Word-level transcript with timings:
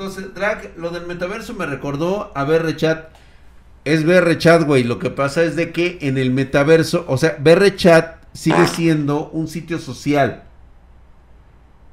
Entonces, 0.00 0.32
Drag, 0.32 0.72
lo 0.78 0.88
del 0.88 1.06
metaverso 1.06 1.52
me 1.52 1.66
recordó 1.66 2.32
a 2.34 2.44
BR 2.44 2.74
Chat. 2.74 3.10
Es 3.84 4.06
BR 4.06 4.38
Chat, 4.38 4.62
güey. 4.62 4.82
Lo 4.82 4.98
que 4.98 5.10
pasa 5.10 5.42
es 5.42 5.56
de 5.56 5.72
que 5.72 5.98
en 6.00 6.16
el 6.16 6.30
metaverso, 6.30 7.04
o 7.06 7.18
sea, 7.18 7.36
BR 7.38 7.76
Chat 7.76 8.16
sigue 8.32 8.66
siendo 8.66 9.28
un 9.28 9.46
sitio 9.46 9.78
social. 9.78 10.44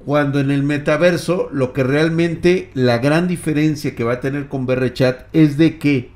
Cuando 0.06 0.40
en 0.40 0.52
el 0.52 0.64
metaverso, 0.64 1.50
lo 1.52 1.74
que 1.74 1.84
realmente 1.84 2.72
la 2.76 3.00
gran 3.00 3.28
diferencia 3.28 3.93
que 3.93 4.05
va 4.05 4.14
a 4.14 4.20
tener 4.21 4.48
con 4.48 4.66
BR 4.66 4.94
Chat 4.94 5.26
es 5.34 5.58
de 5.58 5.78
que 5.78 6.12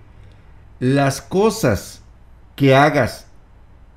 las 0.79 1.21
cosas 1.21 2.03
que 2.55 2.73
hagas 2.73 3.27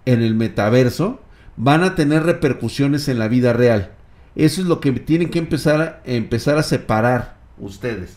en 0.05 0.21
el 0.21 0.35
metaverso 0.35 1.21
van 1.57 1.85
a 1.85 1.95
tener 1.95 2.25
repercusiones 2.25 3.07
en 3.07 3.21
la 3.21 3.29
vida 3.29 3.53
real. 3.53 3.93
Eso 4.35 4.63
es 4.63 4.67
lo 4.67 4.81
que 4.81 4.91
tienen 4.91 5.31
que 5.31 5.39
empezar 5.39 5.81
a, 5.81 6.01
empezar 6.05 6.59
a 6.59 6.65
separar 6.65 7.44
ustedes. 7.59 8.17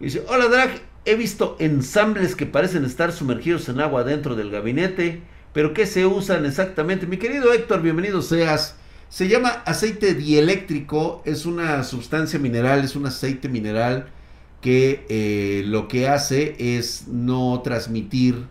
Dice, 0.00 0.24
hola 0.28 0.48
Drag, 0.48 0.70
he 1.04 1.14
visto 1.14 1.56
ensambles 1.58 2.36
que 2.36 2.46
parecen 2.46 2.84
estar 2.84 3.12
sumergidos 3.12 3.68
en 3.68 3.80
agua 3.80 4.04
dentro 4.04 4.36
del 4.36 4.50
gabinete, 4.50 5.22
pero 5.52 5.72
¿qué 5.72 5.86
se 5.86 6.06
usan 6.06 6.44
exactamente? 6.44 7.06
Mi 7.06 7.16
querido 7.16 7.52
Héctor, 7.52 7.80
bienvenido 7.82 8.20
seas. 8.22 8.76
Se 9.08 9.28
llama 9.28 9.62
aceite 9.64 10.14
dieléctrico, 10.14 11.22
es 11.24 11.46
una 11.46 11.82
sustancia 11.84 12.38
mineral, 12.38 12.84
es 12.84 12.96
un 12.96 13.06
aceite 13.06 13.48
mineral 13.48 14.08
que 14.60 15.06
eh, 15.08 15.62
lo 15.64 15.88
que 15.88 16.08
hace 16.08 16.56
es 16.58 17.06
no 17.08 17.60
transmitir 17.62 18.46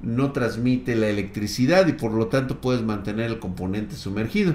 no 0.00 0.32
transmite 0.32 0.94
la 0.94 1.08
electricidad 1.08 1.86
y 1.86 1.92
por 1.92 2.12
lo 2.12 2.28
tanto 2.28 2.60
puedes 2.60 2.82
mantener 2.82 3.30
el 3.30 3.38
componente 3.38 3.96
sumergido. 3.96 4.54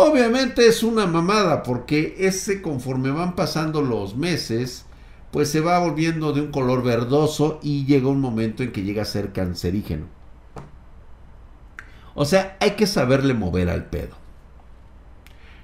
Obviamente 0.00 0.68
es 0.68 0.84
una 0.84 1.08
mamada 1.08 1.64
porque 1.64 2.14
ese 2.20 2.62
conforme 2.62 3.10
van 3.10 3.34
pasando 3.34 3.82
los 3.82 4.16
meses, 4.16 4.86
pues 5.32 5.50
se 5.50 5.60
va 5.60 5.80
volviendo 5.80 6.32
de 6.32 6.40
un 6.40 6.52
color 6.52 6.84
verdoso 6.84 7.58
y 7.64 7.84
llega 7.84 8.06
un 8.06 8.20
momento 8.20 8.62
en 8.62 8.70
que 8.70 8.84
llega 8.84 9.02
a 9.02 9.04
ser 9.04 9.32
cancerígeno. 9.32 10.06
O 12.14 12.24
sea, 12.24 12.56
hay 12.60 12.76
que 12.76 12.86
saberle 12.86 13.34
mover 13.34 13.68
al 13.68 13.86
pedo. 13.86 14.14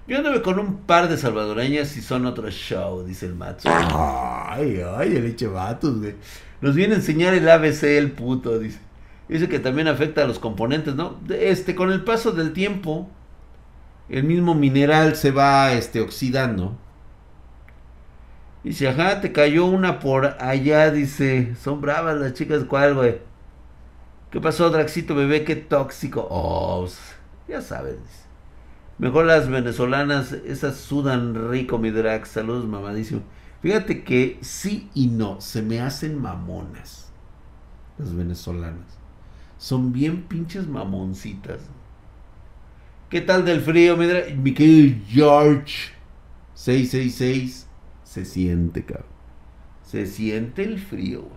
Yo 0.08 0.18
anduve 0.18 0.42
con 0.42 0.58
un 0.58 0.78
par 0.78 1.08
de 1.08 1.16
salvadoreñas 1.16 1.96
y 1.96 2.02
son 2.02 2.26
otro 2.26 2.50
show, 2.50 3.04
dice 3.04 3.26
el 3.26 3.36
macho. 3.36 3.68
Ay, 3.68 4.82
ay, 4.96 5.14
el 5.14 5.26
eche 5.26 5.46
vatos, 5.46 6.00
güey. 6.00 6.16
Nos 6.60 6.74
viene 6.74 6.94
a 6.94 6.96
enseñar 6.96 7.34
el 7.34 7.48
ABC 7.48 7.84
el 7.84 8.10
puto, 8.10 8.58
dice. 8.58 8.80
Dice 9.28 9.48
que 9.48 9.60
también 9.60 9.86
afecta 9.86 10.24
a 10.24 10.26
los 10.26 10.40
componentes, 10.40 10.96
¿no? 10.96 11.20
Este, 11.28 11.76
con 11.76 11.92
el 11.92 12.02
paso 12.02 12.32
del 12.32 12.52
tiempo, 12.52 13.08
el 14.08 14.24
mismo 14.24 14.54
mineral 14.54 15.16
se 15.16 15.30
va 15.30 15.72
este, 15.72 16.00
oxidando. 16.00 16.76
Dice, 18.62 18.88
ajá, 18.88 19.20
te 19.20 19.32
cayó 19.32 19.66
una 19.66 19.98
por 19.98 20.36
allá, 20.40 20.90
dice. 20.90 21.54
Son 21.56 21.80
bravas 21.80 22.16
las 22.16 22.34
chicas, 22.34 22.64
¿cuál, 22.64 22.94
güey? 22.94 23.18
¿Qué 24.30 24.40
pasó, 24.40 24.70
Draxito, 24.70 25.14
bebé? 25.14 25.44
Qué 25.44 25.56
tóxico. 25.56 26.26
Oh, 26.30 26.88
ya 27.46 27.60
sabes. 27.60 27.98
Mejor 28.98 29.26
las 29.26 29.48
venezolanas, 29.48 30.32
esas 30.32 30.76
sudan 30.76 31.50
rico, 31.50 31.78
mi 31.78 31.90
Drax. 31.90 32.28
Saludos, 32.28 32.66
mamadísimo. 32.66 33.22
Fíjate 33.60 34.04
que 34.04 34.38
sí 34.40 34.90
y 34.94 35.08
no, 35.08 35.40
se 35.40 35.62
me 35.62 35.80
hacen 35.80 36.20
mamonas 36.20 37.04
las 37.96 38.14
venezolanas 38.14 39.04
son 39.64 39.92
bien 39.92 40.24
pinches 40.24 40.68
mamoncitas. 40.68 41.60
¿Qué 43.14 43.20
tal 43.20 43.44
del 43.44 43.60
frío, 43.60 43.96
mi, 43.96 44.54
querido 44.54 44.96
George? 45.08 45.92
666. 46.54 47.68
Se 48.02 48.24
siente, 48.24 48.84
cabrón. 48.84 49.06
Se 49.84 50.04
siente 50.06 50.64
el 50.64 50.80
frío, 50.80 51.28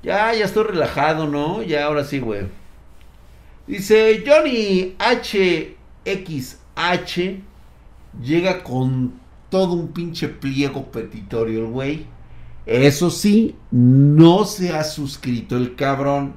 Ya, 0.00 0.32
ya 0.32 0.44
estoy 0.44 0.62
relajado, 0.62 1.26
¿no? 1.26 1.64
Ya, 1.64 1.86
ahora 1.86 2.04
sí, 2.04 2.20
güey. 2.20 2.42
Dice 3.66 4.22
Johnny 4.24 4.94
HXH. 5.00 5.74
Llega 8.22 8.62
con 8.62 9.14
todo 9.48 9.72
un 9.72 9.88
pinche 9.88 10.28
pliego 10.28 10.92
petitorio 10.92 11.68
güey. 11.68 12.06
Eso 12.64 13.10
sí, 13.10 13.56
no 13.72 14.44
se 14.44 14.72
ha 14.72 14.84
suscrito 14.84 15.56
el 15.56 15.74
cabrón. 15.74 16.34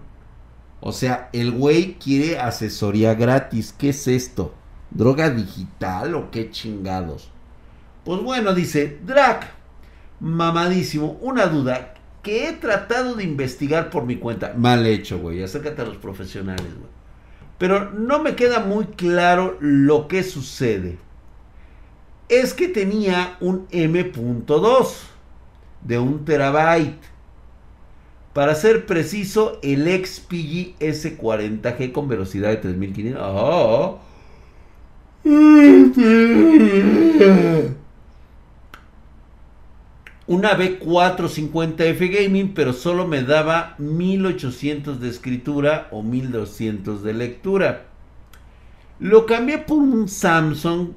O 0.86 0.92
sea, 0.92 1.30
el 1.32 1.52
güey 1.52 1.94
quiere 1.94 2.40
asesoría 2.40 3.14
gratis. 3.14 3.72
¿Qué 3.72 3.90
es 3.90 4.06
esto? 4.06 4.54
¿Droga 4.92 5.30
digital 5.30 6.14
o 6.14 6.30
qué 6.30 6.52
chingados? 6.52 7.32
Pues 8.04 8.22
bueno, 8.22 8.54
dice 8.54 9.00
Drac, 9.06 9.50
mamadísimo, 10.20 11.18
una 11.22 11.46
duda 11.46 11.94
que 12.22 12.50
he 12.50 12.52
tratado 12.52 13.16
de 13.16 13.24
investigar 13.24 13.90
por 13.90 14.06
mi 14.06 14.18
cuenta. 14.18 14.56
Mal 14.58 14.86
hecho, 14.86 15.20
güey. 15.20 15.42
Acércate 15.42 15.84
a 15.84 15.86
los 15.86 15.96
profesionales, 15.96 16.66
güey. 16.66 16.92
Pero 17.58 17.92
no 17.92 18.22
me 18.22 18.36
queda 18.36 18.60
muy 18.60 18.88
claro 18.88 19.56
lo 19.62 20.10
que 20.10 20.22
sucede. 20.22 20.98
Es 22.28 22.54
que 22.54 22.68
tenía 22.68 23.38
un 23.40 23.68
M.2 23.72 24.88
de 25.82 25.98
un 25.98 26.26
terabyte. 26.26 27.13
Para 28.34 28.56
ser 28.56 28.88
preciso, 28.88 29.60
el 29.62 29.84
XPG 29.84 30.80
S40G 30.80 31.92
con 31.92 32.08
velocidad 32.08 32.50
de 32.50 32.58
3500. 32.58 34.00
Una 40.26 40.58
B450F 40.58 42.24
Gaming, 42.24 42.54
pero 42.56 42.74
solo 42.74 43.06
me 43.08 43.22
daba 43.22 43.76
1800 43.78 45.00
de 45.00 45.10
escritura 45.10 45.88
o 45.92 46.02
1200 46.02 47.04
de 47.04 47.14
lectura. 47.14 47.86
Lo 49.00 49.28
cambié 49.28 49.60
por 49.60 49.78
un 49.78 50.08
Samsung 50.08 50.94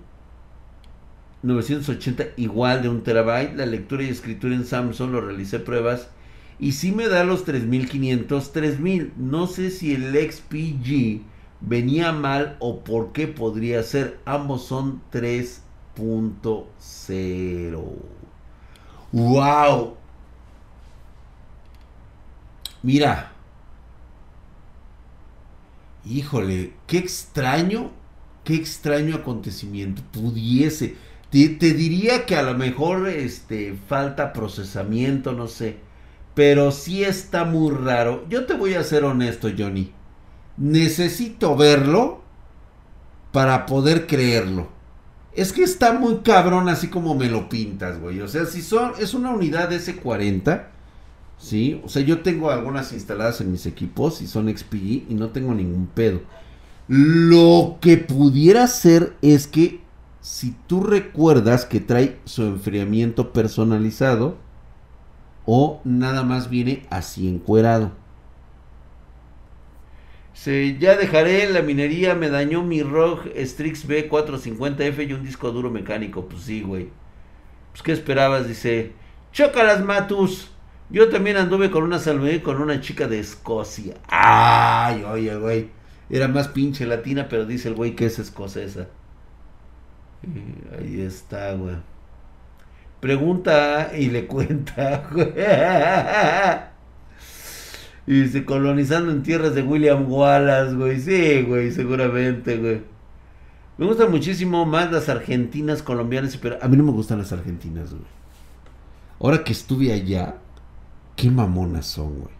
980 1.43 2.25
igual 2.39 2.81
de 2.81 2.89
un 2.89 3.03
terabyte. 3.03 3.57
La 3.57 3.67
lectura 3.67 4.05
y 4.05 4.09
escritura 4.09 4.55
en 4.55 4.65
Samsung 4.65 5.11
lo 5.11 5.21
realicé 5.21 5.59
pruebas 5.59 6.09
y 6.59 6.72
si 6.72 6.91
me 6.93 7.09
da 7.09 7.25
los 7.25 7.44
3500, 7.44 8.53
3000. 8.53 9.12
No 9.17 9.47
sé 9.47 9.71
si 9.71 9.94
el 9.94 10.15
XPG 10.15 11.22
venía 11.61 12.12
mal 12.12 12.56
o 12.61 12.84
por 12.84 13.12
qué 13.12 13.27
podría 13.28 13.83
ser. 13.83 14.21
Ambos 14.25 14.65
son 14.65 15.03
3.0. 15.12 17.84
¡Wow! 19.12 19.97
Mira. 22.83 23.33
Híjole, 26.05 26.73
qué 26.87 26.99
extraño, 26.99 27.91
qué 28.44 28.55
extraño 28.55 29.17
acontecimiento. 29.17 30.03
Pudiese 30.12 30.97
te, 31.31 31.75
diría 31.75 32.25
que 32.25 32.37
a 32.37 32.43
lo 32.43 32.55
mejor 32.55 33.09
este, 33.09 33.77
falta 33.88 34.33
procesamiento, 34.33 35.33
no 35.33 35.49
sé. 35.49 35.78
Pero 36.37 36.71
sí 36.71 37.03
está 37.03 37.47
muy 37.47 37.75
raro. 37.75 38.27
Yo 38.29 38.45
te 38.45 38.53
voy 38.53 38.75
a 38.75 38.85
ser 38.85 39.05
honesto, 39.05 39.49
Johnny. 39.57 39.91
Necesito 40.59 41.57
verlo 41.57 42.21
para 43.33 43.65
poder 43.65 44.07
creerlo. 44.07 44.69
Es 45.33 45.55
que 45.55 45.63
está 45.63 45.95
muy 45.95 46.19
cabrón 46.19 46.69
así 46.69 46.89
como 46.89 47.15
me 47.15 47.31
lo 47.31 47.49
pintas, 47.49 47.99
güey. 47.99 48.21
O 48.21 48.29
sea, 48.29 48.45
si 48.45 48.61
son, 48.61 48.93
es 48.99 49.15
una 49.15 49.31
unidad 49.31 49.73
S40, 49.73 50.65
¿sí? 51.39 51.81
O 51.83 51.89
sea, 51.89 52.03
yo 52.03 52.21
tengo 52.21 52.51
algunas 52.51 52.93
instaladas 52.93 53.41
en 53.41 53.51
mis 53.51 53.65
equipos 53.65 54.21
y 54.21 54.27
son 54.27 54.55
XPG 54.55 55.09
y 55.09 55.15
no 55.15 55.31
tengo 55.31 55.55
ningún 55.55 55.87
pedo. 55.87 56.21
Lo 56.87 57.79
que 57.81 57.97
pudiera 57.97 58.67
ser 58.67 59.17
es 59.23 59.47
que 59.47 59.81
si 60.21 60.55
tú 60.67 60.83
recuerdas 60.83 61.65
que 61.65 61.81
trae 61.81 62.19
su 62.27 62.43
enfriamiento 62.43 63.32
personalizado 63.32 64.44
o 65.46 65.81
nada 65.84 66.22
más 66.25 66.50
viene 66.50 66.84
así 66.90 67.28
encuerado. 67.28 67.93
Se, 70.34 70.76
ya 70.78 70.96
dejaré 70.96 71.48
la 71.50 71.62
minería, 71.62 72.14
me 72.14 72.28
dañó 72.28 72.62
mi 72.62 72.82
ROG 72.82 73.31
Strix 73.38 73.88
B450F 73.88 75.08
y 75.08 75.12
un 75.14 75.25
disco 75.25 75.50
duro 75.50 75.70
mecánico. 75.70 76.26
Pues 76.28 76.43
sí, 76.43 76.60
güey. 76.60 76.90
Pues 77.72 77.82
qué 77.82 77.93
esperabas, 77.93 78.46
dice. 78.46 78.93
Chócalas, 79.32 79.82
Matus. 79.82 80.50
Yo 80.90 81.08
también 81.08 81.37
anduve 81.37 81.70
con 81.70 81.82
una 81.82 81.98
salve 81.98 82.43
con 82.43 82.60
una 82.60 82.81
chica 82.81 83.08
de 83.08 83.19
Escocia. 83.19 83.94
Ay, 84.08 85.04
oye, 85.04 85.34
güey. 85.37 85.70
Era 86.08 86.28
más 86.28 86.48
pinche 86.48 86.87
latina, 86.87 87.28
pero 87.28 87.44
dice 87.44 87.69
el 87.69 87.75
güey 87.75 87.96
que 87.96 88.06
es 88.06 88.19
escocesa. 88.19 88.88
Ahí 90.78 91.00
está, 91.00 91.54
güey. 91.54 91.76
Pregunta 93.00 93.93
y 93.96 94.10
le 94.10 94.26
cuenta. 94.26 95.08
Y 98.06 98.22
dice, 98.22 98.44
colonizando 98.44 99.10
en 99.10 99.25
tierras 99.25 99.54
de 99.54 99.62
William 99.62 100.10
Wallace, 100.10 100.75
güey. 100.76 101.00
Sí, 101.00 101.43
güey, 101.43 101.72
seguramente, 101.72 102.56
güey. 102.56 102.82
Me 103.78 103.87
gustan 103.87 104.10
muchísimo 104.10 104.64
más 104.64 104.93
las 104.93 105.08
argentinas, 105.08 105.82
colombianas, 105.82 106.37
pero 106.37 106.56
a 106.62 106.69
mí 106.69 106.76
no 106.76 106.84
me 106.84 106.93
gustan 106.93 107.19
las 107.19 107.32
argentinas, 107.32 107.90
güey. 107.90 108.06
Ahora 109.20 109.43
que 109.43 109.52
estuve 109.52 109.93
allá, 109.93 110.37
qué 111.16 111.31
mamonas 111.31 111.87
son, 111.87 112.20
güey. 112.20 112.34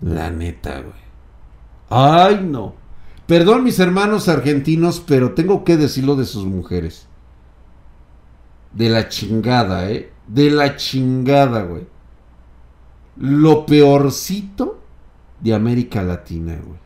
La 0.00 0.30
neta, 0.30 0.80
güey. 0.80 1.06
Ay, 1.88 2.40
no. 2.44 2.74
Perdón 3.26 3.64
mis 3.64 3.78
hermanos 3.78 4.28
argentinos, 4.28 5.00
pero 5.00 5.32
tengo 5.32 5.64
que 5.64 5.76
decirlo 5.76 6.16
de 6.16 6.26
sus 6.26 6.44
mujeres. 6.44 7.05
De 8.76 8.90
la 8.90 9.08
chingada, 9.08 9.90
¿eh? 9.90 10.12
De 10.26 10.50
la 10.50 10.76
chingada, 10.76 11.62
güey. 11.62 11.86
Lo 13.16 13.64
peorcito 13.64 14.82
de 15.40 15.54
América 15.54 16.02
Latina, 16.02 16.58
güey. 16.62 16.78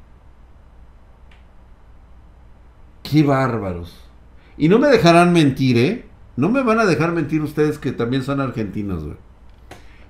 Qué 3.03 3.25
bárbaros. 3.25 4.09
Y 4.57 4.69
no 4.69 4.79
me 4.79 4.87
dejarán 4.87 5.33
mentir, 5.33 5.79
¿eh? 5.79 6.07
No 6.37 6.49
me 6.49 6.63
van 6.63 6.79
a 6.79 6.87
dejar 6.87 7.11
mentir 7.11 7.43
ustedes 7.43 7.79
que 7.81 7.91
también 7.91 8.23
son 8.23 8.41
argentinos, 8.41 9.03
güey. 9.03 9.17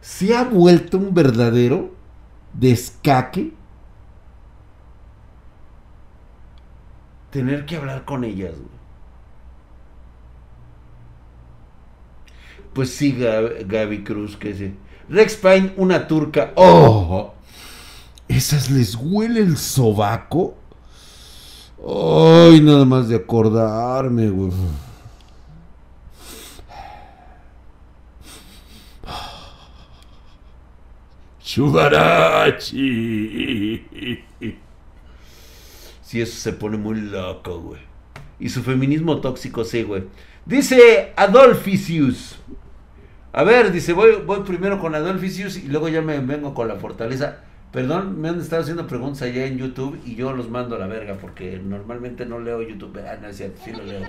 Se 0.03 0.37
ha 0.37 0.45
vuelto 0.45 0.99
un 0.99 1.15
verdadero 1.15 1.95
descaque 2.53 3.55
tener 7.31 7.65
que 7.65 7.77
hablar 7.77 8.05
con 8.05 8.25
ellas, 8.25 8.55
güey. 8.55 8.80
Pues 12.73 12.91
sí, 12.91 13.13
Gaby 13.13 14.05
Cruz, 14.05 14.37
que 14.37 14.55
se. 14.55 14.73
Rex 15.09 15.37
Pine, 15.37 15.73
una 15.77 16.07
turca. 16.07 16.53
¡Oh! 16.55 17.35
¿Esas 18.29 18.71
les 18.71 18.95
huele 18.95 19.41
el 19.41 19.57
sobaco? 19.57 20.55
Ay, 21.85 22.61
nada 22.61 22.85
más 22.85 23.09
de 23.09 23.17
acordarme, 23.17 24.29
güey. 24.29 24.53
Chubarachi. 31.43 32.69
Si 36.03 36.21
eso 36.21 36.39
se 36.39 36.53
pone 36.53 36.77
muy 36.77 37.01
loco, 37.01 37.61
güey. 37.61 37.90
Y 38.41 38.49
su 38.49 38.63
feminismo 38.63 39.21
tóxico, 39.21 39.65
sí, 39.65 39.83
güey. 39.83 40.05
Dice 40.47 41.13
Adolfisius. 41.17 42.39
A 43.33 43.45
ver, 43.45 43.71
dice, 43.71 43.93
voy, 43.93 44.17
voy 44.27 44.41
primero 44.41 44.81
con 44.81 44.95
Adolfisius 44.95 45.57
y 45.59 45.69
luego 45.69 45.89
ya 45.89 46.03
me 46.03 46.19
vengo 46.19 46.55
con 46.55 46.67
la 46.67 46.77
fortaleza. 46.77 47.45
Perdón, 47.71 48.21
me 48.21 48.29
han 48.29 48.41
estado 48.41 48.63
haciendo 48.63 48.89
preguntas 48.89 49.23
allá 49.23 49.47
en 49.47 49.59
YouTube 49.59 50.01
y 50.05 50.17
yo 50.17 50.33
los 50.33 50.51
mando 50.51 50.75
a 50.75 50.79
la 50.81 50.89
verga 50.89 51.15
porque 51.21 51.61
normalmente 51.63 52.27
no 52.27 52.41
leo 52.41 52.63
YouTube. 52.63 52.99
Ah, 53.07 53.17
no 53.21 53.29
es 53.29 53.37
sí 53.37 53.71
lo 53.71 53.85
leo. 53.85 54.01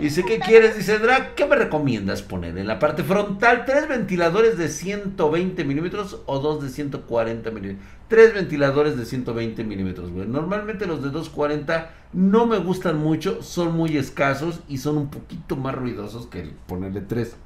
Dice, 0.00 0.24
¿qué 0.24 0.40
quieres? 0.40 0.76
Dice, 0.76 0.98
Drag, 0.98 1.34
¿qué 1.34 1.46
me 1.46 1.54
recomiendas 1.54 2.22
poner? 2.22 2.58
En 2.58 2.66
la 2.66 2.80
parte 2.80 3.04
frontal, 3.04 3.64
tres 3.64 3.88
ventiladores 3.88 4.58
de 4.58 4.68
120 4.68 5.64
milímetros 5.64 6.20
o 6.26 6.40
dos 6.40 6.62
de 6.62 6.68
140 6.68 7.50
milímetros. 7.52 7.86
Tres 8.08 8.34
ventiladores 8.34 8.96
de 8.96 9.06
120 9.06 9.62
milímetros, 9.62 10.10
güey. 10.10 10.26
Normalmente 10.26 10.86
los 10.86 11.02
de 11.02 11.10
240 11.10 11.90
no 12.12 12.46
me 12.46 12.58
gustan 12.58 12.98
mucho, 12.98 13.42
son 13.42 13.76
muy 13.76 13.96
escasos 13.96 14.60
y 14.68 14.78
son 14.78 14.98
un 14.98 15.10
poquito 15.10 15.56
más 15.56 15.74
ruidosos 15.76 16.26
que 16.26 16.50
ponerle 16.66 17.00
tres. 17.00 17.36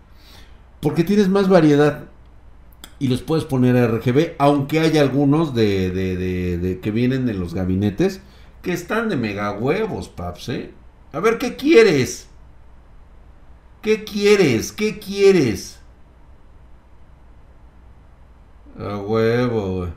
Porque 0.81 1.05
tienes 1.05 1.29
más 1.29 1.49
variedad 1.49 2.05
y 2.99 3.09
los 3.09 3.23
puedes 3.23 3.45
poner 3.45 3.77
RGB, 3.77 4.37
aunque 4.39 4.81
hay 4.81 4.97
algunos 4.97 5.55
de, 5.55 5.91
de, 5.91 6.17
de, 6.57 6.81
que 6.81 6.91
vienen 6.91 7.29
en 7.29 7.39
los 7.39 7.55
gabinetes 7.55 8.21
que 8.63 8.73
están 8.73 9.09
de 9.09 9.17
mega 9.17 9.53
huevos, 9.53 10.09
paps, 10.09 10.49
¿eh? 10.49 10.71
A 11.13 11.21
ver, 11.21 11.39
¿qué 11.39 11.57
quieres? 11.57 12.29
¿Qué 13.83 14.05
quieres? 14.05 14.73
¿Qué 14.73 14.99
quieres? 14.99 15.79
A 18.79 18.97
huevo. 18.99 19.89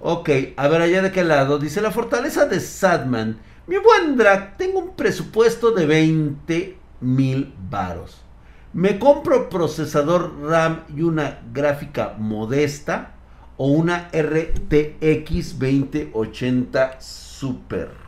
Ok, 0.00 0.30
a 0.56 0.68
ver 0.68 0.82
allá 0.82 1.02
de 1.02 1.10
qué 1.10 1.24
lado. 1.24 1.58
Dice 1.58 1.80
la 1.80 1.90
fortaleza 1.90 2.46
de 2.46 2.60
Sadman. 2.60 3.38
Mi 3.66 3.76
buen 3.78 4.16
drag, 4.16 4.56
tengo 4.56 4.78
un 4.78 4.96
presupuesto 4.96 5.72
de 5.72 5.86
20 5.86 6.78
mil 7.00 7.52
varos. 7.68 8.22
¿Me 8.72 8.98
compro 8.98 9.50
procesador 9.50 10.40
RAM 10.42 10.84
y 10.94 11.02
una 11.02 11.40
gráfica 11.52 12.14
modesta 12.18 13.14
o 13.56 13.66
una 13.66 14.08
RTX 14.12 15.58
2080 15.58 17.00
Super? 17.00 18.07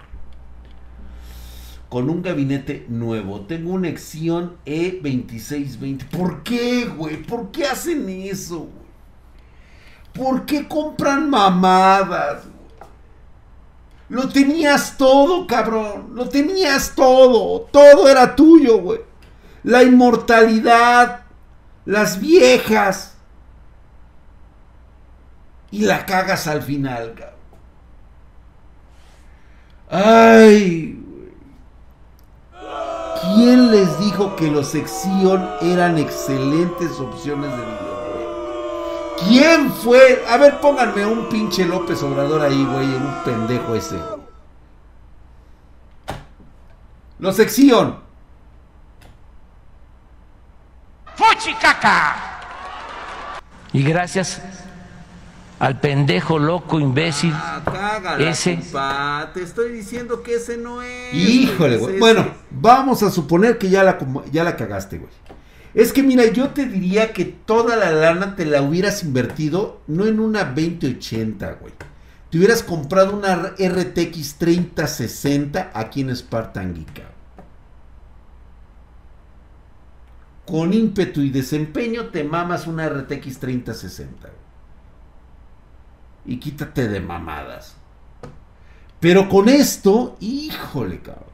Con 1.90 2.08
un 2.08 2.22
gabinete 2.22 2.86
nuevo. 2.88 3.42
Tengo 3.42 3.72
una 3.72 3.88
Exion 3.88 4.56
E2620. 4.64 6.08
¿Por 6.08 6.42
qué, 6.42 6.86
güey? 6.86 7.22
¿Por 7.22 7.50
qué 7.50 7.66
hacen 7.66 8.08
eso? 8.08 8.70
¿Por 10.14 10.46
qué 10.46 10.66
compran 10.66 11.28
mamadas? 11.28 12.44
Lo 14.08 14.26
tenías 14.30 14.96
todo, 14.96 15.46
cabrón. 15.46 16.14
Lo 16.14 16.26
tenías 16.30 16.94
todo. 16.94 17.68
Todo 17.70 18.08
era 18.08 18.34
tuyo, 18.34 18.78
güey 18.78 19.10
la 19.62 19.82
inmortalidad, 19.82 21.22
las 21.84 22.20
viejas. 22.20 23.16
Y 25.70 25.82
la 25.82 26.04
cagas 26.04 26.46
al 26.46 26.62
final, 26.62 27.14
cabrón. 27.14 27.40
Ay, 29.88 30.99
¿Quién 33.34 33.70
les 33.70 33.98
dijo 34.00 34.36
que 34.36 34.50
los 34.50 34.74
Exion 34.74 35.48
eran 35.60 35.98
excelentes 35.98 36.98
opciones 37.00 37.50
de 37.50 37.64
videojuego? 37.64 39.16
¿Quién 39.28 39.72
fue? 39.72 40.24
A 40.28 40.36
ver, 40.36 40.60
pónganme 40.60 41.04
un 41.06 41.28
pinche 41.28 41.64
López 41.64 42.02
Obrador 42.02 42.42
ahí, 42.42 42.64
güey, 42.64 42.86
un 42.86 43.14
pendejo 43.24 43.74
ese. 43.74 43.98
Los 47.18 47.38
Exion 47.38 48.10
caca 51.60 52.16
Y 53.72 53.82
gracias 53.82 54.40
al 55.60 55.78
pendejo 55.78 56.38
loco 56.38 56.80
imbécil 56.80 57.32
ah, 57.34 58.16
ese. 58.18 58.58
te 59.34 59.42
estoy 59.42 59.70
diciendo 59.70 60.22
que 60.22 60.36
ese 60.36 60.56
no 60.56 60.82
es 60.82 61.14
híjole 61.14 61.76
güey. 61.76 61.98
Bueno 61.98 62.32
vamos 62.50 63.02
a 63.02 63.10
suponer 63.10 63.58
que 63.58 63.68
ya 63.68 63.84
la 63.84 63.98
ya 64.32 64.42
la 64.42 64.56
cagaste 64.56 64.98
güey. 64.98 65.12
Es 65.74 65.92
que 65.92 66.02
mira 66.02 66.26
yo 66.26 66.48
te 66.48 66.64
diría 66.64 67.12
que 67.12 67.26
toda 67.26 67.76
la 67.76 67.92
lana 67.92 68.34
te 68.36 68.46
la 68.46 68.62
hubieras 68.62 69.04
invertido 69.04 69.82
no 69.86 70.06
en 70.06 70.18
una 70.18 70.44
2080 70.44 71.52
güey. 71.60 71.74
Te 72.30 72.38
hubieras 72.38 72.62
comprado 72.62 73.14
una 73.14 73.36
RTX 73.36 74.36
3060 74.38 75.72
aquí 75.74 76.00
en 76.00 76.16
Spartan 76.16 76.74
Geek 76.74 77.02
con 80.46 80.72
ímpetu 80.72 81.20
y 81.20 81.30
desempeño 81.30 82.06
te 82.06 82.24
mamas 82.24 82.66
una 82.66 82.88
RTX 82.88 83.38
3060. 83.38 84.39
Y 86.24 86.38
quítate 86.38 86.88
de 86.88 87.00
mamadas. 87.00 87.74
Pero 89.00 89.28
con 89.28 89.48
esto, 89.48 90.16
híjole, 90.20 91.00
cabrón. 91.00 91.30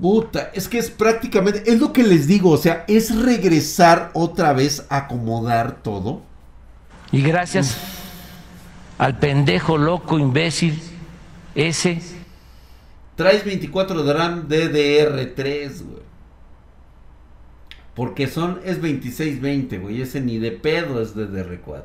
Puta, 0.00 0.50
es 0.52 0.68
que 0.68 0.78
es 0.78 0.90
prácticamente, 0.90 1.62
es 1.70 1.78
lo 1.78 1.92
que 1.92 2.02
les 2.02 2.26
digo, 2.26 2.50
o 2.50 2.56
sea, 2.56 2.84
es 2.88 3.14
regresar 3.22 4.10
otra 4.14 4.52
vez 4.52 4.84
a 4.88 4.96
acomodar 4.98 5.82
todo. 5.82 6.22
Y 7.12 7.22
gracias 7.22 7.76
al 8.98 9.18
pendejo 9.18 9.78
loco 9.78 10.18
imbécil 10.18 10.80
ese 11.54 12.00
Traes 13.16 13.44
24 13.44 14.02
de 14.02 14.12
RAM 14.12 14.48
DDR3, 14.48 15.82
güey. 15.82 16.01
Porque 17.94 18.26
son, 18.26 18.60
es 18.64 18.80
2620, 18.80 19.78
güey. 19.78 20.00
Ese 20.02 20.20
ni 20.20 20.38
de 20.38 20.52
pedo 20.52 21.00
es 21.02 21.14
DDR4. 21.14 21.84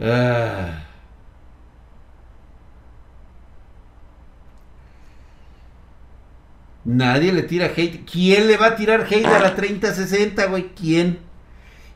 Ah. 0.00 0.84
Nadie 6.84 7.32
le 7.32 7.42
tira 7.42 7.66
hate. 7.66 8.04
¿Quién 8.10 8.46
le 8.48 8.56
va 8.56 8.68
a 8.68 8.76
tirar 8.76 9.06
hate 9.08 9.26
a 9.26 9.38
la 9.38 9.54
3060, 9.54 10.46
güey? 10.46 10.70
¿Quién? 10.74 11.20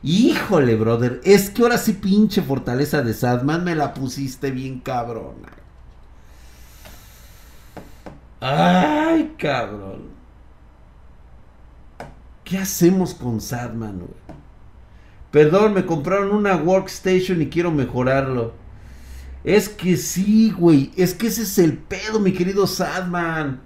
Híjole, 0.03 0.75
brother. 0.75 1.21
Es 1.23 1.49
que 1.49 1.63
ahora 1.63 1.77
sí 1.77 1.93
pinche 1.93 2.41
fortaleza 2.41 3.01
de 3.01 3.13
Sadman 3.13 3.63
me 3.63 3.75
la 3.75 3.93
pusiste 3.93 4.51
bien 4.51 4.79
cabrona. 4.79 5.49
Ay, 8.39 9.35
cabrón. 9.37 10.16
¿Qué 12.47 12.57
hacemos 12.57 13.13
con 13.13 13.41
Sadman, 13.41 13.99
güey? 13.99 14.37
Perdón, 15.31 15.73
me 15.73 15.85
compraron 15.85 16.31
una 16.31 16.55
workstation 16.55 17.41
y 17.41 17.47
quiero 17.47 17.71
mejorarlo. 17.71 18.53
Es 19.43 19.67
que 19.67 19.97
sí, 19.97 20.51
güey. 20.57 20.93
Es 20.95 21.13
que 21.13 21.27
ese 21.27 21.41
es 21.41 21.57
el 21.57 21.77
pedo, 21.77 22.21
mi 22.21 22.31
querido 22.31 22.65
Sadman. 22.65 23.59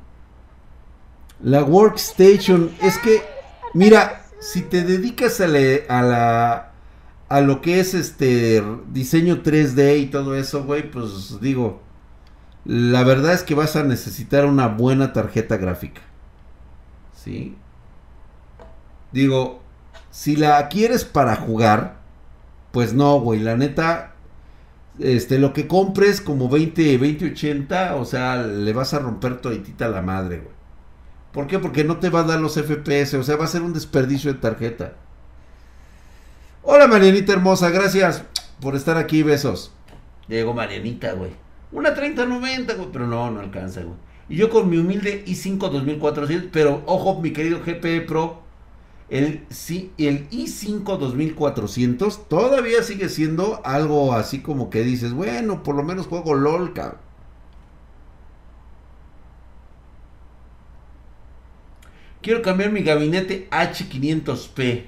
La 1.44 1.64
workstation. 1.64 2.72
Es 2.82 2.98
que, 2.98 3.22
mira, 3.76 4.26
si 4.40 4.64
te 4.64 4.84
dedicas 4.84 5.40
a, 5.42 5.46
a 5.46 6.02
la. 6.02 6.72
A 7.30 7.40
lo 7.42 7.62
que 7.62 7.80
es 7.80 7.94
este 7.94 8.64
diseño 8.92 9.44
3D 9.44 10.00
y 10.00 10.06
todo 10.08 10.34
eso, 10.34 10.64
güey, 10.64 10.90
pues 10.90 11.40
digo. 11.40 11.84
La 12.66 13.04
verdad 13.04 13.34
es 13.34 13.44
que 13.44 13.54
vas 13.54 13.76
a 13.76 13.84
necesitar 13.84 14.46
una 14.48 14.68
buena 14.68 15.14
tarjeta 15.14 15.58
gráfica. 15.58 16.02
¿Sí? 17.14 17.56
Digo, 19.12 19.62
si 20.10 20.36
la 20.36 20.68
quieres 20.70 21.06
para 21.06 21.36
jugar, 21.36 21.98
pues 22.72 22.94
no, 22.94 23.20
güey, 23.20 23.40
la 23.40 23.58
neta, 23.58 24.14
este, 25.00 25.40
lo 25.40 25.54
que 25.54 25.68
compres 25.68 26.22
como 26.22 26.50
20, 26.50 26.98
2080, 26.98 27.96
o 27.96 28.06
sea, 28.06 28.44
le 28.44 28.74
vas 28.74 28.94
a 28.94 29.00
romper 29.00 29.42
toditita 29.42 29.90
la 29.90 30.02
madre, 30.02 30.38
güey. 30.38 30.56
¿Por 31.32 31.48
qué? 31.48 31.60
Porque 31.60 31.84
no 31.84 31.98
te 31.98 32.10
va 32.10 32.22
a 32.22 32.24
dar 32.24 32.40
los 32.40 32.56
FPS, 32.56 33.16
o 33.16 33.24
sea, 33.24 33.38
va 33.38 33.46
a 33.46 33.48
ser 33.48 33.62
un 33.62 33.74
desperdicio 33.74 34.34
de 34.34 34.40
tarjeta. 34.40 34.94
Hola 36.64 36.88
Marianita 36.88 37.34
hermosa, 37.34 37.70
gracias 37.70 38.24
por 38.60 38.76
estar 38.76 38.98
aquí, 38.98 39.24
besos. 39.24 39.72
Llegó 40.28 40.54
Marianita, 40.54 41.14
güey. 41.14 41.32
Una 41.72 41.94
3090, 41.94 42.74
güey, 42.76 42.90
pero 42.92 43.08
no, 43.08 43.32
no 43.32 43.40
alcanza, 43.40 43.82
güey. 43.82 43.96
Y 44.30 44.36
yo 44.36 44.50
con 44.50 44.70
mi 44.70 44.78
humilde 44.78 45.26
i5 45.26 45.58
2400, 45.58 46.50
pero 46.52 46.84
ojo, 46.86 47.20
mi 47.22 47.34
querido 47.34 47.62
GP 47.66 48.06
Pro, 48.08 48.41
el, 49.12 49.46
el 49.98 50.30
i5 50.32 50.98
2400 50.98 52.30
todavía 52.30 52.82
sigue 52.82 53.10
siendo 53.10 53.62
algo 53.66 54.14
así 54.14 54.42
como 54.42 54.70
que 54.72 54.84
dices, 54.84 55.14
bueno, 55.14 55.64
por 55.64 55.76
lo 55.76 55.84
menos 55.84 56.08
juego 56.08 56.34
LOL, 56.34 56.74
cabrón. 56.74 57.00
Quiero 62.22 62.42
cambiar 62.42 62.72
mi 62.72 62.84
gabinete 62.84 63.48
H500P. 63.52 64.86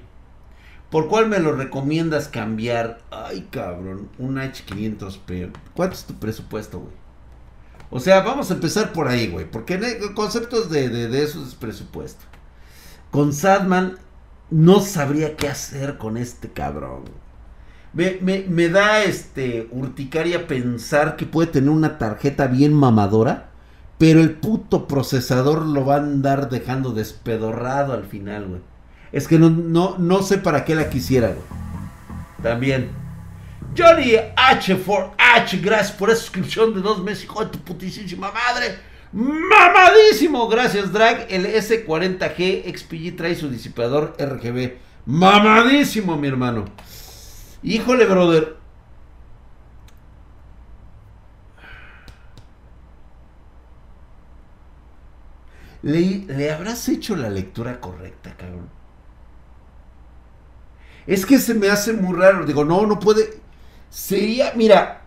¿Por 0.90 1.08
cuál 1.08 1.28
me 1.28 1.40
lo 1.40 1.54
recomiendas 1.54 2.28
cambiar? 2.28 3.02
Ay, 3.12 3.48
cabrón, 3.52 4.10
un 4.20 4.38
H500P. 4.38 5.52
¿Cuánto 5.76 5.96
es 5.96 6.06
tu 6.06 6.16
presupuesto, 6.16 6.80
güey? 6.80 6.94
O 7.92 8.00
sea, 8.00 8.22
vamos 8.22 8.52
a 8.52 8.56
empezar 8.56 8.94
por 8.94 9.08
ahí, 9.08 9.28
güey. 9.30 9.50
Porque 9.50 9.80
conceptos 10.16 10.70
de, 10.70 10.90
de, 10.90 11.08
de 11.10 11.24
eso 11.24 11.44
es 11.46 11.56
presupuesto. 11.56 12.26
Con 13.12 13.34
Sadman 13.34 13.98
no 14.54 14.82
sabría 14.82 15.36
qué 15.36 15.50
hacer 15.50 15.98
con 15.98 16.16
este 16.16 16.50
cabrón. 16.50 17.06
Me, 17.92 18.20
me, 18.22 18.70
da 18.70 19.04
este 19.04 19.68
urticaria 19.72 20.48
pensar 20.48 21.16
que 21.16 21.26
puede 21.26 21.52
tener 21.52 21.70
una 21.72 21.98
tarjeta 21.98 22.48
bien 22.48 22.74
mamadora, 22.74 23.50
pero 23.98 24.20
el 24.20 24.32
puto 24.32 24.88
procesador 24.88 25.64
lo 25.64 25.86
va 25.86 25.96
a 25.96 26.00
andar 26.00 26.50
dejando 26.50 26.92
despedorrado 26.92 27.94
al 27.94 28.06
final, 28.06 28.48
güey. 28.48 28.62
Es 29.12 29.28
que 29.28 29.40
no, 29.40 29.50
no, 29.50 29.98
no 29.98 30.22
sé 30.22 30.38
para 30.38 30.66
qué 30.66 30.76
la 30.76 30.90
quisiera. 30.90 31.34
También. 32.42 32.92
Johnny 33.76 34.14
H4H, 34.36 35.62
gracias 35.64 35.92
por 35.92 36.12
esa 36.12 36.22
suscripción 36.22 36.76
de 36.76 36.82
dos 36.82 37.04
meses, 37.04 37.24
hijo 37.24 37.44
de 37.44 37.52
tu 37.52 37.60
putísima 37.60 38.32
madre. 38.32 38.78
Mamadísimo, 39.14 40.48
gracias 40.48 40.92
Drag. 40.92 41.28
El 41.30 41.46
S40G 41.46 42.64
XPG 42.76 43.16
trae 43.16 43.36
su 43.36 43.48
disipador 43.48 44.16
RGB. 44.20 44.74
Mamadísimo, 45.06 46.18
mi 46.18 46.28
hermano. 46.28 46.66
Híjole, 47.62 48.06
brother. 48.06 48.58
¿Le, 55.84 56.26
¿Le, 56.28 56.52
habrás 56.52 56.88
hecho 56.90 57.16
la 57.16 57.30
lectura 57.30 57.80
correcta, 57.80 58.36
cabrón? 58.36 58.70
Es 61.06 61.26
que 61.26 61.38
se 61.38 61.54
me 61.54 61.70
hace 61.70 61.94
muy 61.94 62.18
raro. 62.18 62.46
Digo, 62.46 62.66
no, 62.66 62.88
no 62.88 63.00
puede. 63.00 63.42
Sería, 63.90 64.54
mira, 64.56 65.02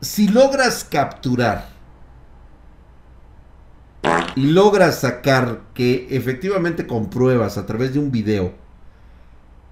si 0.00 0.28
logras 0.28 0.84
capturar 0.84 1.77
y 4.38 4.52
logras 4.52 5.00
sacar 5.00 5.62
que 5.74 6.06
efectivamente 6.10 6.86
compruebas 6.86 7.58
a 7.58 7.66
través 7.66 7.92
de 7.92 7.98
un 7.98 8.12
video 8.12 8.52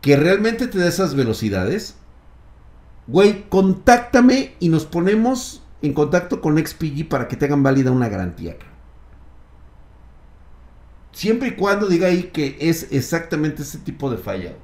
que 0.00 0.16
realmente 0.16 0.66
te 0.66 0.78
da 0.78 0.88
esas 0.88 1.14
velocidades, 1.14 1.94
güey, 3.06 3.49
contáctame 3.49 4.56
y 4.58 4.68
nos 4.68 4.85
ponemos 4.85 5.62
en 5.82 5.92
contacto 5.92 6.40
con 6.40 6.58
XPG 6.58 7.08
para 7.08 7.28
que 7.28 7.37
te 7.37 7.44
hagan 7.44 7.62
válida 7.62 7.92
una 7.92 8.08
garantía. 8.08 8.56
Siempre 11.12 11.50
y 11.50 11.52
cuando 11.54 11.87
diga 11.87 12.08
ahí 12.08 12.25
que 12.25 12.56
es 12.58 12.88
exactamente 12.90 13.62
ese 13.62 13.78
tipo 13.78 14.11
de 14.11 14.16
falla. 14.16 14.54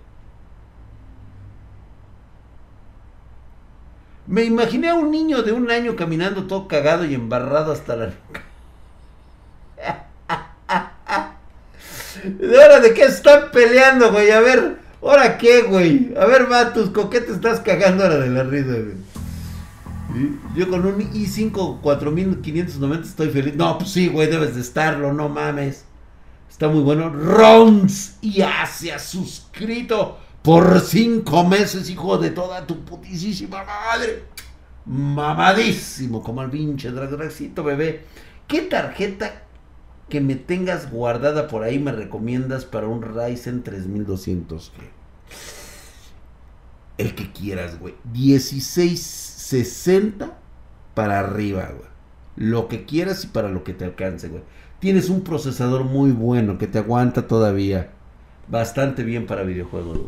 Me 4.27 4.43
imaginé 4.43 4.89
a 4.89 4.97
un 4.97 5.13
niño 5.13 5.45
de 5.45 5.53
un 5.53 5.71
año 5.71 5.95
caminando 5.95 6.49
todo 6.49 6.67
cagado 6.67 7.05
y 7.05 7.15
embarrado 7.15 7.71
hasta 7.71 7.95
la 7.95 8.13
¿De 12.25 12.63
ahora 12.63 12.81
de 12.81 12.95
qué 12.95 13.03
están 13.03 13.51
peleando, 13.53 14.13
güey? 14.13 14.31
A 14.31 14.41
ver, 14.41 14.79
¿ahora 15.03 15.39
qué, 15.39 15.63
güey? 15.63 16.15
A 16.17 16.27
ver, 16.27 16.49
Matus, 16.49 16.91
¿con 16.91 17.11
qué 17.11 17.21
te 17.21 17.33
estás 17.33 17.61
cagando 17.61 18.05
ahora 18.05 18.19
de 18.19 18.31
la 18.31 18.45
risa, 18.45 18.73
güey? 18.73 19.03
Yo 20.55 20.69
con 20.69 20.85
un 20.85 21.01
i5 21.01 21.81
4590 21.81 23.09
estoy 23.09 23.31
feliz. 23.31 23.57
No, 23.57 23.79
pues 23.79 23.91
sí, 23.91 24.09
güey, 24.09 24.29
debes 24.29 24.55
de 24.55 24.61
estarlo, 24.61 25.13
no 25.13 25.29
mames. 25.29 25.85
Está 26.51 26.69
muy 26.69 26.83
bueno. 26.83 27.09
Rounds 27.09 28.19
y 28.21 28.43
ha 28.43 28.67
suscrito 28.67 30.19
por 30.43 30.81
cinco 30.81 31.45
meses, 31.45 31.89
hijo 31.89 32.19
de 32.19 32.31
toda 32.31 32.67
tu 32.67 32.85
putísima 32.85 33.65
madre. 33.65 34.25
Mamadísimo, 34.85 36.23
como 36.23 36.43
el 36.43 36.51
pinche 36.51 36.91
dragcito, 36.91 37.65
bebé. 37.65 38.05
¿Qué 38.47 38.63
tarjeta 38.63 39.43
que 40.13 40.21
me 40.21 40.37
tengas 40.37 40.91
guardada 40.91 41.49
por 41.49 41.63
ahí 41.63 41.79
me 41.79 41.91
recomiendas 41.91 42.67
para 42.67 42.87
un 42.87 43.01
Ryzen 43.01 43.65
3200G? 43.65 44.73
El 46.99 47.15
que 47.15 47.33
quieras, 47.33 47.81
güey. 47.81 47.95
1660 48.13 50.37
para 50.93 51.21
arriba, 51.21 51.71
güey. 51.75 51.89
Lo 52.37 52.69
que 52.69 52.85
quieras 52.85 53.25
y 53.25 53.29
para 53.29 53.49
lo 53.49 53.65
que 53.65 53.73
te 53.73 53.87
alcance, 53.87 54.29
güey. 54.29 54.43
Tienes 54.81 55.09
un 55.09 55.23
procesador 55.23 55.85
muy 55.85 56.11
bueno 56.11 56.59
que 56.59 56.67
te 56.67 56.77
aguanta 56.77 57.27
todavía 57.27 57.93
bastante 58.49 59.05
bien 59.05 59.25
para 59.25 59.45
videojuegos. 59.45 60.01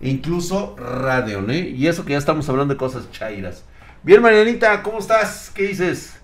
E 0.00 0.08
incluso 0.08 0.76
Radeon, 0.76 1.50
¿eh? 1.50 1.70
Y 1.70 1.88
eso 1.88 2.04
que 2.04 2.12
ya 2.12 2.18
estamos 2.18 2.48
hablando 2.48 2.74
de 2.74 2.78
cosas 2.78 3.10
chairas. 3.10 3.64
Bien, 4.04 4.22
Marianita, 4.22 4.84
¿cómo 4.84 5.00
estás? 5.00 5.50
¿Qué 5.52 5.64
dices? 5.64 6.14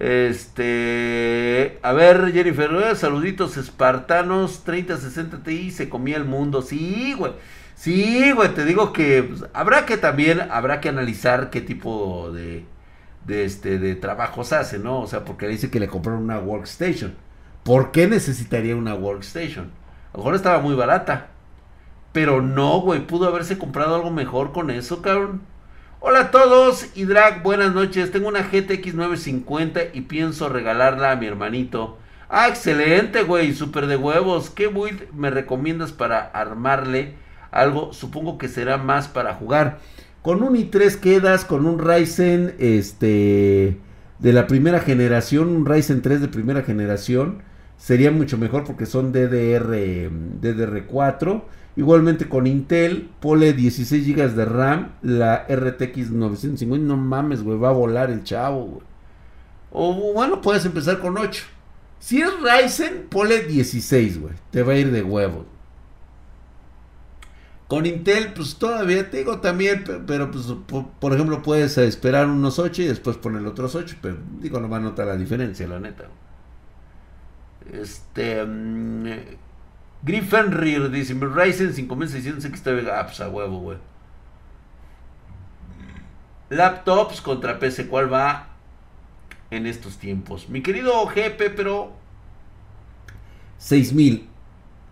Este, 0.00 1.78
a 1.82 1.92
ver, 1.92 2.32
Jennifer, 2.32 2.96
saluditos 2.96 3.58
espartanos, 3.58 4.64
3060 4.64 5.42
Ti, 5.42 5.70
se 5.70 5.90
comía 5.90 6.16
el 6.16 6.24
mundo. 6.24 6.62
Sí, 6.62 7.14
güey. 7.18 7.34
Sí, 7.74 8.32
güey, 8.32 8.54
te 8.54 8.64
digo 8.64 8.92
que 8.94 9.22
pues, 9.24 9.44
habrá 9.52 9.86
que 9.86 9.98
también, 9.98 10.40
habrá 10.50 10.80
que 10.80 10.88
analizar 10.88 11.50
qué 11.50 11.60
tipo 11.60 12.32
de, 12.32 12.64
de, 13.26 13.44
este, 13.44 13.78
de 13.78 13.94
trabajos 13.96 14.52
hace, 14.54 14.78
¿no? 14.78 15.00
O 15.02 15.06
sea, 15.06 15.24
porque 15.24 15.48
dice 15.48 15.70
que 15.70 15.80
le 15.80 15.88
compraron 15.88 16.22
una 16.24 16.38
workstation. 16.38 17.16
¿Por 17.62 17.92
qué 17.92 18.08
necesitaría 18.08 18.76
una 18.76 18.94
workstation? 18.94 19.66
A 20.12 20.16
lo 20.16 20.18
mejor 20.20 20.34
estaba 20.34 20.60
muy 20.60 20.74
barata. 20.74 21.28
Pero 22.12 22.42
no, 22.42 22.80
güey, 22.80 23.06
pudo 23.06 23.28
haberse 23.28 23.58
comprado 23.58 23.96
algo 23.96 24.10
mejor 24.10 24.52
con 24.52 24.70
eso, 24.70 25.02
cabrón. 25.02 25.42
Hola 26.02 26.20
a 26.20 26.30
todos 26.30 26.86
y 26.94 27.04
Drag, 27.04 27.42
buenas 27.42 27.74
noches. 27.74 28.10
Tengo 28.10 28.28
una 28.28 28.40
GTX 28.40 28.94
950 28.94 29.80
y 29.92 30.00
pienso 30.00 30.48
regalarla 30.48 31.10
a 31.10 31.16
mi 31.16 31.26
hermanito. 31.26 31.98
Ah, 32.30 32.48
excelente, 32.48 33.22
güey, 33.22 33.52
súper 33.52 33.86
de 33.86 33.98
huevos. 33.98 34.48
¿Qué 34.48 34.68
build 34.68 35.12
me 35.12 35.28
recomiendas 35.28 35.92
para 35.92 36.20
armarle 36.20 37.16
algo? 37.50 37.92
Supongo 37.92 38.38
que 38.38 38.48
será 38.48 38.78
más 38.78 39.08
para 39.08 39.34
jugar. 39.34 39.80
Con 40.22 40.42
un 40.42 40.54
i3 40.54 41.00
quedas, 41.00 41.44
con 41.44 41.66
un 41.66 41.78
Ryzen 41.78 42.54
este 42.58 43.76
de 44.20 44.32
la 44.32 44.46
primera 44.46 44.80
generación, 44.80 45.48
un 45.48 45.66
Ryzen 45.66 46.00
3 46.00 46.22
de 46.22 46.28
primera 46.28 46.62
generación, 46.62 47.42
sería 47.76 48.10
mucho 48.10 48.38
mejor 48.38 48.64
porque 48.64 48.86
son 48.86 49.12
DDR 49.12 50.10
DDR4 50.40 51.42
Igualmente 51.76 52.28
con 52.28 52.46
Intel, 52.46 53.08
pole 53.20 53.52
16 53.52 54.06
GB 54.06 54.34
de 54.34 54.44
RAM, 54.44 54.92
la 55.02 55.46
RTX 55.48 56.10
950, 56.10 56.86
no 56.86 56.96
mames, 56.96 57.42
güey, 57.42 57.58
va 57.58 57.68
a 57.68 57.72
volar 57.72 58.10
el 58.10 58.24
chavo, 58.24 58.64
güey. 58.64 58.82
O 59.72 60.12
bueno, 60.12 60.40
puedes 60.40 60.64
empezar 60.64 60.98
con 60.98 61.16
8. 61.16 61.44
Si 62.00 62.20
es 62.20 62.30
Ryzen, 62.40 63.06
pole 63.08 63.44
16, 63.44 64.20
güey, 64.20 64.34
te 64.50 64.62
va 64.62 64.72
a 64.72 64.76
ir 64.76 64.90
de 64.90 65.02
huevo. 65.02 65.46
Con 67.68 67.86
Intel, 67.86 68.32
pues 68.32 68.56
todavía 68.56 69.08
te 69.08 69.18
digo 69.18 69.38
también, 69.38 69.84
pero 70.04 70.28
pues 70.32 70.46
por, 70.98 71.14
ejemplo 71.14 71.40
puedes 71.40 71.78
esperar 71.78 72.26
unos 72.26 72.58
8 72.58 72.82
y 72.82 72.86
después 72.86 73.16
poner 73.16 73.46
otros 73.46 73.76
8, 73.76 73.98
pero 74.02 74.16
digo, 74.40 74.58
no 74.58 74.68
va 74.68 74.78
a 74.78 74.80
notar 74.80 75.06
la 75.06 75.16
diferencia, 75.16 75.68
la 75.68 75.78
neta. 75.78 76.08
Este... 77.72 78.42
Um, 78.42 79.04
Griffin 80.02 80.52
Rear 80.52 80.90
dice, 80.90 81.14
Ryzen 81.14 81.74
5600 81.74 82.44
XTV, 82.44 82.90
ah, 82.90 83.06
pues 83.06 83.20
a 83.20 83.28
huevo, 83.28 83.58
güey. 83.58 83.78
Laptops 86.48 87.20
contra 87.20 87.58
PC, 87.58 87.86
¿cuál 87.86 88.12
va 88.12 88.48
en 89.50 89.66
estos 89.66 89.98
tiempos? 89.98 90.48
Mi 90.48 90.62
querido 90.62 91.06
GP, 91.06 91.54
pero... 91.54 91.92
6000. 93.58 94.28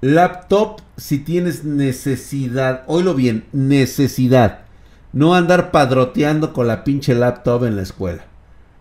Laptop 0.00 0.80
si 0.96 1.18
tienes 1.18 1.64
necesidad. 1.64 2.84
Oílo 2.86 3.14
bien, 3.14 3.46
necesidad. 3.52 4.60
No 5.12 5.34
andar 5.34 5.70
padroteando 5.70 6.52
con 6.52 6.68
la 6.68 6.84
pinche 6.84 7.14
laptop 7.14 7.64
en 7.64 7.76
la 7.76 7.82
escuela. 7.82 8.24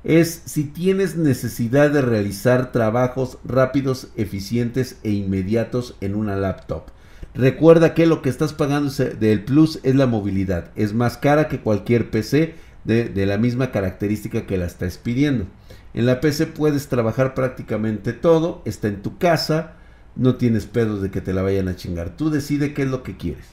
Es 0.04 0.44
si 0.46 0.64
tienes 0.64 1.16
necesidad 1.16 1.92
de 1.92 2.02
realizar 2.02 2.72
trabajos 2.72 3.40
rápidos, 3.44 4.10
eficientes 4.16 5.00
e 5.04 5.12
inmediatos 5.12 5.96
en 6.02 6.16
una 6.16 6.36
laptop. 6.36 6.84
Recuerda 7.34 7.94
que 7.94 8.06
lo 8.06 8.22
que 8.22 8.30
estás 8.30 8.54
pagando 8.54 8.92
del 8.92 9.44
plus 9.44 9.80
es 9.84 9.96
la 9.96 10.08
movilidad. 10.08 10.72
Es 10.76 10.94
más 10.94 11.18
cara 11.18 11.48
que 11.48 11.60
cualquier 11.60 12.10
PC 12.10 12.56
de, 12.84 13.10
de 13.10 13.26
la 13.26 13.38
misma 13.38 13.72
característica 13.72 14.46
que 14.46 14.58
la 14.58 14.66
estás 14.66 14.98
pidiendo. 14.98 15.46
En 15.94 16.06
la 16.06 16.22
PC 16.22 16.48
puedes 16.48 16.88
trabajar 16.88 17.34
prácticamente 17.34 18.14
todo. 18.14 18.62
Está 18.66 18.88
en 18.88 19.02
tu 19.02 19.18
casa 19.18 19.74
no 20.18 20.36
tienes 20.36 20.66
pedos 20.66 21.02
de 21.02 21.12
que 21.12 21.22
te 21.22 21.34
la 21.34 21.44
vayan 21.44 21.68
a 21.68 21.76
chingar. 21.76 22.10
Tú 22.10 22.30
decide 22.30 22.74
qué 22.74 22.84
es 22.84 22.90
lo 22.90 23.04
que 23.04 23.16
quieres. 23.16 23.46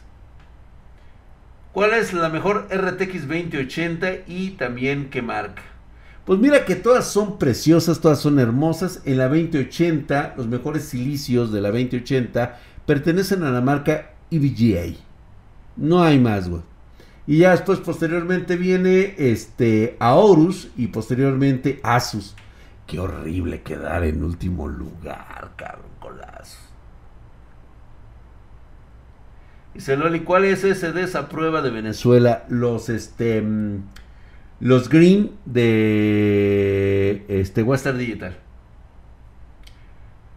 ¿Cuál 1.73 1.93
es 1.93 2.13
la 2.13 2.29
mejor 2.29 2.69
RTX 2.71 3.29
2080 3.29 4.13
y 4.27 4.51
también 4.51 5.11
qué 5.11 5.23
marca? 5.23 5.63
Pues 6.25 6.39
mira 6.39 6.65
que 6.65 6.75
todas 6.75 7.07
son 7.07 7.39
preciosas, 7.39 8.01
todas 8.01 8.19
son 8.19 8.39
hermosas. 8.39 9.03
En 9.05 9.19
la 9.19 9.29
2080, 9.29 10.35
los 10.37 10.47
mejores 10.47 10.85
silicios 10.85 11.53
de 11.53 11.61
la 11.61 11.71
2080 11.71 12.59
pertenecen 12.87 13.43
a 13.43 13.51
la 13.51 13.61
marca 13.61 14.13
EVGA. 14.31 14.97
No 15.77 16.03
hay 16.03 16.19
más, 16.19 16.49
güey. 16.49 16.63
Y 17.27 17.39
ya 17.39 17.53
después, 17.53 17.81
posteriormente, 17.81 18.57
viene 18.57 19.15
este 19.19 19.97
Aorus 19.99 20.69
y 20.77 20.89
posteriormente 20.89 21.81
Asus. 21.83 22.35
Qué 22.87 22.99
horrible 22.99 23.63
quedar 23.63 24.05
en 24.05 24.23
último 24.23 24.69
lugar, 24.69 25.53
cabrón. 25.57 25.95
Dice 29.75 29.97
Loli, 29.97 30.21
¿cuál 30.21 30.45
es 30.45 30.63
ese 30.63 30.93
de 30.93 31.03
esa 31.03 31.29
prueba 31.29 31.61
de 31.61 31.71
Venezuela? 31.71 32.45
Los 32.49 32.89
este 32.89 33.43
mm, 33.43 33.83
los 34.65 34.89
green 34.89 35.33
de 35.45 37.23
este 37.29 37.63
Western 37.63 37.99
Digital. 37.99 38.35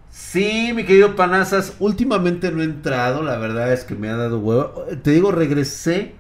Sí, 0.10 0.74
mi 0.76 0.84
querido 0.84 1.16
Panazas, 1.16 1.76
últimamente 1.80 2.52
no 2.52 2.62
he 2.62 2.66
entrado, 2.66 3.24
la 3.24 3.38
verdad 3.38 3.72
es 3.72 3.86
que 3.86 3.96
me 3.96 4.10
ha 4.10 4.18
dado 4.18 4.40
huevo. 4.40 4.86
Te 5.02 5.12
digo, 5.12 5.32
regresé, 5.32 6.16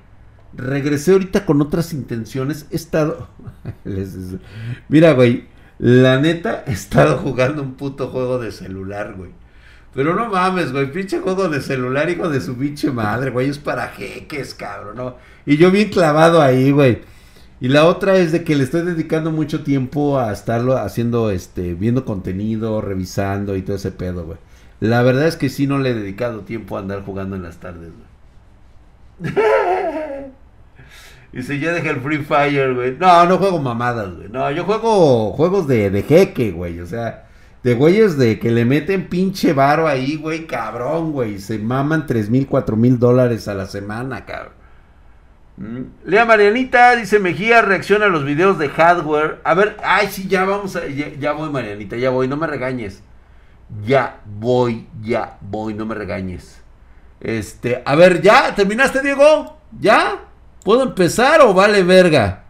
regresé 0.53 1.11
ahorita 1.11 1.45
con 1.45 1.61
otras 1.61 1.91
intenciones. 1.91 2.67
He 2.71 2.77
estado, 2.77 3.27
mira, 4.87 5.11
güey, 5.11 5.49
la 5.77 6.17
neta, 6.17 6.63
he 6.65 6.71
estado 6.71 7.17
jugando 7.17 7.61
un 7.61 7.73
puto 7.73 8.07
juego 8.07 8.39
de 8.39 8.53
celular, 8.53 9.15
güey. 9.17 9.31
Pero 9.93 10.15
no 10.15 10.29
mames, 10.29 10.71
güey, 10.71 10.93
pinche 10.93 11.19
juego 11.19 11.49
de 11.49 11.59
celular, 11.59 12.09
hijo 12.09 12.29
de 12.29 12.39
su 12.39 12.55
pinche 12.55 12.89
madre, 12.89 13.31
güey, 13.31 13.49
es 13.49 13.59
para 13.59 13.89
jeques, 13.89 14.53
cabrón, 14.53 14.95
¿no? 14.95 15.17
Y 15.45 15.57
yo 15.57 15.71
bien 15.71 15.89
clavado 15.89 16.41
ahí, 16.41 16.71
güey. 16.71 17.01
Y 17.59 17.69
la 17.69 17.85
otra 17.85 18.17
es 18.17 18.31
de 18.31 18.43
que 18.43 18.55
le 18.55 18.63
estoy 18.63 18.83
dedicando 18.83 19.31
mucho 19.31 19.63
tiempo 19.63 20.19
a 20.19 20.31
estarlo 20.31 20.77
haciendo, 20.77 21.31
este, 21.31 21.73
viendo 21.73 22.05
contenido, 22.05 22.81
revisando 22.81 23.55
y 23.55 23.63
todo 23.63 23.75
ese 23.75 23.91
pedo, 23.91 24.25
güey. 24.25 24.37
La 24.79 25.01
verdad 25.01 25.27
es 25.27 25.37
que 25.37 25.49
sí 25.49 25.65
no 25.65 25.79
le 25.79 25.89
he 25.89 25.93
dedicado 25.95 26.41
tiempo 26.41 26.77
a 26.77 26.81
andar 26.81 27.03
jugando 27.03 27.35
en 27.35 27.41
las 27.41 27.57
tardes, 27.57 27.89
güey. 29.19 29.33
y 31.33 31.41
si 31.41 31.59
ya 31.59 31.73
dejé 31.73 31.89
el 31.89 32.01
Free 32.01 32.19
Fire, 32.19 32.75
güey. 32.75 32.95
No, 32.99 33.25
no 33.25 33.39
juego 33.39 33.59
mamadas, 33.59 34.15
güey. 34.15 34.29
No, 34.29 34.51
yo 34.51 34.63
juego 34.63 35.31
juegos 35.33 35.67
de, 35.67 35.89
de 35.89 36.03
jeque, 36.03 36.51
güey. 36.51 36.79
O 36.79 36.85
sea, 36.85 37.27
de 37.63 37.73
güeyes 37.73 38.19
de 38.19 38.37
que 38.37 38.51
le 38.51 38.65
meten 38.65 39.09
pinche 39.09 39.53
varo 39.53 39.87
ahí, 39.87 40.15
güey, 40.15 40.45
cabrón, 40.45 41.11
güey. 41.11 41.39
Se 41.39 41.57
maman 41.57 42.05
tres 42.05 42.29
mil, 42.29 42.45
cuatro 42.45 42.77
mil 42.77 42.99
dólares 42.99 43.47
a 43.47 43.55
la 43.55 43.65
semana, 43.65 44.25
cabrón. 44.25 44.56
Mm. 45.57 45.83
Lea 46.05 46.23
Marianita, 46.25 46.95
dice 46.95 47.19
Mejía, 47.19 47.61
reacciona 47.63 48.05
a 48.05 48.09
los 48.09 48.23
videos 48.23 48.59
de 48.59 48.69
hardware. 48.69 49.41
A 49.43 49.55
ver, 49.55 49.77
ay, 49.83 50.07
sí, 50.07 50.27
ya 50.27 50.45
vamos 50.45 50.75
a. 50.75 50.85
Ya, 50.85 51.33
voy, 51.33 51.49
Marianita, 51.49 51.97
ya 51.97 52.11
voy, 52.11 52.27
no 52.27 52.37
me 52.37 52.47
regañes. 52.47 53.03
Ya 53.83 54.21
voy, 54.25 54.87
ya 55.01 55.37
voy, 55.41 55.73
no 55.73 55.85
me 55.85 55.95
regañes. 55.95 56.61
Este, 57.19 57.81
a 57.85 57.95
ver, 57.95 58.21
¿ya? 58.21 58.53
¿Terminaste, 58.55 59.01
Diego? 59.01 59.57
¿Ya? 59.79 60.21
¿Puedo 60.63 60.83
empezar 60.83 61.41
o 61.41 61.53
vale 61.53 61.83
verga? 61.83 62.43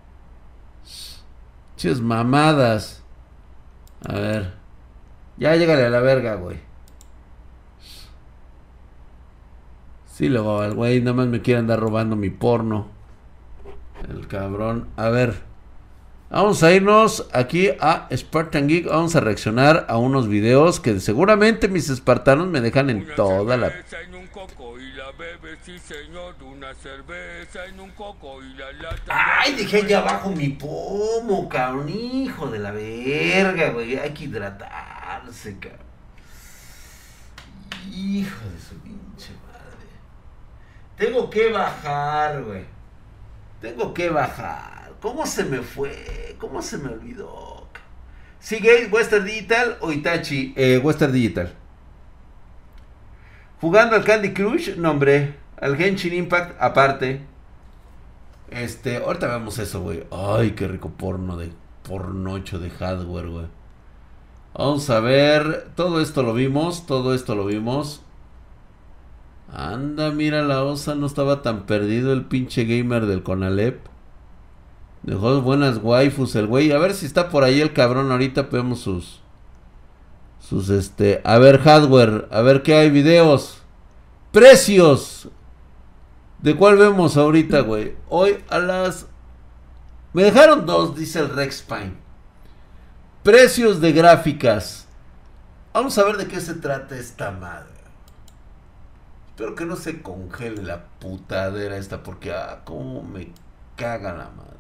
Ches 1.78 2.02
mamadas. 2.02 3.04
A 4.08 4.16
ver. 4.16 4.54
Ya 5.38 5.56
llegale 5.56 5.86
a 5.86 5.90
la 5.90 6.02
verga, 6.02 6.36
güey. 6.36 6.60
Sí, 10.12 10.30
luego 10.30 10.64
el 10.64 10.74
güey 10.74 11.00
nada 11.00 11.14
más 11.14 11.28
me 11.28 11.42
quiere 11.42 11.60
andar 11.60 11.80
robando 11.80 12.16
mi 12.16 12.30
porno. 12.32 12.97
El 14.10 14.28
cabrón. 14.28 14.88
A 14.96 15.10
ver. 15.10 15.48
Vamos 16.30 16.62
a 16.62 16.74
irnos 16.74 17.26
aquí 17.32 17.70
a 17.80 18.10
Spartan 18.12 18.68
Geek. 18.68 18.88
Vamos 18.88 19.16
a 19.16 19.22
reaccionar 19.22 19.86
a 19.88 19.98
unos 19.98 20.28
videos 20.28 20.82
que 20.82 21.00
seguramente 21.00 21.70
mis 21.70 21.90
espartanos 21.90 22.48
me 22.48 22.60
dejan 22.60 22.90
en 22.90 23.16
toda 23.16 23.56
la 23.56 23.72
Ay, 29.08 29.56
dejé 29.56 29.78
allá 29.78 30.00
abajo 30.00 30.32
mi 30.32 30.50
pomo, 30.50 31.48
cabrón. 31.48 31.90
Hijo 31.90 32.48
de 32.48 32.60
la 32.60 32.72
verga, 32.72 33.70
güey. 33.70 33.98
Hay 33.98 34.14
que 34.14 34.26
hidratarse, 34.26 35.58
cabrón. 35.60 35.88
Hijo 37.90 38.50
de 38.50 38.60
su 38.60 38.76
pinche 38.80 39.32
madre. 39.46 39.88
Tengo 40.98 41.30
que 41.30 41.52
bajar, 41.52 42.44
güey. 42.44 42.77
Tengo 43.62 43.94
que 43.94 44.10
bajar. 44.10 44.92
¿Cómo 45.02 45.26
se 45.26 45.44
me 45.46 45.62
fue? 45.62 46.36
¿Cómo 46.40 46.62
se 46.62 46.78
me 46.78 46.90
olvidó? 46.90 47.68
¿Sigue 48.40 48.88
Western 48.92 49.26
Digital 49.26 49.78
o 49.82 49.92
Itachi? 49.92 50.54
Eh, 50.56 50.80
Western 50.84 51.12
Digital. 51.12 51.54
Jugando 53.60 53.96
al 53.96 54.04
Candy 54.04 54.34
Crush, 54.34 54.76
nombre. 54.76 55.36
Al 55.60 55.76
Genshin 55.76 56.14
Impact, 56.14 56.56
aparte. 56.62 57.22
Este, 58.52 58.98
ahorita 58.98 59.28
vemos 59.28 59.58
eso, 59.58 59.82
güey. 59.82 60.06
Ay, 60.12 60.52
qué 60.52 60.68
rico 60.68 60.90
porno 60.90 61.36
de 61.36 61.52
pornocho 61.84 62.60
de 62.60 62.70
hardware, 62.70 63.28
güey. 63.28 63.48
Vamos 64.54 64.90
a 64.92 65.00
ver. 65.00 65.72
Todo 65.76 66.00
esto 66.02 66.22
lo 66.22 66.34
vimos. 66.34 66.86
Todo 66.86 67.16
esto 67.16 67.34
lo 67.34 67.46
vimos. 67.46 68.02
Anda, 69.54 70.12
mira 70.12 70.42
la 70.42 70.64
osa. 70.64 70.96
No 70.96 71.06
estaba 71.06 71.42
tan 71.42 71.66
perdido 71.66 72.14
el 72.14 72.26
pinche 72.26 72.66
gamer 72.66 73.06
del 73.06 73.24
Conalep. 73.24 73.80
Dejó 75.04 75.42
buenas 75.42 75.80
waifus 75.82 76.36
el 76.36 76.48
güey. 76.48 76.72
A 76.72 76.78
ver 76.78 76.94
si 76.94 77.06
está 77.06 77.30
por 77.30 77.44
ahí 77.44 77.62
el 77.62 77.74
cabrón. 77.74 78.12
Ahorita 78.12 78.44
vemos 78.44 78.80
sus 78.82 79.22
sus 80.48 80.70
este, 80.70 81.22
a 81.26 81.40
ver 81.40 81.60
hardware, 81.60 82.28
a 82.32 82.42
ver 82.42 82.64
qué 82.64 82.76
hay 82.76 82.90
videos. 82.90 83.62
Precios. 84.32 85.30
¿De 86.40 86.56
cuál 86.56 86.78
vemos 86.78 87.18
ahorita, 87.18 87.62
güey? 87.62 87.96
Hoy 88.08 88.38
a 88.50 88.60
las 88.60 89.08
Me 90.14 90.24
dejaron 90.24 90.66
dos, 90.66 90.96
dice 90.96 91.20
el 91.20 91.30
Rex 91.30 91.64
Pine. 91.64 91.96
Precios 93.24 93.82
de 93.82 93.92
gráficas. 93.92 94.88
Vamos 95.74 95.98
a 95.98 96.04
ver 96.06 96.18
de 96.18 96.28
qué 96.28 96.40
se 96.40 96.54
trata 96.54 96.98
esta 96.98 97.32
madre. 97.32 97.77
Espero 99.38 99.54
que 99.54 99.66
no 99.68 99.76
se 99.76 100.02
congele 100.02 100.64
la 100.64 100.86
putadera 100.98 101.78
esta 101.78 102.02
porque 102.02 102.32
ah, 102.32 102.62
cómo 102.66 103.04
me 103.04 103.28
caga 103.76 104.12
la 104.12 104.32
madre. 104.32 104.58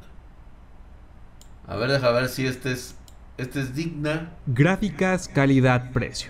A 1.65 1.75
ver, 1.77 1.89
deja 1.89 2.11
ver 2.11 2.29
si 2.29 2.45
este 2.45 2.73
es 2.73 2.93
este 3.39 3.61
es 3.61 3.73
digna. 3.73 4.33
Gráficas, 4.45 5.29
calidad, 5.29 5.91
precio. 5.93 6.29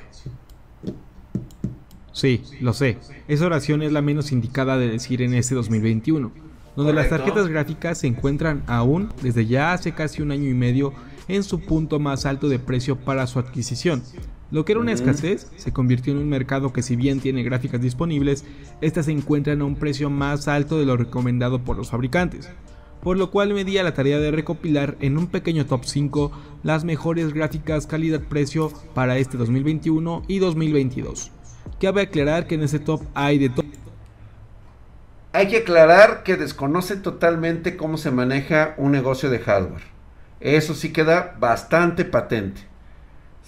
Sí, 2.14 2.42
lo 2.62 2.72
sé. 2.72 3.00
Esa 3.28 3.48
oración 3.48 3.82
es 3.82 3.92
la 3.92 4.02
menos 4.02 4.32
indicada 4.32 4.78
de 4.78 4.88
decir 4.88 5.22
en 5.22 5.34
este 5.34 5.54
2021, 5.54 6.32
donde 6.78 6.94
las 6.94 7.10
tarjetas 7.10 7.50
gráficas 7.50 7.98
se 7.98 8.08
encuentran 8.08 8.64
aún 8.68 9.12
desde 9.22 9.46
ya 9.46 9.74
hace 9.74 9.92
casi 9.92 10.22
un 10.22 10.32
año 10.32 10.48
y 10.48 10.54
medio 10.54 10.94
en 11.28 11.44
su 11.44 11.60
punto 11.60 12.00
más 12.00 12.26
alto 12.26 12.48
de 12.48 12.60
precio 12.60 12.96
para 12.96 13.28
su 13.28 13.40
adquisición. 13.40 14.04
Lo 14.50 14.64
que 14.64 14.72
era 14.72 14.82
una 14.82 14.94
escasez 14.94 15.52
se 15.58 15.74
convirtió 15.74 16.14
en 16.14 16.20
un 16.20 16.30
mercado 16.30 16.72
que 16.72 16.82
si 16.82 16.96
bien 16.96 17.20
tiene 17.20 17.44
gráficas 17.44 17.82
disponibles, 17.82 18.46
estas 18.80 19.06
se 19.06 19.12
encuentran 19.12 19.60
a 19.60 19.66
un 19.66 19.76
precio 19.76 20.10
más 20.10 20.48
alto 20.48 20.80
de 20.80 20.86
lo 20.86 20.96
recomendado 20.96 21.60
por 21.60 21.76
los 21.76 21.90
fabricantes, 21.90 22.50
por 23.04 23.18
lo 23.18 23.30
cual 23.30 23.54
me 23.54 23.66
di 23.66 23.78
a 23.78 23.84
la 23.84 23.94
tarea 23.94 24.20
de 24.20 24.32
recopilar 24.32 24.96
en 25.02 25.18
un 25.18 25.28
pequeño 25.28 25.66
top 25.66 25.84
5 25.84 26.32
las 26.64 26.86
mejores 26.86 27.34
gráficas 27.34 27.88
calidad-precio 27.88 28.72
para 28.94 29.18
este 29.18 29.38
2021 29.38 30.24
y 30.30 30.40
2022. 30.40 31.32
Cabe 31.82 32.04
aclarar 32.04 32.48
que 32.48 32.56
en 32.56 32.64
ese 32.64 32.80
top 32.80 33.02
hay 33.14 33.40
de 33.40 33.50
todo. 33.50 33.66
Hay 35.34 35.50
que 35.50 35.58
aclarar 35.58 36.24
que 36.24 36.38
desconoce 36.38 36.96
totalmente 36.96 37.76
cómo 37.76 37.98
se 37.98 38.12
maneja 38.12 38.76
un 38.78 38.94
negocio 38.94 39.30
de 39.30 39.40
hardware. 39.40 39.84
Eso 40.40 40.74
sí 40.74 40.94
queda 40.94 41.36
bastante 41.38 42.06
patente. 42.06 42.67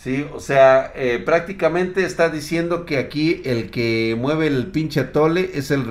Sí, 0.01 0.25
o 0.33 0.39
sea, 0.39 0.93
eh, 0.95 1.21
prácticamente 1.25 2.05
está 2.05 2.29
diciendo 2.29 2.85
que 2.85 2.97
aquí 2.97 3.41
el 3.43 3.69
que 3.69 4.15
mueve 4.17 4.47
el 4.47 4.67
pinche 4.67 5.03
tole 5.03 5.51
es, 5.53 5.71
el 5.71 5.85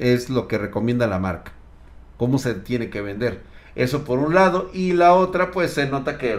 es 0.00 0.30
lo 0.30 0.48
que 0.48 0.58
recomienda 0.58 1.06
la 1.06 1.20
marca. 1.20 1.52
Cómo 2.16 2.38
se 2.38 2.54
tiene 2.54 2.90
que 2.90 3.00
vender. 3.00 3.42
Eso 3.76 4.02
por 4.02 4.18
un 4.18 4.34
lado. 4.34 4.68
Y 4.74 4.94
la 4.94 5.14
otra, 5.14 5.52
pues 5.52 5.70
se 5.72 5.86
nota 5.86 6.18
que 6.18 6.36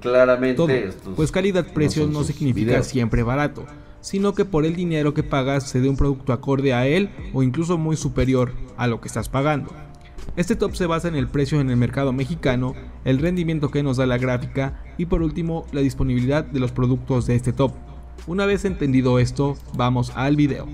claramente... 0.00 0.90
pues 1.16 1.32
calidad-precio 1.32 2.06
no, 2.06 2.24
significa 2.24 2.82
siempre 2.82 3.22
barato, 3.22 3.64
sino 4.02 4.34
que 4.34 4.44
por 4.44 4.66
el 4.66 4.76
dinero 4.76 5.14
que 5.14 5.22
pagas 5.22 5.66
se 5.66 5.80
dé 5.80 5.88
un 5.88 5.96
producto 5.96 6.34
acorde 6.34 6.74
a 6.74 6.86
él 6.86 7.08
o 7.32 7.42
incluso 7.42 7.78
muy 7.78 7.96
superior 7.96 8.52
a 8.76 8.86
lo 8.86 9.00
que 9.00 9.08
estás 9.08 9.30
pagando. 9.30 9.74
Este 10.36 10.54
top 10.54 10.74
se 10.74 10.86
basa 10.86 11.08
en 11.08 11.16
el 11.16 11.26
precio 11.26 11.60
en 11.60 11.70
el 11.70 11.76
mercado 11.76 12.12
mexicano, 12.12 12.74
el 13.04 13.18
rendimiento 13.18 13.70
que 13.70 13.82
nos 13.82 13.96
da 13.96 14.06
la 14.06 14.16
gráfica 14.16 14.80
y 14.96 15.06
por 15.06 15.22
último 15.22 15.66
la 15.72 15.80
disponibilidad 15.80 16.44
de 16.44 16.60
los 16.60 16.70
productos 16.70 17.26
de 17.26 17.34
este 17.34 17.52
top. 17.52 17.72
Una 18.26 18.46
vez 18.46 18.64
entendido 18.64 19.18
esto, 19.18 19.56
vamos 19.74 20.12
al 20.14 20.36
video. 20.36 20.68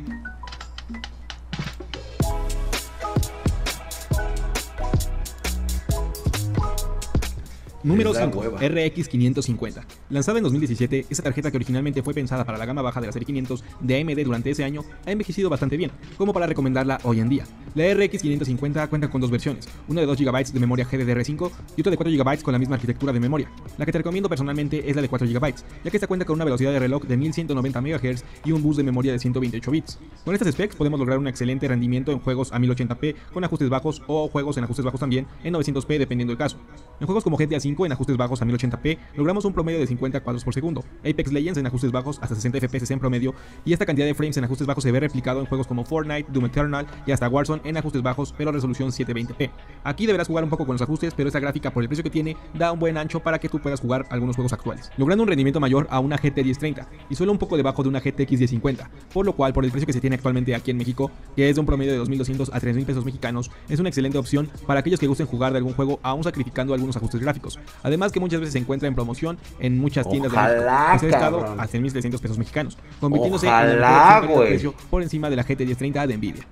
Número 7.87 8.13
5, 8.13 8.59
RX 8.59 9.09
550. 9.09 9.87
Lanzada 10.11 10.39
en 10.39 10.43
2017, 10.43 11.07
esta 11.09 11.23
tarjeta 11.23 11.53
que 11.53 11.57
originalmente 11.57 12.03
fue 12.03 12.15
pensada 12.15 12.45
para 12.45 12.59
la 12.59 12.67
gama 12.67 12.83
baja 12.83 13.01
de 13.01 13.07
la 13.07 13.13
serie 13.13 13.27
500 13.27 13.63
de 13.79 14.01
AMD 14.01 14.25
durante 14.25 14.51
ese 14.51 14.65
año 14.65 14.83
ha 15.07 15.13
envejecido 15.13 15.49
bastante 15.49 15.77
bien, 15.77 15.93
como 16.19 16.33
para 16.33 16.49
recomendarla 16.49 16.99
hoy 17.05 17.21
en 17.21 17.29
día. 17.29 17.45
La 17.77 17.85
RX 17.95 18.23
550 18.23 18.89
cuenta 18.89 19.09
con 19.09 19.21
dos 19.21 19.31
versiones, 19.31 19.69
una 19.87 20.01
de 20.01 20.09
2 20.09 20.19
GB 20.19 20.53
de 20.53 20.59
memoria 20.59 20.85
GDDR5 20.85 21.51
y 21.77 21.81
otra 21.81 21.93
de 21.93 21.97
4 21.97 22.13
GB 22.13 22.43
con 22.43 22.53
la 22.53 22.59
misma 22.59 22.75
arquitectura 22.75 23.13
de 23.13 23.21
memoria. 23.21 23.49
La 23.79 23.87
que 23.87 23.93
te 23.93 23.99
recomiendo 23.99 24.29
personalmente 24.29 24.91
es 24.91 24.97
la 24.97 25.03
de 25.03 25.09
4 25.09 25.29
GB, 25.29 25.55
ya 25.85 25.91
que 25.91 25.97
esta 25.97 26.09
cuenta 26.09 26.27
con 26.27 26.35
una 26.35 26.45
velocidad 26.45 26.73
de 26.73 26.81
reloj 26.81 27.05
de 27.05 27.17
1190 27.17 27.81
MHz 27.81 28.25
y 28.45 28.51
un 28.51 28.65
bus 28.65 28.79
de 28.79 28.83
memoria 28.83 29.13
de 29.13 29.21
128 29.21 29.71
bits. 29.71 30.01
Con 30.25 30.35
estas 30.35 30.53
specs 30.53 30.75
podemos 30.75 30.99
lograr 30.99 31.19
un 31.19 31.29
excelente 31.29 31.69
rendimiento 31.69 32.11
en 32.11 32.19
juegos 32.19 32.51
a 32.51 32.59
1080p 32.59 33.15
con 33.33 33.45
ajustes 33.45 33.69
bajos 33.69 34.03
o 34.09 34.27
juegos 34.27 34.57
en 34.57 34.65
ajustes 34.65 34.85
bajos 34.85 34.99
también 34.99 35.29
en 35.45 35.55
900p 35.55 35.99
dependiendo 35.99 36.33
del 36.33 36.39
caso. 36.39 36.59
En 36.99 37.07
juegos 37.07 37.25
como 37.25 37.37
GTA 37.37 37.61
5 37.61 37.85
en 37.85 37.93
ajustes 37.93 38.17
bajos 38.17 38.41
a 38.41 38.47
1080p 38.47 38.99
logramos 39.17 39.45
un 39.45 39.53
promedio 39.53 39.79
de 39.79 39.87
50 39.87 40.21
cuadros 40.23 40.45
por 40.45 40.55
segundo, 40.55 40.83
Apex 41.01 41.31
Legends 41.31 41.59
en 41.59 41.67
ajustes 41.67 41.93
bajos 41.93 42.19
hasta 42.23 42.35
60 42.35 42.59
FPS 42.61 42.91
en 42.91 42.99
promedio 42.99 43.35
y 43.67 43.75
esta 43.75 43.85
cantidad 43.85 44.07
de 44.07 44.15
frames 44.15 44.37
en 44.39 44.45
ajustes 44.45 44.67
bajos 44.67 44.83
se 44.83 44.91
ve 44.91 45.01
replicado 45.01 45.41
en 45.41 45.47
juegos 45.47 45.67
como 45.67 45.85
Fortnite, 45.85 46.33
Doom 46.33 46.47
Eternal 46.47 46.87
y 47.07 47.13
hasta 47.13 47.29
Warzone 47.29 47.61
en 47.65 47.77
ajustes 47.77 48.03
bajos 48.03 48.35
pero 48.39 48.51
resolución 48.51 48.91
720p. 48.91 49.51
Aquí 49.85 50.07
deberás 50.07 50.27
jugar 50.27 50.45
un 50.45 50.49
poco 50.49 50.65
con 50.65 50.75
los 50.75 50.83
ajustes, 50.83 51.13
pero 51.15 51.29
esta 51.29 51.39
gráfica 51.39 51.71
por 51.71 51.83
el 51.83 51.89
precio 51.89 52.03
que 52.03 52.09
tiene 52.09 52.35
da 52.55 52.73
un 52.73 52.79
buen 52.79 52.97
ancho 52.97 53.21
para 53.21 53.39
que 53.39 53.51
tú 53.51 53.61
puedas 53.61 53.81
jugar 53.81 54.07
algunos 54.09 54.37
juegos 54.37 54.55
actuales, 54.55 54.91
logrando 54.97 55.23
un 55.23 55.29
rendimiento 55.29 55.61
mayor 55.61 55.87
a 55.91 56.01
una 56.01 56.17
GT 56.17 56.45
1030 56.45 56.89
y 57.11 57.15
solo 57.15 57.31
un 57.31 57.39
poco 57.39 57.59
debajo 57.59 57.83
de 57.83 57.91
una 57.91 58.01
GTX 58.01 58.39
1050, 58.39 58.91
por 59.13 59.27
lo 59.27 59.35
cual 59.35 59.53
por 59.53 59.67
el 59.67 59.71
precio 59.71 59.87
que 59.87 59.93
se 59.93 60.01
tiene 60.01 60.17
actualmente 60.17 60.55
aquí 60.55 60.71
en 60.71 60.79
México, 60.79 61.11
que 61.35 61.51
es 61.51 61.57
de 61.57 61.61
un 61.61 61.67
promedio 61.67 61.93
de 61.93 62.01
2.200 62.01 62.49
a 62.53 62.61
3.000 62.61 62.87
pesos 62.87 63.05
mexicanos, 63.05 63.51
es 63.69 63.81
una 63.81 63.91
excelente 63.91 64.17
opción 64.17 64.49
para 64.67 64.81
aquellos 64.81 64.99
que 64.99 65.07
gusten 65.07 65.27
jugar 65.27 65.53
de 65.53 65.59
algún 65.59 65.75
juego 65.75 66.01
aún 66.03 66.25
sacrificando 66.25 66.73
algunos 66.87 66.97
ajustes 66.97 67.21
gráficos. 67.21 67.59
Además 67.83 68.13
que 68.13 68.21
muchas 68.21 68.41
veces 68.41 68.53
se 68.53 68.59
encuentra 68.59 68.89
en 68.89 68.95
promoción 68.95 69.39
en 69.59 69.79
muchas 69.79 70.09
tiendas 70.09 70.33
de 70.33 70.39
México. 70.39 71.07
estado 71.07 71.45
a 71.59 71.67
6.300 71.67 72.21
pesos 72.21 72.39
mexicanos, 72.39 72.79
convirtiéndose 73.01 73.49
en 73.49 73.55
el 73.55 74.39
precio 74.39 74.75
por 74.91 75.03
encima 75.03 75.31
de 75.31 75.37
la 75.37 75.43
GT 75.43 75.61
1030 75.61 76.07
de 76.07 76.17
Nvidia. 76.17 76.47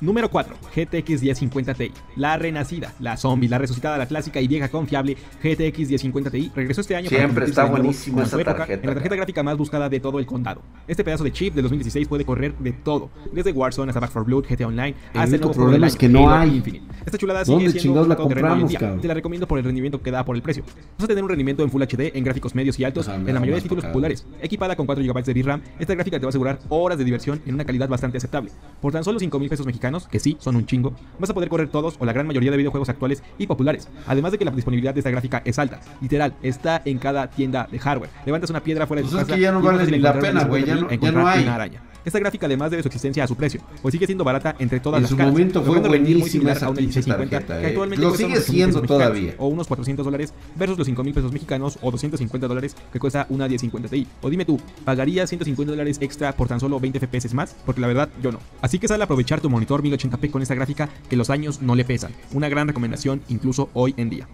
Número 0.00 0.30
4. 0.30 0.56
GTX 0.74 1.22
1050 1.22 1.74
Ti. 1.74 1.92
La 2.16 2.38
renacida, 2.38 2.94
la 3.00 3.16
zombie, 3.18 3.48
la 3.48 3.58
resucitada, 3.58 3.98
la 3.98 4.06
clásica 4.06 4.40
y 4.40 4.48
vieja 4.48 4.68
confiable 4.68 5.16
GTX 5.42 5.88
1050 5.88 6.30
Ti 6.30 6.52
regresó 6.54 6.80
este 6.80 6.96
año 6.96 7.08
Siempre 7.08 7.44
está 7.44 7.64
buenísimo 7.66 8.22
esa 8.22 8.42
tarjeta. 8.42 8.82
En 8.82 8.86
la 8.86 8.94
tarjeta 8.94 9.16
gráfica 9.16 9.42
más 9.42 9.58
buscada 9.58 9.88
de 9.88 10.00
todo 10.00 10.18
el 10.18 10.26
condado. 10.26 10.62
Este 10.88 11.04
pedazo 11.04 11.24
de 11.24 11.32
chip 11.32 11.54
de 11.54 11.62
2016 11.62 12.08
puede 12.08 12.24
correr 12.24 12.56
de 12.58 12.72
todo, 12.72 13.10
desde 13.32 13.52
Warzone 13.52 13.90
hasta 13.90 14.00
Back 14.00 14.12
4 14.12 14.24
Blood, 14.24 14.44
GTA 14.48 14.66
Online, 14.66 14.94
el 15.12 15.20
hasta 15.20 15.34
el 15.34 15.40
nuevo 15.40 15.54
problema 15.54 15.86
es 15.86 15.96
que 15.96 16.08
no 16.08 16.30
hay. 16.32 16.56
Infinite. 16.56 16.84
Esta 17.04 17.18
chulada 17.18 17.44
sigue 17.44 17.70
siendo 17.70 18.06
la 18.06 18.16
compramos, 18.16 18.72
Te 18.72 19.08
la 19.08 19.14
recomiendo 19.14 19.46
por 19.46 19.58
el 19.58 19.64
rendimiento 19.64 20.00
que 20.00 20.10
da 20.10 20.24
por 20.24 20.36
el 20.36 20.42
precio. 20.42 20.62
Vas 20.96 21.04
a 21.04 21.08
tener 21.08 21.22
un 21.22 21.28
rendimiento 21.28 21.62
en 21.62 21.70
Full 21.70 21.82
HD 21.82 22.16
en 22.16 22.24
gráficos 22.24 22.54
medios 22.54 22.78
y 22.78 22.84
altos 22.84 23.08
en 23.08 23.26
la 23.26 23.34
mayoría 23.34 23.56
de 23.56 23.62
títulos 23.62 23.84
populares. 23.84 24.26
Equipada 24.40 24.76
con 24.76 24.86
4 24.86 25.04
GB 25.04 25.24
de 25.24 25.42
VRAM, 25.42 25.62
esta 25.78 25.94
gráfica 25.94 26.18
te 26.18 26.24
va 26.24 26.28
a 26.28 26.30
asegurar 26.30 26.58
horas 26.68 26.98
de 26.98 27.04
diversión 27.04 27.40
en 27.46 27.54
una 27.54 27.64
calidad 27.64 27.88
bastante 27.88 28.18
aceptable. 28.18 28.50
Por 28.80 28.92
tan 28.92 29.04
solo 29.04 29.18
5 29.18 29.38
mil 29.38 29.48
pesos 29.48 29.66
mexicanos, 29.66 29.89
que 30.10 30.20
sí, 30.20 30.36
son 30.40 30.56
un 30.56 30.66
chingo, 30.66 30.94
vas 31.18 31.30
a 31.30 31.34
poder 31.34 31.48
correr 31.48 31.68
todos 31.68 31.96
o 31.98 32.04
la 32.04 32.12
gran 32.12 32.26
mayoría 32.26 32.50
de 32.50 32.56
videojuegos 32.56 32.88
actuales 32.88 33.22
y 33.38 33.46
populares. 33.46 33.88
Además 34.06 34.32
de 34.32 34.38
que 34.38 34.44
la 34.44 34.50
disponibilidad 34.50 34.94
de 34.94 35.00
esta 35.00 35.10
gráfica 35.10 35.42
es 35.44 35.58
alta. 35.58 35.80
Literal, 36.00 36.34
está 36.42 36.80
en 36.84 36.98
cada 36.98 37.28
tienda 37.28 37.68
de 37.70 37.78
hardware. 37.78 38.10
Levantas 38.24 38.50
una 38.50 38.60
piedra 38.60 38.86
fuera 38.86 39.02
de 39.02 39.08
pues 39.08 39.12
tu 39.12 39.18
casa. 39.18 39.34
que 39.34 39.40
ya 39.40 39.52
no 39.52 39.60
vale 39.60 39.86
ni 39.86 39.98
la 39.98 40.18
pena, 40.18 40.44
güey. 40.44 40.64
Ya, 40.64 40.76
no, 40.76 41.26
hay. 41.26 41.42
Una 41.42 41.54
araña. 41.54 41.82
Esta 42.04 42.18
gráfica 42.18 42.46
además 42.46 42.70
debe 42.70 42.82
su 42.82 42.88
existencia 42.88 43.24
a 43.24 43.26
su 43.26 43.36
precio, 43.36 43.60
pues 43.82 43.92
sigue 43.92 44.06
siendo 44.06 44.24
barata 44.24 44.56
entre 44.58 44.80
todas 44.80 44.98
en 44.98 45.02
las 45.02 45.10
su 45.10 45.16
momento 45.16 45.62
fue 45.62 45.80
buenísima 45.80 46.52
esa 46.52 46.66
a 46.66 46.70
una 46.70 46.80
tarjeta, 46.80 47.60
que 47.60 47.74
eh. 47.74 47.96
Lo 47.96 48.14
sigue 48.14 48.40
siendo 48.40 48.82
todavía. 48.82 49.34
O 49.38 49.48
unos 49.48 49.66
400 49.66 50.04
dólares 50.04 50.32
versus 50.56 50.78
los 50.78 50.86
5 50.86 51.04
mil 51.04 51.14
pesos 51.14 51.32
mexicanos 51.32 51.78
o 51.82 51.90
250 51.90 52.48
dólares 52.48 52.76
que 52.92 52.98
cuesta 52.98 53.26
una 53.28 53.48
1050 53.48 53.88
Ti. 53.88 54.06
O 54.22 54.30
dime 54.30 54.44
tú, 54.44 54.60
¿pagarías 54.84 55.28
150 55.28 55.72
dólares 55.72 55.98
extra 56.00 56.32
por 56.32 56.48
tan 56.48 56.60
solo 56.60 56.80
20 56.80 57.00
FPS 57.00 57.34
más? 57.34 57.54
Porque 57.66 57.80
la 57.80 57.86
verdad, 57.86 58.08
yo 58.22 58.32
no. 58.32 58.40
Así 58.60 58.78
que 58.78 58.88
sale 58.88 59.02
a 59.02 59.04
aprovechar 59.04 59.40
tu 59.40 59.50
monitor 59.50 59.82
1080p 59.82 60.30
con 60.30 60.42
esta 60.42 60.54
gráfica 60.54 60.88
que 61.08 61.16
los 61.16 61.30
años 61.30 61.60
no 61.60 61.74
le 61.74 61.84
pesan. 61.84 62.12
Una 62.32 62.48
gran 62.48 62.68
recomendación 62.68 63.22
incluso 63.28 63.68
hoy 63.74 63.94
en 63.96 64.10
día. 64.10 64.26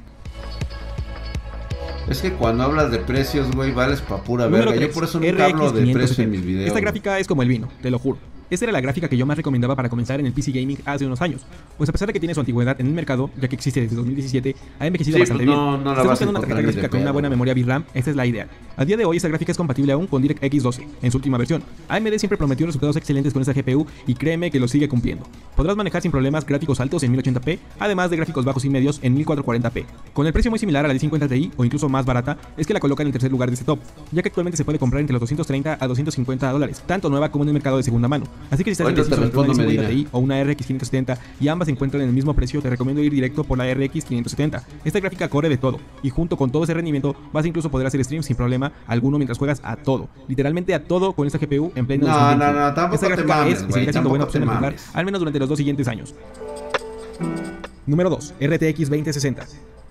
Es 2.09 2.23
que 2.23 2.33
cuando 2.33 2.63
hablas 2.63 2.91
de 2.91 2.99
precios, 2.99 3.51
güey, 3.51 3.73
vales 3.73 4.01
pa' 4.01 4.23
pura 4.23 4.47
verga. 4.47 4.77
Yo 4.77 4.91
por 4.91 5.05
eso 5.05 5.19
nunca 5.19 5.47
hablo 5.47 5.73
de 5.73 5.93
precio 5.93 6.25
en 6.25 6.31
mis 6.31 6.45
videos. 6.45 6.69
Esta 6.69 6.81
gráfica 6.81 7.19
es 7.19 7.27
como 7.27 7.43
el 7.43 7.49
vino, 7.49 7.69
te 7.83 7.91
lo 7.91 7.99
juro. 7.99 8.19
Esta 8.49 8.65
era 8.65 8.73
la 8.73 8.81
gráfica 8.81 9.09
que 9.09 9.17
yo 9.17 9.27
más 9.27 9.37
recomendaba 9.37 9.75
para 9.75 9.89
comenzar 9.89 10.21
en 10.21 10.27
el 10.27 10.33
PC 10.33 10.53
Gaming 10.53 10.79
hace 10.85 11.05
unos 11.05 11.21
años, 11.21 11.45
pues 11.77 11.89
a 11.89 11.93
pesar 11.93 12.07
de 12.07 12.13
que 12.13 12.21
tiene 12.21 12.33
su 12.33 12.39
antigüedad 12.39 12.81
en 12.81 12.87
el 12.87 12.93
mercado, 12.93 13.29
ya 13.41 13.49
que 13.49 13.57
existe 13.57 13.81
desde 13.81 13.97
2017, 13.97 14.55
ha 14.79 14.87
envejecido 14.87 15.19
bastante 15.19 15.45
pues 15.45 15.57
no, 15.57 15.73
bien. 15.73 15.85
No, 15.85 15.95
no 15.95 16.05
buscando 16.09 16.31
una 16.31 16.41
tarjeta 16.41 16.61
gráfica 16.63 16.89
con 16.89 17.01
una 17.01 17.11
buena 17.11 17.29
memoria 17.29 17.55
VRAM, 17.55 17.85
esta 17.93 18.11
es 18.11 18.17
la 18.17 18.25
idea. 18.25 18.49
A 18.77 18.85
día 18.85 18.97
de 18.97 19.05
hoy 19.05 19.17
esta 19.17 19.29
gráfica 19.29 19.51
es 19.51 19.59
compatible 19.59 19.93
aún 19.93 20.07
con 20.07 20.23
DirectX 20.23 20.63
12, 20.63 20.87
en 21.03 21.11
su 21.11 21.19
última 21.19 21.39
versión. 21.39 21.65
AMD 21.89 22.19
siempre 22.19 22.37
prometió 22.37 22.67
resultados 22.67 22.97
excelentes 22.97 23.33
con 23.33 23.43
esta 23.43 23.53
GPU 23.53 23.87
y 24.07 24.15
créeme 24.15 24.51
que 24.53 24.61
lo 24.61 24.69
sigue 24.69 24.89
cumpliendo. 24.89 25.27
Podrás 25.57 25.77
manejar 25.77 26.03
sin 26.03 26.13
problemas 26.13 26.47
gráficos 26.47 26.79
altos 26.79 27.03
en 27.03 27.17
1080p, 27.17 27.59
además 27.81 28.11
de 28.11 28.17
gráficos 28.17 28.45
bajos 28.45 28.65
y 28.65 28.71
medios 28.71 29.01
en 29.03 29.17
1440p. 29.17 29.87
Con 30.13 30.27
el 30.27 30.33
precio 30.33 30.51
muy 30.51 30.61
similar 30.61 30.85
a 30.85 30.89
la 30.89 30.95
1050 30.95 31.27
Ti 31.27 31.51
o 31.57 31.65
incluso 31.65 31.89
más 31.89 32.07
barata, 32.07 32.39
es 32.57 32.67
que 32.67 32.75
la 32.75 32.81
coloca 32.81 33.03
en 33.03 33.09
el 33.09 33.13
tercer 33.13 33.31
lugar 33.31 33.49
de 33.49 33.55
este 33.55 33.65
top, 33.65 33.81
ya 34.13 34.23
que 34.23 34.29
actualmente 34.29 34.57
se 34.57 34.65
puede 34.65 34.79
comprar 34.79 35.01
entre 35.01 35.15
los 35.15 35.21
230 35.21 35.79
a 35.81 35.89
250 35.89 36.53
dólares, 36.53 36.83
tanto 36.87 37.11
nueva 37.11 37.31
como 37.31 37.43
en 37.43 37.49
el 37.49 37.55
mercado 37.55 37.79
de 37.79 37.83
segunda 37.83 38.07
mano. 38.09 38.27
Así 38.51 38.65
que 38.65 38.75
si 38.75 38.83
estás 38.83 39.09
o 40.13 40.19
una 40.19 40.43
RX 40.43 40.67
570 40.67 41.19
y 41.41 41.49
ambas 41.49 41.67
se 41.67 41.73
encuentran 41.73 42.03
en 42.03 42.09
el 42.09 42.15
mismo 42.15 42.35
precio, 42.35 42.63
te 42.63 42.71
recomiendo 42.71 43.03
ir 43.03 43.13
directo 43.13 43.45
por 43.45 43.59
la 43.59 43.73
RX 43.73 44.05
570. 44.05 44.63
Esta 44.85 45.01
gráfica 45.01 45.29
corre 45.29 45.49
de 45.49 45.57
todo 45.57 45.81
y 46.03 46.11
junto 46.11 46.37
con 46.37 46.51
todo 46.51 46.65
ese 46.65 46.75
rendimiento 46.75 47.17
vas 47.33 47.45
a 47.45 47.49
incluso 47.49 47.71
poder 47.71 47.87
hacer 47.87 48.05
stream 48.05 48.23
sin 48.23 48.37
problema 48.37 48.73
alguno 48.87 49.19
mientras 49.19 49.39
juegas 49.39 49.61
a 49.65 49.77
todo. 49.77 50.09
Literalmente 50.29 50.75
a 50.75 50.85
todo 50.85 51.13
con 51.13 51.27
esta 51.27 51.39
GPU 51.39 51.73
en 51.75 51.87
pleno 51.87 52.07
No, 52.07 52.37
no, 52.37 52.53
no, 52.53 52.75
tampoco 52.75 52.95
Esta 52.95 53.09
gráfica 53.09 53.49
es 53.49 53.65
y 53.69 53.73
seguirá 53.73 53.93
siendo 53.93 54.11
buena 54.11 54.25
opción 54.25 54.47
al 54.47 55.05
menos 55.05 55.21
durante 55.21 55.39
los 55.39 55.49
dos 55.49 55.59
siguientes 55.59 55.89
años. 55.89 56.15
Número 57.87 58.11
2, 58.11 58.35
RTX 58.41 58.91
2060. 58.91 59.47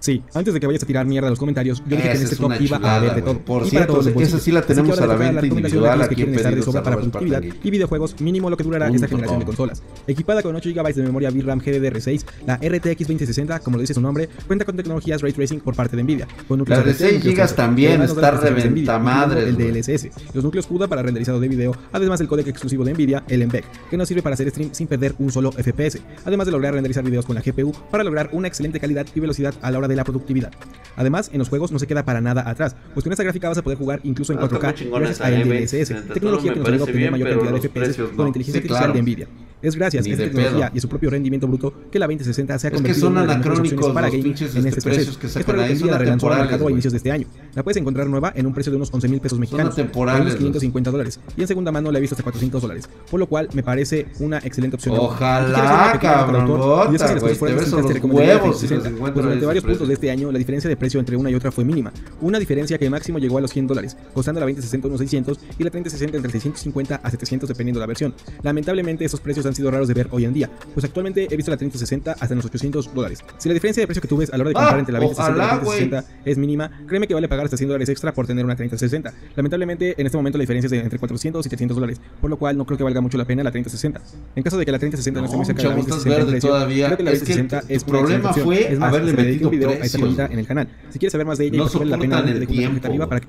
Sí, 0.06 0.22
antes 0.36 0.54
de 0.54 0.60
que 0.60 0.68
vayas 0.68 0.84
a 0.84 0.86
tirar 0.86 1.04
mierda 1.08 1.26
a 1.26 1.32
los 1.32 1.40
comentarios, 1.40 1.80
yo 1.80 1.96
dije 1.96 2.04
que 2.04 2.16
en 2.16 2.22
este 2.22 2.36
top 2.36 2.52
iba 2.60 2.78
a 2.78 2.98
haber 2.98 3.16
de 3.16 3.24
todo. 3.24 3.40
Por 3.40 3.68
cierto, 3.68 4.00
esa 4.02 4.38
sí 4.38 4.52
la 4.52 4.62
tenemos 4.62 5.02
a 5.02 5.08
la 5.08 5.16
venta 5.16 5.44
individual 5.44 6.00
aquí 6.00 6.22
en 6.22 6.36
estar 6.36 6.54
de 6.54 6.62
sobra 6.62 6.84
para 6.84 6.98
productividad 6.98 7.42
y 7.42 7.72
videojuegos, 7.72 8.22
mínimo 8.22 8.52
lo 8.52 8.56
que 8.56 8.64
durará 8.64 8.88
esta 8.88 9.08
generación 9.08 9.40
de 9.40 9.46
consolas. 9.46 9.82
Equipada 10.06 10.44
con 10.44 10.56
8 10.56 10.70
GB 10.76 10.94
de 10.94 11.02
memoria 11.02 11.32
VRAM 11.32 11.60
GDDR6, 11.60 12.24
la 12.46 12.58
RTX 12.58 13.00
2060, 13.00 13.60
como 13.62 13.78
lo 13.78 13.82
dice 13.82 13.96
su 13.96 14.02
nombre, 14.02 14.30
cuenta 14.46 14.64
con 14.64 14.76
tecnologías 14.76 15.24
Ray 15.24 15.34
Tracing 15.34 15.62
por 15.62 15.74
parte 15.74 15.98
de 15.98 16.04
Nvidia. 16.04 16.28
Con 16.48 16.64
la 16.68 16.82
de 16.82 16.94
6 16.94 17.24
GB 17.24 17.56
también 17.56 18.04
está 18.04 18.30
reventa 18.30 19.00
madre. 19.00 19.50
El 19.50 19.58
DLSS, 19.58 20.10
los 20.36 20.44
núcleos 20.44 20.68
CUDA 20.68 20.88
para 20.88 21.02
renderizado 21.02 21.40
de 21.40 21.48
video, 21.48 21.76
además 21.92 22.22
el 22.22 22.28
códec 22.28 22.46
exclusivo 22.46 22.86
de 22.86 22.94
Nvidia, 22.94 23.24
el 23.28 23.48
MBEC, 23.48 23.66
que 23.90 23.98
nos 23.98 24.08
sirve 24.08 24.22
para 24.22 24.36
hacer 24.36 24.52
stream 24.52 24.70
sin 24.72 24.86
perder 24.86 25.16
un 25.18 25.32
solo 25.32 25.52
FPS, 25.52 26.00
además 26.26 26.46
de 26.46 26.52
lograr 26.52 26.76
renderizar 26.76 27.04
videos 27.04 27.26
con 27.26 27.34
la 27.34 27.42
GPU 27.42 27.72
para 27.90 28.04
lograr 28.04 28.30
una 28.34 28.48
excelente 28.48 28.80
calidad 28.80 29.08
y 29.16 29.20
velocidad 29.20 29.56
a 29.64 29.72
la 29.72 29.80
hora 29.80 29.88
de 29.88 29.95
de 29.96 29.98
la 29.98 30.04
productividad. 30.04 30.52
Además, 30.98 31.30
en 31.34 31.40
los 31.40 31.50
juegos 31.50 31.72
no 31.72 31.80
se 31.80 31.88
queda 31.88 32.04
para 32.06 32.22
nada 32.22 32.48
atrás, 32.50 32.76
pues 32.94 33.04
con 33.04 33.12
esta 33.12 33.24
gráfica 33.24 33.50
vas 33.50 33.58
a 33.58 33.64
poder 33.64 33.78
jugar 33.78 34.00
incluso 34.04 34.34
en 34.34 34.40
4K 34.40 34.90
gracias 34.92 35.22
a 35.22 35.30
DLSS, 35.30 36.14
tecnología 36.14 36.54
que 36.54 36.60
nos 36.60 36.68
ayuda 36.68 36.84
a 36.84 36.86
obtener 36.86 37.12
mayor 37.12 37.30
cantidad 37.30 37.52
de 37.52 37.70
FPS 37.70 37.98
con 38.16 38.26
la 38.26 38.28
inteligencia 38.28 38.62
artificial 38.62 38.94
de 38.94 39.02
Nvidia. 39.02 39.28
Es 39.62 39.76
gracias 39.76 40.06
a 40.06 40.10
esta 40.10 40.24
tecnología 40.24 40.72
y 40.74 40.78
a 40.78 40.82
su 40.82 40.90
propio 40.90 41.10
rendimiento 41.10 41.48
bruto 41.48 41.74
que 41.92 41.98
la 42.00 42.06
2060 42.06 42.60
se 42.60 42.68
ha 42.68 42.72
convertido 42.72 43.08
en 43.08 43.14
una 43.14 43.22
de 43.22 43.28
las 43.28 43.38
opciones 43.38 43.94
para 43.94 44.10
gaming 44.10 44.36
en 44.56 44.68
este 44.68 44.82
proceso. 44.82 45.20
Que 45.20 45.54
Nvidia 45.54 45.92
la 45.92 45.98
relanzó 45.98 46.32
al 46.32 46.40
mercado 46.40 46.68
a 46.68 46.72
inicios 46.72 46.94
de 46.94 46.98
este 46.98 47.12
año. 47.12 47.28
La 47.54 47.64
puedes 47.64 47.78
encontrar 47.78 48.08
nueva 48.08 48.34
en 48.36 48.46
un 48.46 48.54
precio 48.54 48.72
de 48.72 48.78
unos 48.78 48.94
11 48.94 49.08
mil 49.08 49.22
pesos 49.22 49.40
mexicanos, 49.40 49.76
o 49.78 50.02
unos 50.02 50.36
550 50.36 50.92
dólares, 50.92 51.20
y 51.38 51.42
en 51.42 51.48
segunda 51.48 51.72
mano 51.72 51.92
la 51.92 51.98
he 51.98 52.02
visto 52.02 52.16
hasta 52.16 52.24
400 52.24 52.62
dólares, 52.62 52.90
por 53.10 53.20
lo 53.20 53.28
cual 53.28 53.50
me 53.54 53.64
parece 53.64 54.08
una 54.20 54.40
excelente 54.40 54.76
opción. 54.76 54.96
Ojalá, 54.98 55.98
cabrón, 56.02 56.92
y 56.92 56.96
es 56.96 57.04
que 57.04 57.14
las 57.14 57.24
cosas 57.24 57.38
fueran 57.38 57.58
te 57.58 58.54
60, 58.54 58.90
pues 59.00 59.14
durante 59.14 59.46
varios 59.46 59.64
puntos 59.64 59.88
de 59.88 59.94
este 59.94 60.12
año 60.12 60.32
la 60.32 60.38
diferencia 60.38 60.70
de 60.70 60.76
precio 60.76 61.00
entre 61.00 61.16
una 61.16 61.30
y 61.30 61.36
otra 61.36 61.52
fue 61.52 61.64
mínima, 61.64 61.92
una 62.22 62.40
diferencia 62.40 62.78
que 62.78 62.90
máximo 62.90 63.20
llegó 63.20 63.38
a 63.38 63.42
los 63.42 63.52
100 63.52 63.68
dólares, 63.68 63.98
costando 64.14 64.40
la 64.40 64.46
2060 64.46 64.88
unos 64.88 65.00
600 65.00 65.40
y 65.58 65.64
la 65.64 65.70
3060 65.70 66.18
entre 66.18 66.32
650 66.32 66.96
a 67.02 67.10
700 67.12 67.50
dependiendo 67.50 67.80
de 67.80 67.84
la 67.84 67.88
versión. 67.88 68.14
Lamentablemente 68.44 69.06
esos 69.06 69.22
precios 69.22 69.45
han 69.46 69.56
sido 69.56 69.72
raros 69.72 69.88
de 69.88 69.94
ver 69.94 70.08
hoy 70.12 70.26
en 70.26 70.34
día, 70.34 70.50
pues 70.74 70.84
actualmente 70.86 71.28
he 71.30 71.36
visto 71.36 71.52
la 71.52 71.58
3060 71.58 72.12
hasta 72.12 72.28
en 72.28 72.38
los 72.38 72.46
800 72.46 72.94
dólares. 72.94 73.20
Si 73.38 73.50
la 73.50 73.54
diferencia 73.54 73.82
de 73.82 73.88
precio 73.88 74.02
que 74.02 74.08
tú 74.08 74.18
ves 74.18 74.32
a 74.32 74.38
la 74.38 74.44
hora 74.44 74.50
de 74.50 74.54
comprar 74.54 74.80
entre 74.80 74.94
la 74.94 75.00
2060 75.00 75.36
y 75.36 75.38
la 75.38 75.50
3060 75.62 76.06
es 76.26 76.38
mínima, 76.38 76.72
créeme 76.88 77.08
que 77.08 77.14
vale 77.14 77.28
pagar 77.28 77.46
hasta 77.46 77.58
100 77.58 77.70
dólares 77.70 77.90
extra 77.90 78.14
por 78.14 78.28
tener 78.28 78.46
una 78.46 78.56
3060. 78.56 79.14
Lamentablemente 79.36 79.96
en 79.98 80.06
este 80.06 80.18
momento 80.18 80.38
la 80.38 80.44
diferencia 80.44 80.68
es 80.68 80.72
de 80.72 80.80
entre 80.80 81.00
400 81.00 81.46
y 81.46 81.50
300 81.50 81.76
dólares, 81.76 82.02
por 82.22 82.30
lo 82.30 82.38
cual 82.38 82.58
no 82.58 82.66
creo 82.66 82.78
que 82.78 82.84
valga 82.84 83.02
mucho 83.02 83.18
la 83.18 83.26
pena 83.26 83.44
la 83.44 83.52
3060. 83.52 84.02
En 84.36 84.44
caso 84.44 84.58
de 84.58 84.66
que 84.66 84.72
la 84.72 84.80
3060 84.80 85.20
no, 85.20 85.26
esté 85.26 85.38
muy 85.38 85.46
cerca 85.46 85.64
de 85.64 85.70
la 85.70 85.76
2060 85.76 86.20
en 86.20 86.28
precio, 86.28 86.50
todavía. 86.50 86.86
creo 86.88 86.98
que 86.98 87.04
la 87.04 87.12
Es 87.12 87.24
que 87.24 87.36
2060 87.36 87.60
el 87.60 87.76
es 87.76 87.84
una 87.84 88.00
problema 88.00 88.34
fue. 88.34 88.74
Es 88.74 88.80
más, 88.80 88.90
haberle 88.90 89.14
metido 89.14 89.50
un 89.50 89.56
video 89.56 89.70
a 89.70 89.74
esta 89.74 89.98
en 89.98 90.40
el 90.40 90.48
canal. 90.48 90.68
Si 90.90 91.00
quieres 91.00 91.12
saber 91.12 91.28
más 91.28 91.38
de 91.38 91.46
ella 91.46 91.58
No 91.58 91.68
vale 91.68 91.92
la 91.92 91.98
pena, 91.98 92.20
el 92.20 92.34
un 92.34 92.40
link 92.40 92.50
tiempo. 92.50 92.88
arriba 92.88 93.08
para 93.08 93.22
que 93.22 93.28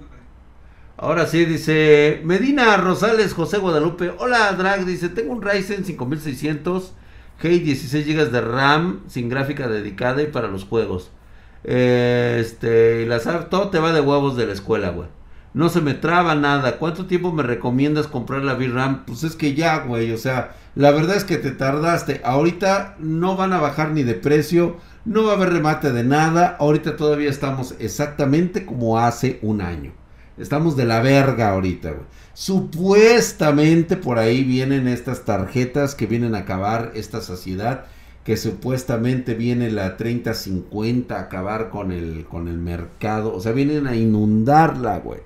Ahora 0.98 1.26
sí, 1.26 1.44
dice 1.44 2.22
Medina 2.24 2.74
Rosales 2.78 3.34
José 3.34 3.58
Guadalupe. 3.58 4.14
Hola, 4.18 4.52
Drag. 4.52 4.86
Dice: 4.86 5.10
Tengo 5.10 5.32
un 5.34 5.42
Ryzen 5.42 5.84
5600 5.84 6.94
G 7.42 7.62
16 7.62 8.06
GB 8.06 8.30
de 8.30 8.40
RAM 8.40 9.02
sin 9.06 9.28
gráfica 9.28 9.68
dedicada 9.68 10.22
y 10.22 10.28
para 10.28 10.48
los 10.48 10.64
juegos. 10.64 11.10
Este, 11.64 13.02
y 13.02 13.06
la 13.06 13.20
SAR, 13.20 13.50
todo 13.50 13.68
te 13.68 13.78
va 13.78 13.92
de 13.92 14.00
huevos 14.00 14.36
de 14.36 14.46
la 14.46 14.54
escuela, 14.54 14.88
güey. 14.90 15.08
No 15.52 15.68
se 15.68 15.82
me 15.82 15.92
traba 15.92 16.34
nada. 16.34 16.78
¿Cuánto 16.78 17.06
tiempo 17.06 17.30
me 17.30 17.42
recomiendas 17.42 18.06
comprar 18.06 18.42
la 18.42 18.54
VRAM? 18.54 19.04
Pues 19.04 19.22
es 19.22 19.36
que 19.36 19.54
ya, 19.54 19.80
güey. 19.80 20.12
O 20.12 20.18
sea, 20.18 20.56
la 20.74 20.92
verdad 20.92 21.16
es 21.16 21.24
que 21.24 21.36
te 21.36 21.50
tardaste. 21.50 22.22
Ahorita 22.24 22.96
no 22.98 23.36
van 23.36 23.52
a 23.52 23.60
bajar 23.60 23.90
ni 23.90 24.02
de 24.02 24.14
precio. 24.14 24.76
No 25.04 25.24
va 25.24 25.32
a 25.32 25.36
haber 25.36 25.50
remate 25.50 25.92
de 25.92 26.04
nada. 26.04 26.56
Ahorita 26.58 26.96
todavía 26.96 27.28
estamos 27.28 27.74
exactamente 27.80 28.64
como 28.64 28.98
hace 28.98 29.38
un 29.42 29.60
año. 29.60 29.92
Estamos 30.38 30.76
de 30.76 30.84
la 30.84 31.00
verga 31.00 31.50
ahorita, 31.50 31.90
güey. 31.90 32.06
Supuestamente 32.34 33.96
por 33.96 34.18
ahí 34.18 34.44
vienen 34.44 34.88
estas 34.88 35.24
tarjetas 35.24 35.94
que 35.94 36.06
vienen 36.06 36.34
a 36.34 36.40
acabar 36.40 36.92
esta 36.94 37.20
saciedad. 37.20 37.86
Que 38.24 38.36
supuestamente 38.36 39.34
viene 39.34 39.70
la 39.70 39.96
3050 39.96 41.16
a 41.16 41.20
acabar 41.20 41.70
con 41.70 41.92
el, 41.92 42.26
con 42.28 42.48
el 42.48 42.58
mercado. 42.58 43.32
O 43.32 43.40
sea, 43.40 43.52
vienen 43.52 43.86
a 43.86 43.94
inundarla, 43.94 44.98
güey. 44.98 45.20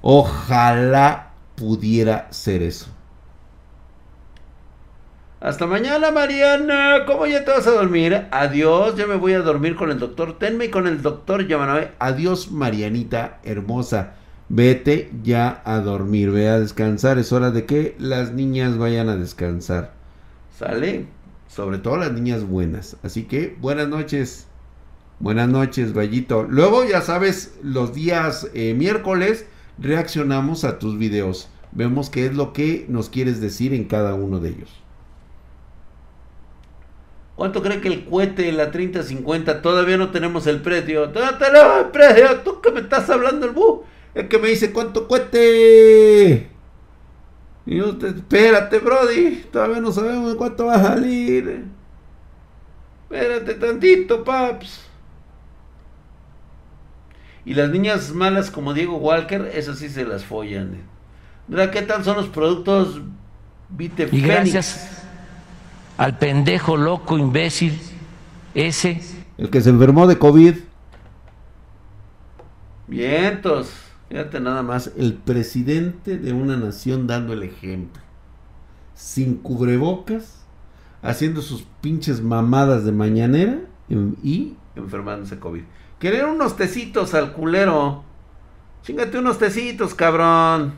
Ojalá 0.00 1.32
pudiera 1.54 2.32
ser 2.32 2.62
eso. 2.62 2.86
Hasta 5.40 5.68
mañana, 5.68 6.10
Mariana. 6.10 7.04
¿Cómo 7.06 7.24
ya 7.24 7.44
te 7.44 7.52
vas 7.52 7.66
a 7.68 7.70
dormir? 7.70 8.26
Adiós, 8.32 8.96
ya 8.96 9.06
me 9.06 9.14
voy 9.14 9.34
a 9.34 9.38
dormir 9.38 9.76
con 9.76 9.92
el 9.92 10.00
doctor 10.00 10.36
Tenme 10.36 10.64
y 10.64 10.68
con 10.68 10.88
el 10.88 11.00
doctor 11.00 11.46
Yamanabe. 11.46 11.92
Adiós, 12.00 12.50
Marianita 12.50 13.38
hermosa. 13.44 14.14
Vete 14.48 15.12
ya 15.22 15.62
a 15.64 15.78
dormir, 15.78 16.32
ve 16.32 16.48
a 16.48 16.58
descansar. 16.58 17.18
Es 17.18 17.32
hora 17.32 17.52
de 17.52 17.66
que 17.66 17.94
las 18.00 18.32
niñas 18.32 18.78
vayan 18.78 19.08
a 19.08 19.14
descansar. 19.14 19.92
¿Sale? 20.58 21.06
Sobre 21.46 21.78
todo 21.78 21.98
las 21.98 22.12
niñas 22.12 22.42
buenas. 22.42 22.96
Así 23.04 23.22
que 23.22 23.56
buenas 23.60 23.86
noches. 23.86 24.48
Buenas 25.20 25.48
noches, 25.48 25.94
Vallito. 25.94 26.42
Luego, 26.42 26.84
ya 26.84 27.00
sabes, 27.00 27.56
los 27.62 27.94
días 27.94 28.48
eh, 28.54 28.74
miércoles 28.74 29.46
reaccionamos 29.78 30.64
a 30.64 30.80
tus 30.80 30.98
videos. 30.98 31.48
Vemos 31.70 32.10
qué 32.10 32.26
es 32.26 32.34
lo 32.34 32.52
que 32.52 32.86
nos 32.88 33.08
quieres 33.08 33.40
decir 33.40 33.72
en 33.72 33.84
cada 33.84 34.14
uno 34.14 34.40
de 34.40 34.48
ellos. 34.48 34.87
¿Cuánto 37.38 37.62
cree 37.62 37.80
que 37.80 37.86
el 37.86 38.04
cohete 38.04 38.42
de 38.42 38.50
la 38.52 38.72
3050? 38.72 39.62
Todavía 39.62 39.96
no 39.96 40.10
tenemos 40.10 40.48
el 40.48 40.60
precio. 40.60 41.10
Todavía. 41.10 42.42
Tú 42.42 42.60
que 42.60 42.72
me 42.72 42.80
estás 42.80 43.08
hablando 43.10 43.46
el 43.46 43.52
bu. 43.52 43.84
El 44.12 44.26
que 44.26 44.38
me 44.38 44.48
dice 44.48 44.72
cuánto 44.72 45.06
cohete. 45.06 46.50
Y 47.64 47.76
yo, 47.76 47.96
te- 47.96 48.08
espérate, 48.08 48.80
Brody. 48.80 49.44
Todavía 49.52 49.80
no 49.80 49.92
sabemos 49.92 50.34
cuánto 50.34 50.66
va 50.66 50.74
a 50.74 50.82
salir. 50.82 51.64
Espérate 53.04 53.54
tantito, 53.54 54.24
paps. 54.24 54.84
Y 57.44 57.54
las 57.54 57.70
niñas 57.70 58.10
malas 58.10 58.50
como 58.50 58.74
Diego 58.74 58.96
Walker, 58.96 59.48
esas 59.54 59.78
sí 59.78 59.88
se 59.88 60.04
las 60.04 60.24
follan. 60.24 60.78
Mira, 61.46 61.70
¿qué 61.70 61.82
tal 61.82 62.02
son 62.02 62.16
los 62.16 62.26
productos 62.26 63.00
Vite 63.68 64.08
Y 64.10 64.22
al 65.98 66.16
pendejo 66.18 66.76
loco 66.76 67.18
imbécil 67.18 67.78
ese 68.54 69.02
El 69.36 69.50
que 69.50 69.60
se 69.60 69.70
enfermó 69.70 70.06
de 70.06 70.18
COVID. 70.18 70.54
Vientos. 72.86 73.70
Fíjate 74.08 74.40
nada 74.40 74.62
más. 74.62 74.92
El 74.96 75.14
presidente 75.14 76.16
de 76.18 76.32
una 76.32 76.56
nación 76.56 77.06
dando 77.06 77.32
el 77.34 77.42
ejemplo. 77.42 78.02
Sin 78.94 79.36
cubrebocas. 79.36 80.44
Haciendo 81.02 81.42
sus 81.42 81.64
pinches 81.80 82.22
mamadas 82.22 82.84
de 82.84 82.92
mañanera. 82.92 83.58
en- 83.90 84.16
Y 84.22 84.54
enfermándose 84.76 85.36
de 85.36 85.40
COVID. 85.40 85.62
Querer 85.98 86.26
unos 86.26 86.56
tecitos 86.56 87.14
al 87.14 87.32
culero. 87.32 88.04
Chingate 88.82 89.18
unos 89.18 89.38
tecitos, 89.38 89.94
cabrón. 89.94 90.74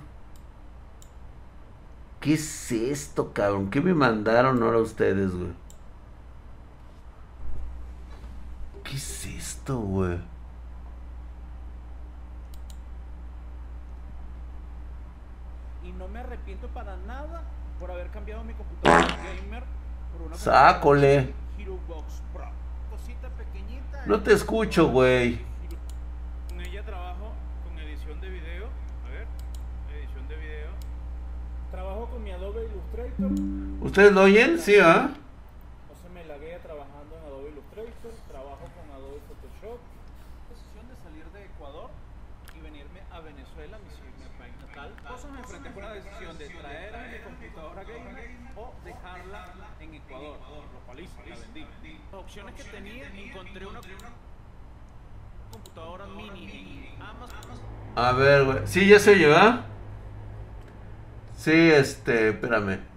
¿Qué 2.20 2.34
es 2.34 2.72
esto, 2.72 3.32
cabrón? 3.32 3.70
¿Qué 3.70 3.80
me 3.80 3.94
mandaron 3.94 4.62
ahora 4.62 4.78
ustedes, 4.78 5.34
güey? 5.34 5.52
¿Qué 8.84 8.96
es 8.96 9.26
esto, 9.26 9.78
güey? 9.78 10.18
y 15.90 15.92
no 15.92 16.08
me 16.08 16.20
arrepiento 16.20 16.68
para 16.68 16.96
nada 16.98 17.42
por 17.78 17.90
haber 17.90 18.08
cambiado 18.10 18.44
mi 18.44 18.54
computadora 18.54 19.06
gamer 19.40 19.64
por 20.12 20.26
una 20.26 20.36
Sácole. 20.36 21.32
Cosita 22.90 23.28
pequeñita. 23.30 24.02
No 24.06 24.22
te 24.22 24.32
escucho, 24.32 24.88
güey. 24.88 25.40
Con 26.48 26.60
ella 26.60 26.84
trabajo 26.84 27.32
con 27.64 27.78
edición 27.78 28.20
de 28.20 28.28
video. 28.28 28.66
A 29.06 29.10
ver, 29.10 29.26
edición 29.96 30.28
de 30.28 30.36
video. 30.36 30.70
Trabajo 31.70 32.08
con 32.10 32.22
mi 32.22 32.30
Adobe 32.30 32.66
Illustrator. 32.66 33.09
¿Ustedes 33.82 34.12
lo 34.12 34.22
oyen? 34.22 34.58
Sí, 34.58 34.76
¿ah? 34.80 35.10
No 35.12 35.94
se 35.94 36.08
me 36.08 36.24
laguea 36.24 36.58
trabajando 36.60 37.16
en 37.18 37.24
Adobe 37.26 37.50
Illustrator. 37.50 38.12
Trabajo 38.28 38.64
con 38.64 38.96
Adobe 38.96 39.20
Photoshop. 39.28 39.78
Decisión 40.48 40.88
de 40.88 40.96
salir 41.04 41.24
de 41.34 41.44
Ecuador 41.44 41.90
y 42.56 42.60
venirme 42.60 43.00
a 43.12 43.20
Venezuela, 43.20 43.76
mi, 43.76 44.38
país 44.38 44.54
natal. 44.66 44.94
Cosas 45.06 45.32
me 45.32 45.38
enfrenté 45.40 45.70
con 45.72 45.82
la 45.82 45.92
decisión 45.92 46.38
de 46.38 46.48
traerme 46.48 47.08
mi 47.12 47.24
computadora 47.24 47.84
gamer 47.84 48.30
o 48.56 48.74
dejarla 48.84 49.46
en 49.80 49.94
Ecuador. 49.94 50.38
Lo 50.72 50.80
cual 50.86 51.00
hice, 51.00 51.28
la 51.28 51.36
vendí. 51.36 51.66
Las 52.12 52.20
opciones 52.20 52.54
que 52.54 52.64
tenía, 52.64 53.06
encontré 53.08 53.66
una 53.66 53.80
computadora 55.52 56.06
mini 56.06 56.94
en 56.96 57.02
Amazon. 57.02 57.50
A 57.96 58.12
ver, 58.12 58.44
güey. 58.44 58.58
Sí, 58.64 58.88
ya 58.88 58.98
se 58.98 59.10
oye, 59.10 59.26
¿va? 59.26 59.66
Sí, 61.36 61.52
este, 61.52 62.30
espérame. 62.30 62.89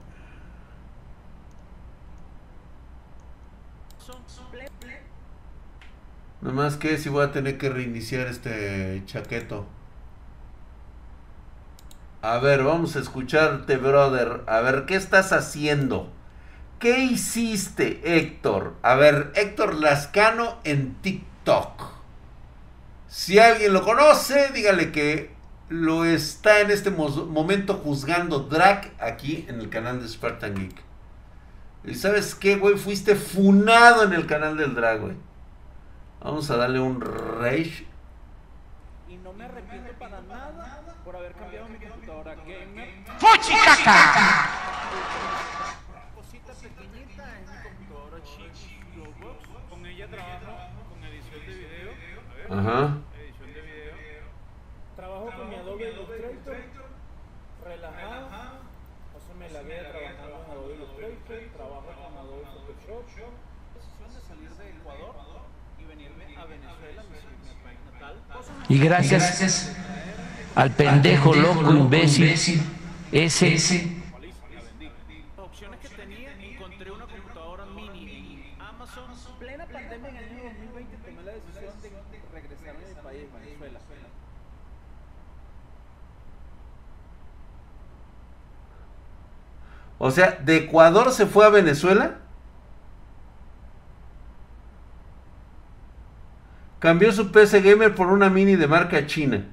Nada 6.43 6.53
más 6.53 6.75
que 6.77 6.97
si 6.97 7.09
voy 7.09 7.23
a 7.23 7.31
tener 7.31 7.57
que 7.57 7.69
reiniciar 7.69 8.27
este 8.27 9.01
chaqueto. 9.05 9.65
A 12.21 12.37
ver, 12.39 12.63
vamos 12.63 12.95
a 12.95 12.99
escucharte, 12.99 13.77
brother. 13.77 14.43
A 14.47 14.59
ver, 14.61 14.85
¿qué 14.85 14.95
estás 14.95 15.31
haciendo? 15.33 16.11
¿Qué 16.79 16.99
hiciste, 16.99 18.01
Héctor? 18.17 18.75
A 18.81 18.95
ver, 18.95 19.31
Héctor 19.35 19.75
Lascano 19.75 20.59
en 20.65 20.95
TikTok. 21.01 21.81
Si 23.07 23.39
alguien 23.39 23.71
lo 23.73 23.83
conoce, 23.83 24.51
dígale 24.53 24.91
que 24.91 25.31
lo 25.69 26.03
está 26.03 26.59
en 26.59 26.71
este 26.71 26.91
mo- 26.91 27.07
momento 27.25 27.75
juzgando 27.75 28.39
Drag 28.39 28.91
aquí 28.99 29.45
en 29.47 29.59
el 29.61 29.69
canal 29.69 30.01
de 30.01 30.09
Spartan 30.09 30.55
Geek. 30.55 30.75
¿Y 31.85 31.95
sabes 31.95 32.35
qué, 32.35 32.57
güey? 32.57 32.75
Fuiste 32.77 33.15
funado 33.15 34.03
en 34.03 34.13
el 34.13 34.25
canal 34.25 34.57
del 34.57 34.75
Drag, 34.75 34.99
güey. 34.99 35.15
Vamos 36.23 36.49
a 36.49 36.55
darle 36.55 36.79
un 36.79 37.01
rage. 37.01 37.85
Y 39.09 39.17
no 39.17 39.33
me 39.33 39.43
arrepiento 39.43 39.91
para 39.99 40.21
nada 40.21 40.95
por 41.03 41.15
haber 41.17 41.33
cambiado 41.33 41.67
mi 41.67 41.77
computadora 41.77 42.35
gamer. 42.35 43.03
Cosita 46.15 46.53
pequeñita 46.53 47.39
es 47.39 47.49
mi 47.49 47.57
computadora 47.69 48.23
chic. 48.23 49.69
Con 49.69 49.85
ella 49.85 50.07
trabajo 50.07 50.85
con 50.89 51.03
edición 51.03 51.45
de 51.45 51.53
video. 51.53 51.91
A 51.91 52.33
ver, 52.35 52.53
Ajá. 52.53 52.97
edición 53.19 53.53
de 53.53 53.61
video. 53.61 53.93
Trabajo 54.95 55.29
con 55.35 55.49
mi 55.49 55.55
Adobe 55.55 55.89
Illustrator. 55.91 56.63
Relajado. 57.65 58.27
Paso 59.13 59.33
me 59.37 59.49
la 59.49 59.61
vida 59.61 59.89
trabajando 59.91 60.43
en 60.45 60.51
Adobe 60.51 60.75
Illustrator. 60.75 61.39
Trabajo 61.57 61.83
con 61.83 62.17
Adobe 62.17 62.45
Photoshop. 62.45 63.33
Decisión 63.75 64.13
de 64.13 64.21
salir 64.21 64.49
de 64.51 64.69
Ecuador 64.69 65.15
y 65.83 65.85
venirme 65.85 66.37
a 66.37 66.45
Venezuela, 66.45 67.03
mi, 67.03 67.09
mi 67.43 67.53
país 67.63 67.79
Y 68.69 68.79
gracias 68.79 69.71
al 70.55 70.71
pendejo 70.71 71.33
loco 71.33 71.71
imbécil 71.71 72.61
ese 73.11 73.49
Las 73.51 73.59
opciones 75.37 75.79
que 75.79 75.89
tenía, 75.89 76.31
encontré 76.41 76.91
una 76.91 77.05
computadora 77.05 77.65
mini 77.65 78.43
en 78.55 78.61
Amazon. 78.61 79.03
Plena 79.39 79.65
pandemia 79.65 80.09
en 80.09 80.17
el 80.17 80.23
año 80.23 80.43
2020 80.43 80.97
tomé 80.97 81.23
la 81.23 81.31
decisión 81.33 81.73
de 81.81 81.89
regresar 82.33 82.69
a 82.69 82.73
mi 82.73 83.01
país, 83.03 83.29
Venezuela. 83.59 83.79
O 89.99 90.11
sea, 90.11 90.37
de 90.43 90.57
Ecuador 90.57 91.11
se 91.11 91.25
fue 91.25 91.45
a 91.45 91.49
Venezuela. 91.49 92.22
Cambió 96.83 97.13
su 97.13 97.31
PC 97.31 97.61
gamer 97.61 97.95
por 97.95 98.07
una 98.07 98.29
mini 98.29 98.57
de 98.57 98.67
marca 98.67 99.07
china. 99.07 99.45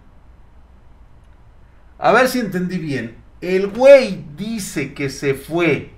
A 1.96 2.10
ver 2.10 2.26
si 2.26 2.40
entendí 2.40 2.76
bien. 2.76 3.18
El 3.40 3.68
güey 3.68 4.24
dice 4.36 4.94
que 4.94 5.08
se 5.08 5.34
fue. 5.34 5.92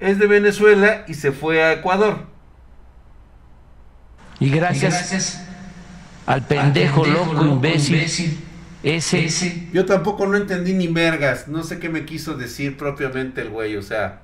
Es 0.00 0.18
de 0.18 0.26
Venezuela 0.26 1.04
y 1.06 1.14
se 1.14 1.30
fue 1.30 1.62
a 1.62 1.72
Ecuador. 1.74 2.26
y 4.40 4.50
gracias 4.50 5.46
al 6.26 6.44
pendejo 6.44 7.06
loco 7.06 7.40
imbécil 7.40 8.44
ese 8.82 9.68
Yo 9.72 9.86
tampoco 9.86 10.26
no 10.26 10.36
entendí 10.36 10.74
ni 10.74 10.88
mergas. 10.88 11.48
No 11.48 11.62
sé 11.62 11.78
qué 11.78 11.88
me 11.88 12.04
quiso 12.04 12.34
decir 12.34 12.76
propiamente 12.76 13.40
el 13.40 13.48
güey. 13.48 13.76
O 13.76 13.82
sea, 13.82 14.23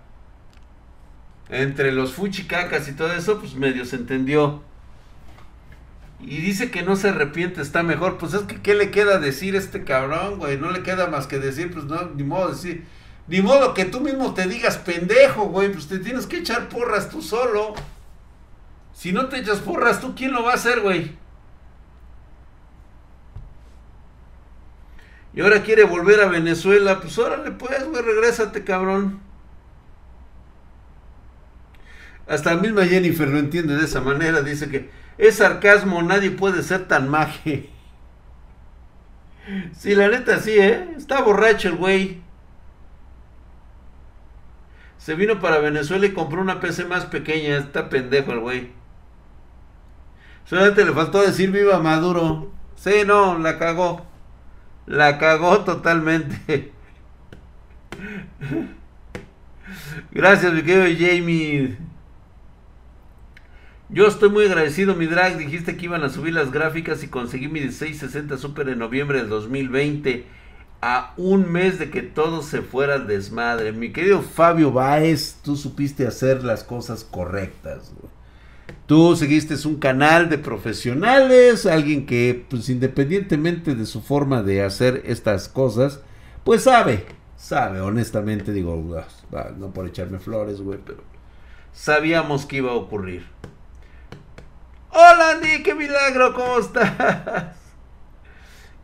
entre 1.50 1.92
los 1.92 2.12
fuchicacas 2.12 2.88
y 2.88 2.92
todo 2.92 3.12
eso, 3.12 3.38
pues 3.40 3.54
medio 3.54 3.84
se 3.84 3.96
entendió. 3.96 4.62
Y 6.20 6.38
dice 6.38 6.70
que 6.70 6.82
no 6.82 6.96
se 6.96 7.08
arrepiente, 7.08 7.62
está 7.62 7.82
mejor. 7.82 8.18
Pues 8.18 8.34
es 8.34 8.42
que, 8.42 8.60
¿qué 8.60 8.74
le 8.74 8.90
queda 8.90 9.18
decir 9.18 9.56
este 9.56 9.84
cabrón, 9.84 10.38
güey? 10.38 10.58
No 10.58 10.70
le 10.70 10.82
queda 10.82 11.06
más 11.08 11.26
que 11.26 11.38
decir, 11.38 11.72
pues 11.72 11.86
no, 11.86 12.10
ni 12.14 12.22
modo 12.22 12.50
decir. 12.50 12.84
Ni 13.26 13.40
modo 13.40 13.74
que 13.74 13.84
tú 13.84 14.00
mismo 14.00 14.34
te 14.34 14.46
digas 14.46 14.76
pendejo, 14.78 15.46
güey. 15.46 15.72
Pues 15.72 15.88
te 15.88 15.98
tienes 15.98 16.26
que 16.26 16.38
echar 16.38 16.68
porras 16.68 17.08
tú 17.08 17.22
solo. 17.22 17.74
Si 18.92 19.12
no 19.12 19.26
te 19.26 19.38
echas 19.38 19.60
porras, 19.60 20.00
¿tú 20.00 20.14
quién 20.14 20.32
lo 20.32 20.42
va 20.42 20.52
a 20.52 20.56
hacer, 20.56 20.80
güey? 20.80 21.16
Y 25.32 25.40
ahora 25.40 25.62
quiere 25.62 25.84
volver 25.84 26.20
a 26.20 26.26
Venezuela. 26.26 27.00
Pues 27.00 27.16
órale, 27.18 27.52
pues, 27.52 27.82
güey, 27.88 28.02
regrésate, 28.02 28.62
cabrón. 28.62 29.29
Hasta 32.30 32.54
la 32.54 32.60
misma 32.62 32.86
Jennifer 32.86 33.26
lo 33.26 33.40
entiende 33.40 33.76
de 33.76 33.84
esa 33.84 34.00
manera. 34.00 34.40
Dice 34.42 34.70
que 34.70 34.88
es 35.18 35.34
sarcasmo, 35.34 36.00
nadie 36.00 36.30
puede 36.30 36.62
ser 36.62 36.86
tan 36.86 37.08
maje. 37.08 37.68
Sí, 39.76 39.96
la 39.96 40.06
neta 40.06 40.38
sí, 40.38 40.52
¿eh? 40.52 40.94
Está 40.96 41.22
borracho 41.22 41.66
el 41.66 41.74
güey. 41.74 42.22
Se 44.96 45.16
vino 45.16 45.40
para 45.40 45.58
Venezuela 45.58 46.06
y 46.06 46.12
compró 46.12 46.40
una 46.40 46.60
PC 46.60 46.84
más 46.84 47.04
pequeña. 47.06 47.56
Está 47.56 47.88
pendejo 47.88 48.30
el 48.30 48.38
güey. 48.38 48.70
Solamente 50.44 50.84
le 50.84 50.92
faltó 50.92 51.22
decir 51.22 51.50
viva 51.50 51.80
Maduro. 51.80 52.52
Sí, 52.76 53.02
no, 53.04 53.38
la 53.38 53.58
cagó. 53.58 54.06
La 54.86 55.18
cagó 55.18 55.64
totalmente. 55.64 56.70
Gracias, 60.12 60.52
mi 60.52 60.62
querido 60.62 60.84
Jamie. 60.96 61.89
Yo 63.92 64.06
estoy 64.06 64.28
muy 64.28 64.44
agradecido, 64.44 64.94
mi 64.94 65.06
drag. 65.06 65.36
Dijiste 65.36 65.76
que 65.76 65.86
iban 65.86 66.04
a 66.04 66.10
subir 66.10 66.32
las 66.32 66.52
gráficas 66.52 67.02
y 67.02 67.08
conseguí 67.08 67.48
mi 67.48 67.58
1660 67.60 68.38
Super 68.38 68.68
en 68.68 68.78
noviembre 68.78 69.18
del 69.18 69.28
2020. 69.28 70.26
A 70.80 71.12
un 71.16 71.50
mes 71.50 71.80
de 71.80 71.90
que 71.90 72.02
todo 72.02 72.42
se 72.42 72.62
fuera 72.62 72.94
al 72.94 73.08
desmadre. 73.08 73.72
Mi 73.72 73.90
querido 73.90 74.22
Fabio 74.22 74.70
Baez, 74.70 75.40
tú 75.42 75.56
supiste 75.56 76.06
hacer 76.06 76.44
las 76.44 76.62
cosas 76.62 77.02
correctas. 77.02 77.92
Tú 78.86 79.16
seguiste 79.16 79.56
un 79.66 79.80
canal 79.80 80.30
de 80.30 80.38
profesionales, 80.38 81.66
alguien 81.66 82.06
que, 82.06 82.46
pues 82.48 82.68
independientemente 82.68 83.74
de 83.74 83.86
su 83.86 84.02
forma 84.02 84.44
de 84.44 84.62
hacer 84.62 85.02
estas 85.04 85.48
cosas, 85.48 86.00
pues 86.44 86.62
sabe, 86.62 87.06
sabe, 87.36 87.80
honestamente 87.80 88.52
digo, 88.52 88.96
ah, 89.32 89.50
no 89.58 89.72
por 89.72 89.86
echarme 89.86 90.20
flores, 90.20 90.60
güey, 90.60 90.78
pero 90.84 91.02
sabíamos 91.72 92.46
que 92.46 92.58
iba 92.58 92.70
a 92.70 92.74
ocurrir. 92.74 93.24
Hola 94.92 95.30
Andy, 95.36 95.62
qué 95.62 95.74
milagro, 95.74 96.34
¿cómo 96.34 96.58
estás? 96.58 97.56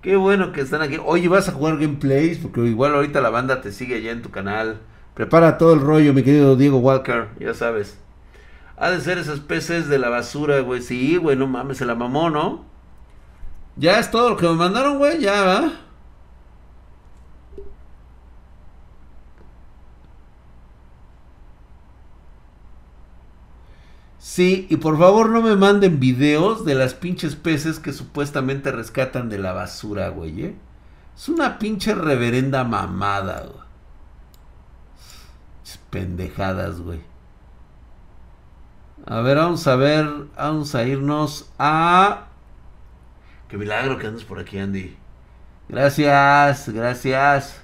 Qué 0.02 0.14
bueno 0.14 0.52
que 0.52 0.60
están 0.60 0.80
aquí. 0.80 0.98
Oye, 1.04 1.26
¿vas 1.26 1.48
a 1.48 1.52
jugar 1.52 1.78
gameplays? 1.78 2.38
Porque 2.38 2.60
igual 2.60 2.94
ahorita 2.94 3.20
la 3.20 3.30
banda 3.30 3.60
te 3.60 3.72
sigue 3.72 3.96
allá 3.96 4.12
en 4.12 4.22
tu 4.22 4.30
canal. 4.30 4.78
Prepara 5.14 5.58
todo 5.58 5.74
el 5.74 5.80
rollo, 5.80 6.14
mi 6.14 6.22
querido 6.22 6.54
Diego 6.54 6.78
Walker, 6.78 7.28
ya 7.40 7.54
sabes. 7.54 7.98
Ha 8.76 8.90
de 8.90 9.00
ser 9.00 9.18
esas 9.18 9.40
peces 9.40 9.88
de 9.88 9.98
la 9.98 10.08
basura, 10.08 10.60
güey. 10.60 10.80
Sí, 10.80 11.16
güey, 11.16 11.36
no 11.36 11.48
mames, 11.48 11.78
se 11.78 11.86
la 11.86 11.96
mamó, 11.96 12.30
¿no? 12.30 12.64
Ya 13.74 13.98
es 13.98 14.12
todo 14.12 14.30
lo 14.30 14.36
que 14.36 14.46
me 14.46 14.54
mandaron, 14.54 14.98
güey, 14.98 15.18
ya, 15.18 15.42
¿va? 15.42 15.72
Sí, 24.36 24.66
y 24.68 24.76
por 24.76 24.98
favor 24.98 25.30
no 25.30 25.40
me 25.40 25.56
manden 25.56 25.98
videos 25.98 26.66
de 26.66 26.74
las 26.74 26.92
pinches 26.92 27.36
peces 27.36 27.78
que 27.78 27.94
supuestamente 27.94 28.70
rescatan 28.70 29.30
de 29.30 29.38
la 29.38 29.54
basura, 29.54 30.10
güey, 30.10 30.44
¿eh? 30.44 30.56
Es 31.16 31.30
una 31.30 31.58
pinche 31.58 31.94
reverenda 31.94 32.62
mamada, 32.62 33.46
güey. 33.46 33.66
Pendejadas, 35.88 36.82
güey. 36.82 37.00
A 39.06 39.20
ver, 39.20 39.38
vamos 39.38 39.66
a 39.66 39.76
ver, 39.76 40.06
vamos 40.36 40.74
a 40.74 40.84
irnos 40.84 41.50
a... 41.58 42.26
Qué 43.48 43.56
milagro 43.56 43.96
que 43.96 44.06
andas 44.06 44.24
por 44.24 44.38
aquí, 44.38 44.58
Andy. 44.58 44.98
Gracias, 45.70 46.68
gracias. 46.68 47.62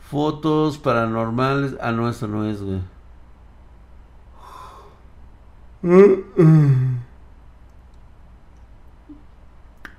Fotos 0.00 0.78
paranormales. 0.78 1.76
Ah, 1.78 1.92
no, 1.92 2.08
eso 2.08 2.26
no 2.26 2.46
es, 2.46 2.62
güey. 2.62 2.80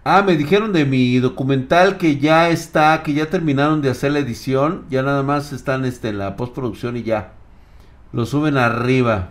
Ah, 0.06 0.22
me 0.22 0.36
dijeron 0.36 0.74
de 0.74 0.86
mi 0.86 1.18
documental 1.20 1.98
que 1.98 2.18
ya 2.18 2.50
está, 2.50 3.04
que 3.04 3.14
ya 3.14 3.30
terminaron 3.30 3.82
de 3.82 3.90
hacer 3.90 4.12
la 4.12 4.20
edición. 4.20 4.86
Ya 4.90 5.02
nada 5.04 5.24
más 5.24 5.54
están 5.54 5.86
este, 5.86 6.10
en 6.10 6.18
la 6.20 6.36
postproducción 6.36 6.98
y 6.98 7.04
ya. 7.04 7.34
Lo 8.12 8.26
suben 8.26 8.58
arriba. 8.58 9.30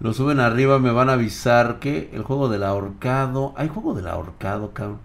Lo 0.00 0.12
suben 0.12 0.38
arriba, 0.40 0.78
me 0.78 0.90
van 0.92 1.08
a 1.08 1.14
avisar 1.14 1.78
que 1.80 2.10
el 2.12 2.22
juego 2.22 2.48
del 2.48 2.64
ahorcado. 2.64 3.54
Hay 3.56 3.68
juego 3.68 3.94
del 3.94 4.06
ahorcado, 4.08 4.72
cabrón. 4.72 5.00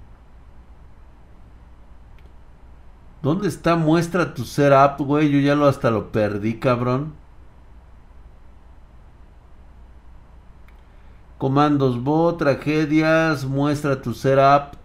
¿Dónde 3.21 3.47
está? 3.47 3.75
Muestra 3.75 4.33
tu 4.33 4.43
setup, 4.45 4.99
güey. 4.99 5.29
Yo 5.29 5.39
ya 5.39 5.55
lo 5.55 5.67
hasta 5.67 5.91
lo 5.91 6.11
perdí, 6.11 6.55
cabrón. 6.59 7.13
Comandos 11.39 12.03
bot, 12.03 12.37
tragedias, 12.37 13.45
muestra 13.45 14.01
tu 14.01 14.13
setup. 14.13 14.75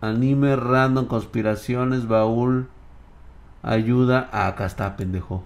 Anime, 0.00 0.54
random, 0.54 1.06
conspiraciones, 1.06 2.06
baúl. 2.06 2.68
Ayuda. 3.60 4.28
Ah, 4.30 4.46
acá 4.46 4.64
está, 4.64 4.96
pendejo. 4.96 5.44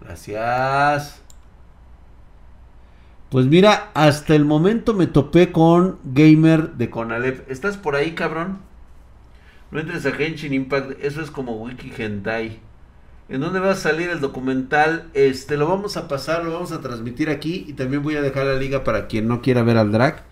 Gracias. 0.00 1.20
Pues 3.28 3.46
mira, 3.46 3.90
hasta 3.94 4.36
el 4.36 4.44
momento 4.44 4.94
me 4.94 5.08
topé 5.08 5.50
con 5.50 5.98
Gamer 6.04 6.74
de 6.74 6.88
Conalep. 6.88 7.50
¿Estás 7.50 7.76
por 7.76 7.96
ahí, 7.96 8.12
cabrón? 8.14 8.60
No 9.72 9.80
entres 9.80 10.06
a 10.06 10.12
Genshin 10.12 10.54
Impact, 10.54 11.02
eso 11.02 11.20
es 11.20 11.32
como 11.32 11.56
Wiki 11.56 11.92
Hentai. 11.98 12.60
¿En 13.28 13.40
dónde 13.40 13.58
va 13.58 13.72
a 13.72 13.76
salir 13.76 14.08
el 14.08 14.20
documental? 14.20 15.08
Este, 15.12 15.56
lo 15.56 15.66
vamos 15.68 15.96
a 15.96 16.06
pasar, 16.06 16.44
lo 16.44 16.52
vamos 16.52 16.70
a 16.70 16.80
transmitir 16.80 17.28
aquí 17.28 17.64
y 17.66 17.72
también 17.72 18.02
voy 18.02 18.14
a 18.16 18.22
dejar 18.22 18.46
la 18.46 18.54
liga 18.54 18.84
para 18.84 19.08
quien 19.08 19.26
no 19.26 19.42
quiera 19.42 19.62
ver 19.64 19.78
al 19.78 19.90
drag. 19.90 20.24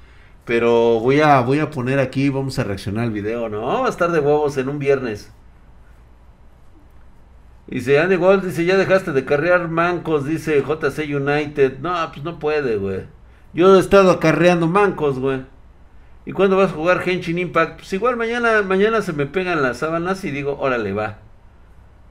Pero 0.45 1.01
voy 1.01 1.21
a, 1.21 1.41
voy 1.41 1.59
a 1.59 1.71
poner 1.71 1.99
aquí, 1.99 2.29
vamos 2.29 2.59
a 2.59 2.65
reaccionar 2.65 3.05
al 3.05 3.11
video, 3.11 3.49
¿no? 3.49 3.63
Va 3.63 3.87
a 3.87 3.91
estar 3.91 4.13
de 4.13 4.21
huevos 4.21 4.57
en 4.59 4.69
un 4.69 4.79
viernes. 4.79 5.33
Dice 7.67 7.99
Andy 7.99 8.17
Gold, 8.17 8.45
dice, 8.45 8.65
ya 8.65 8.77
dejaste 8.77 9.13
de 9.13 9.25
carrear 9.25 9.69
mancos, 9.69 10.27
dice 10.27 10.63
JC 10.63 10.99
United. 11.17 11.79
No, 11.81 11.95
pues 12.13 12.23
no 12.23 12.39
puede, 12.39 12.77
güey. 12.77 13.07
Yo 13.55 13.75
he 13.75 13.81
estado 13.81 14.11
acarreando 14.11 14.67
mancos, 14.69 15.19
güey. 15.19 15.43
¿Y 16.27 16.33
cuándo 16.33 16.57
vas 16.57 16.71
a 16.71 16.75
jugar 16.75 17.03
Henshin 17.05 17.39
Impact? 17.39 17.79
Pues 17.79 17.93
igual 17.93 18.17
mañana, 18.17 18.63
mañana 18.63 19.03
se 19.03 19.13
me 19.13 19.27
pegan 19.27 19.63
las 19.63 19.79
sábanas 19.79 20.25
y 20.25 20.31
digo, 20.31 20.59
órale, 20.61 20.93
va. 20.93 21.24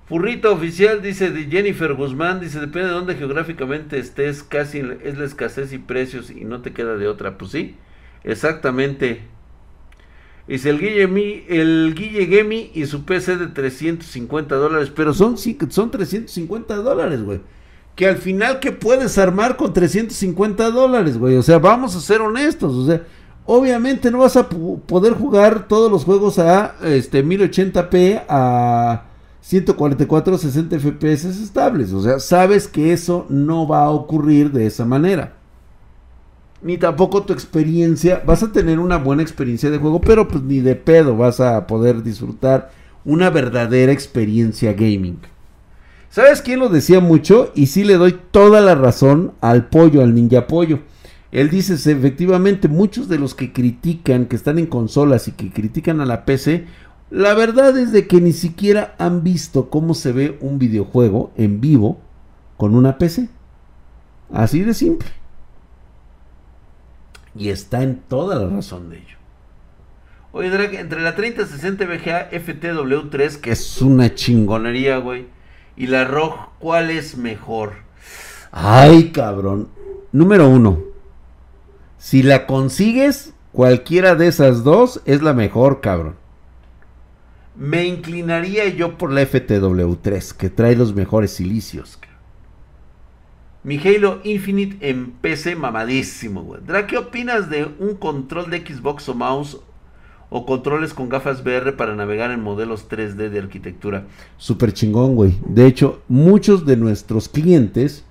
Furrito 0.06 0.52
oficial, 0.52 1.02
dice 1.02 1.32
de 1.32 1.46
Jennifer 1.46 1.94
Guzmán, 1.94 2.42
dice, 2.42 2.60
depende 2.60 2.90
de 2.90 2.94
dónde 2.94 3.16
geográficamente 3.16 4.00
estés, 4.00 4.44
casi 4.44 4.80
es 5.04 5.18
la 5.18 5.24
escasez 5.24 5.72
y 5.72 5.78
precios 5.78 6.30
y 6.30 6.44
no 6.44 6.62
te 6.62 6.74
queda 6.74 6.98
de 6.98 7.08
otra. 7.08 7.38
Pues 7.38 7.52
sí, 7.52 7.78
exactamente. 8.24 9.22
Dice 10.46 10.72
el 10.72 10.80
Guille, 10.80 11.46
el 11.48 11.94
Guille 11.96 12.26
Gemi 12.26 12.72
y 12.74 12.86
su 12.86 13.06
PC 13.06 13.38
de 13.38 13.48
350 13.48 14.56
dólares, 14.56 14.92
pero 14.94 15.14
son, 15.14 15.38
sí, 15.38 15.58
son 15.70 15.90
350 15.90 16.76
dólares, 16.76 17.24
güey. 17.24 17.40
Que 17.96 18.08
al 18.08 18.18
final, 18.18 18.60
¿qué 18.60 18.74
puedes 18.74 19.18
armar 19.18 19.56
con 19.56 19.72
350 19.72 20.70
dólares, 20.72 21.18
güey? 21.18 21.38
O 21.38 21.44
sea, 21.44 21.60
vamos 21.60 21.96
a 21.96 22.02
ser 22.02 22.20
honestos, 22.20 22.74
o 22.74 22.86
sea, 22.86 23.04
obviamente 23.46 24.12
no 24.12 24.18
vas 24.18 24.36
a 24.36 24.50
poder 24.50 25.14
jugar 25.14 25.70
todos 25.70 25.90
los 25.90 26.04
juegos 26.04 26.40
a 26.40 26.76
este 26.84 27.24
1080p 27.24 28.24
a 28.28 29.06
144 29.44 30.38
60 30.38 30.80
FPS 30.80 31.26
estables. 31.26 31.92
O 31.92 32.02
sea, 32.02 32.20
sabes 32.20 32.68
que 32.68 32.94
eso 32.94 33.26
no 33.30 33.68
va 33.68 33.84
a 33.84 33.90
ocurrir 33.90 34.52
de 34.52 34.66
esa 34.66 34.86
manera. 34.86 35.34
Ni 36.62 36.78
tampoco 36.78 37.24
tu 37.24 37.34
experiencia, 37.34 38.24
vas 38.26 38.42
a 38.42 38.54
tener 38.54 38.80
una 38.80 38.98
buena 38.98 39.22
experiencia 39.22 39.70
de 39.70 39.80
juego, 39.80 40.00
pero 40.00 40.30
pues 40.30 40.42
ni 40.44 40.62
de 40.62 40.76
pedo 40.76 41.18
vas 41.18 41.42
a 41.42 41.68
poder 41.68 42.04
disfrutar 42.04 42.72
una 43.04 43.30
verdadera 43.30 43.92
experiencia 43.92 44.72
gaming. 44.72 45.20
¿Sabes 46.10 46.42
quién 46.42 46.60
lo 46.60 46.70
decía 46.70 47.02
mucho? 47.02 47.52
Y 47.54 47.66
sí 47.66 47.84
le 47.84 47.96
doy 47.96 48.18
toda 48.32 48.62
la 48.62 48.76
razón 48.76 49.34
al 49.42 49.68
pollo, 49.68 50.02
al 50.02 50.16
ninja 50.16 50.48
pollo. 50.48 50.80
Él 51.34 51.50
dice, 51.50 51.74
efectivamente, 51.74 52.70
muchos 52.70 53.10
de 53.10 53.18
los 53.18 53.36
que 53.36 53.52
critican, 53.52 54.28
que 54.28 54.36
están 54.38 54.58
en 54.58 54.68
consolas 54.68 55.28
y 55.28 55.32
que 55.32 55.52
critican 55.52 56.00
a 56.00 56.06
la 56.06 56.24
PC, 56.24 56.68
la 57.14 57.36
verdad 57.36 57.78
es 57.78 57.92
de 57.92 58.08
que 58.08 58.20
ni 58.20 58.34
siquiera 58.34 58.96
han 58.98 59.24
visto 59.24 59.70
cómo 59.70 59.94
se 59.94 60.12
ve 60.12 60.36
un 60.42 60.58
videojuego 60.58 61.32
en 61.38 61.62
vivo 61.62 62.00
con 62.58 62.74
una 62.74 62.98
PC. 62.98 63.30
Así 64.34 64.62
de 64.62 64.74
simple. 64.74 65.10
Y 67.36 67.50
está 67.50 67.84
en 67.84 68.00
toda 68.00 68.38
la 68.38 68.50
razón 68.50 68.90
de 68.90 68.98
ello. 68.98 69.18
Oye, 70.32 70.50
Drake, 70.50 70.80
entre 70.80 71.02
la 71.02 71.16
3060 71.16 71.86
VGA 71.86 72.32
FTW3, 72.32 73.40
que 73.40 73.52
es 73.52 73.80
una 73.84 74.16
chingonería, 74.16 74.98
güey, 74.98 75.28
y 75.78 75.86
la 75.86 76.06
ROG, 76.06 76.58
¿cuál 76.58 76.90
es 76.90 77.16
mejor? 77.16 77.74
Ay, 78.52 79.12
cabrón. 79.12 79.70
Número 80.12 80.50
uno. 80.50 80.80
Si 82.00 82.24
la 82.24 82.48
consigues, 82.48 83.36
cualquiera 83.52 84.16
de 84.16 84.30
esas 84.30 84.64
dos 84.64 85.04
es 85.06 85.22
la 85.22 85.36
mejor, 85.36 85.80
cabrón. 85.80 86.23
Me 87.56 87.86
inclinaría 87.86 88.68
yo 88.70 88.98
por 88.98 89.12
la 89.12 89.22
FTW3, 89.22 90.34
que 90.34 90.50
trae 90.50 90.76
los 90.76 90.96
mejores 90.96 91.32
silicios. 91.32 92.00
Mi 93.64 93.78
Halo 93.78 94.20
Infinite 94.26 94.90
en 94.90 95.12
PC 95.12 95.56
mamadísimo, 95.56 96.44
güey. 96.44 96.62
¿qué 96.88 96.98
opinas 96.98 97.50
de 97.50 97.66
un 97.80 97.96
control 97.96 98.50
de 98.50 98.60
Xbox 98.60 99.08
o 99.08 99.14
mouse 99.14 99.58
o 100.30 100.46
controles 100.46 100.94
con 100.94 101.08
gafas 101.08 101.42
VR 101.42 101.72
para 101.78 101.96
navegar 101.96 102.32
en 102.32 102.42
modelos 102.42 102.90
3D 102.90 103.30
de 103.30 103.40
arquitectura? 103.40 104.06
Súper 104.38 104.74
chingón, 104.74 105.16
güey. 105.16 105.38
De 105.48 105.66
hecho, 105.66 106.02
muchos 106.10 106.66
de 106.66 106.76
nuestros 106.76 107.30
clientes 107.30 108.04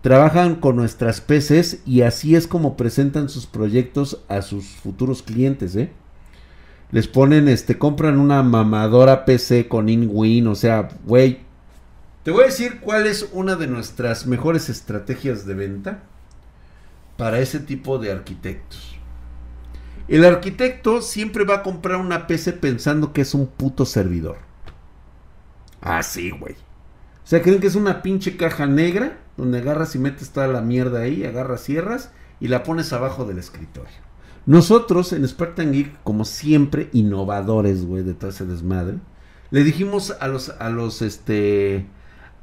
trabajan 0.00 0.56
con 0.56 0.76
nuestras 0.76 1.20
PCs 1.20 1.78
y 1.86 2.02
así 2.02 2.36
es 2.36 2.46
como 2.46 2.76
presentan 2.76 3.28
sus 3.28 3.46
proyectos 3.46 4.20
a 4.28 4.42
sus 4.42 4.66
futuros 4.66 5.22
clientes, 5.22 5.74
¿eh? 5.74 5.90
Les 6.94 7.08
ponen, 7.08 7.48
este, 7.48 7.76
compran 7.76 8.20
una 8.20 8.44
mamadora 8.44 9.24
PC 9.24 9.66
con 9.66 9.88
InWin, 9.88 10.46
o 10.46 10.54
sea, 10.54 10.90
güey. 11.04 11.40
Te 12.22 12.30
voy 12.30 12.44
a 12.44 12.46
decir 12.46 12.78
cuál 12.78 13.08
es 13.08 13.30
una 13.32 13.56
de 13.56 13.66
nuestras 13.66 14.28
mejores 14.28 14.68
estrategias 14.68 15.44
de 15.44 15.54
venta 15.54 16.04
para 17.16 17.40
ese 17.40 17.58
tipo 17.58 17.98
de 17.98 18.12
arquitectos. 18.12 18.94
El 20.06 20.24
arquitecto 20.24 21.02
siempre 21.02 21.42
va 21.42 21.56
a 21.56 21.62
comprar 21.64 21.96
una 21.96 22.28
PC 22.28 22.52
pensando 22.52 23.12
que 23.12 23.22
es 23.22 23.34
un 23.34 23.48
puto 23.48 23.86
servidor. 23.86 24.36
Ah, 25.80 26.04
sí, 26.04 26.30
güey. 26.30 26.54
O 26.54 27.26
sea, 27.26 27.42
creen 27.42 27.58
que 27.60 27.66
es 27.66 27.74
una 27.74 28.02
pinche 28.02 28.36
caja 28.36 28.66
negra 28.66 29.18
donde 29.36 29.58
agarras 29.58 29.96
y 29.96 29.98
metes 29.98 30.30
toda 30.30 30.46
la 30.46 30.60
mierda 30.60 31.00
ahí, 31.00 31.24
agarras, 31.24 31.64
cierras 31.64 32.12
y 32.38 32.46
la 32.46 32.62
pones 32.62 32.92
abajo 32.92 33.24
del 33.24 33.40
escritorio. 33.40 34.13
Nosotros 34.46 35.12
en 35.12 35.26
Spartan 35.26 35.72
Geek, 35.72 36.02
como 36.02 36.24
siempre, 36.24 36.90
innovadores, 36.92 37.86
güey, 37.86 38.02
de 38.02 38.14
todo 38.14 38.30
ese 38.30 38.44
desmadre, 38.44 38.98
le 39.50 39.64
dijimos 39.64 40.14
a 40.20 40.28
los, 40.28 40.50
a 40.50 40.68
los, 40.68 41.00
este, 41.00 41.86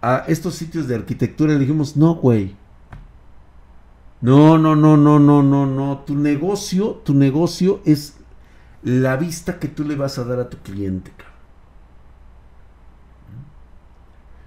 a 0.01 0.23
estos 0.27 0.55
sitios 0.55 0.87
de 0.87 0.95
arquitectura, 0.95 1.53
le 1.53 1.59
dijimos, 1.59 1.95
no, 1.95 2.15
güey. 2.15 2.55
No, 4.21 4.57
no, 4.57 4.75
no, 4.75 4.97
no, 4.97 5.19
no, 5.19 5.43
no, 5.43 5.65
no. 5.65 5.99
Tu 5.99 6.15
negocio, 6.15 7.01
tu 7.03 7.13
negocio 7.13 7.81
es 7.85 8.15
la 8.83 9.15
vista 9.15 9.59
que 9.59 9.67
tú 9.67 9.83
le 9.83 9.95
vas 9.95 10.17
a 10.17 10.23
dar 10.23 10.39
a 10.39 10.49
tu 10.49 10.57
cliente, 10.57 11.11
cabrón. 11.11 11.31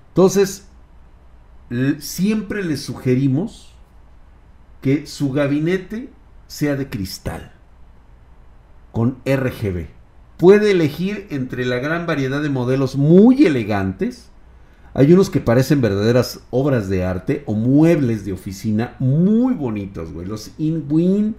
Entonces, 0.09 0.69
siempre 1.99 2.65
le 2.65 2.77
sugerimos 2.77 3.73
que 4.81 5.07
su 5.07 5.33
gabinete 5.33 6.11
sea 6.47 6.77
de 6.77 6.89
cristal, 6.89 7.53
con 8.93 9.19
RGB. 9.25 9.87
Puede 10.37 10.73
elegir 10.73 11.27
entre 11.31 11.65
la 11.65 11.77
gran 11.77 12.07
variedad 12.07 12.43
de 12.43 12.51
modelos 12.51 12.97
muy 12.97 13.47
elegantes. 13.47 14.31
Hay 14.93 15.13
unos 15.13 15.31
que 15.31 15.41
parecen 15.41 15.81
verdaderas 15.81 16.41
obras 16.51 16.89
de 16.89 17.05
arte 17.05 17.43
o 17.47 17.55
muebles 17.55 18.25
de 18.25 18.33
oficina 18.33 18.95
muy 18.99 19.55
bonitos, 19.55 20.13
güey. 20.13 20.27
Los 20.27 20.53
InWin, 20.59 21.37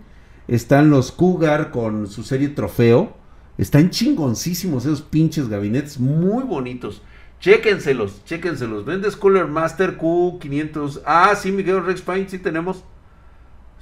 están 0.47 0.89
los 0.89 1.11
Cougar 1.11 1.71
con 1.71 2.07
su 2.07 2.23
serie 2.23 2.49
trofeo. 2.49 3.15
Están 3.57 3.89
chingoncísimos 3.89 4.85
esos 4.85 5.01
pinches 5.01 5.47
gabinetes, 5.47 5.99
muy 5.99 6.43
bonitos. 6.43 7.01
Chéquenselos, 7.39 8.23
chéquenselos. 8.25 8.85
Vendes 8.85 9.15
Cooler 9.15 9.47
Master 9.47 9.97
Q500. 9.97 11.01
Ah, 11.05 11.33
sí, 11.35 11.51
Miguel 11.51 11.85
Rex 11.85 12.01
Paint, 12.01 12.29
sí 12.29 12.39
tenemos. 12.39 12.83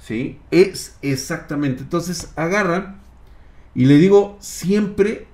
¿Sí? 0.04 0.38
Es 0.50 0.96
exactamente. 1.02 1.82
Entonces 1.82 2.32
agarra 2.36 2.96
y 3.74 3.86
le 3.86 3.96
digo, 3.96 4.36
siempre 4.40 5.26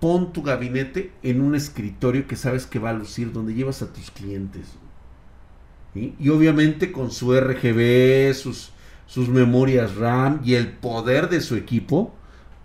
pon 0.00 0.32
tu 0.32 0.42
gabinete 0.42 1.12
en 1.22 1.40
un 1.40 1.54
escritorio 1.54 2.26
que 2.26 2.36
sabes 2.36 2.66
que 2.66 2.78
va 2.78 2.90
a 2.90 2.94
lucir, 2.94 3.32
donde 3.32 3.54
llevas 3.54 3.82
a 3.82 3.92
tus 3.92 4.10
clientes. 4.10 4.66
Y 5.94 6.28
obviamente 6.28 6.92
con 6.92 7.10
su 7.10 7.34
RGB, 7.34 8.34
sus, 8.34 8.72
sus 9.06 9.30
memorias 9.30 9.94
RAM 9.96 10.42
y 10.44 10.54
el 10.54 10.68
poder 10.72 11.30
de 11.30 11.40
su 11.40 11.56
equipo. 11.56 12.14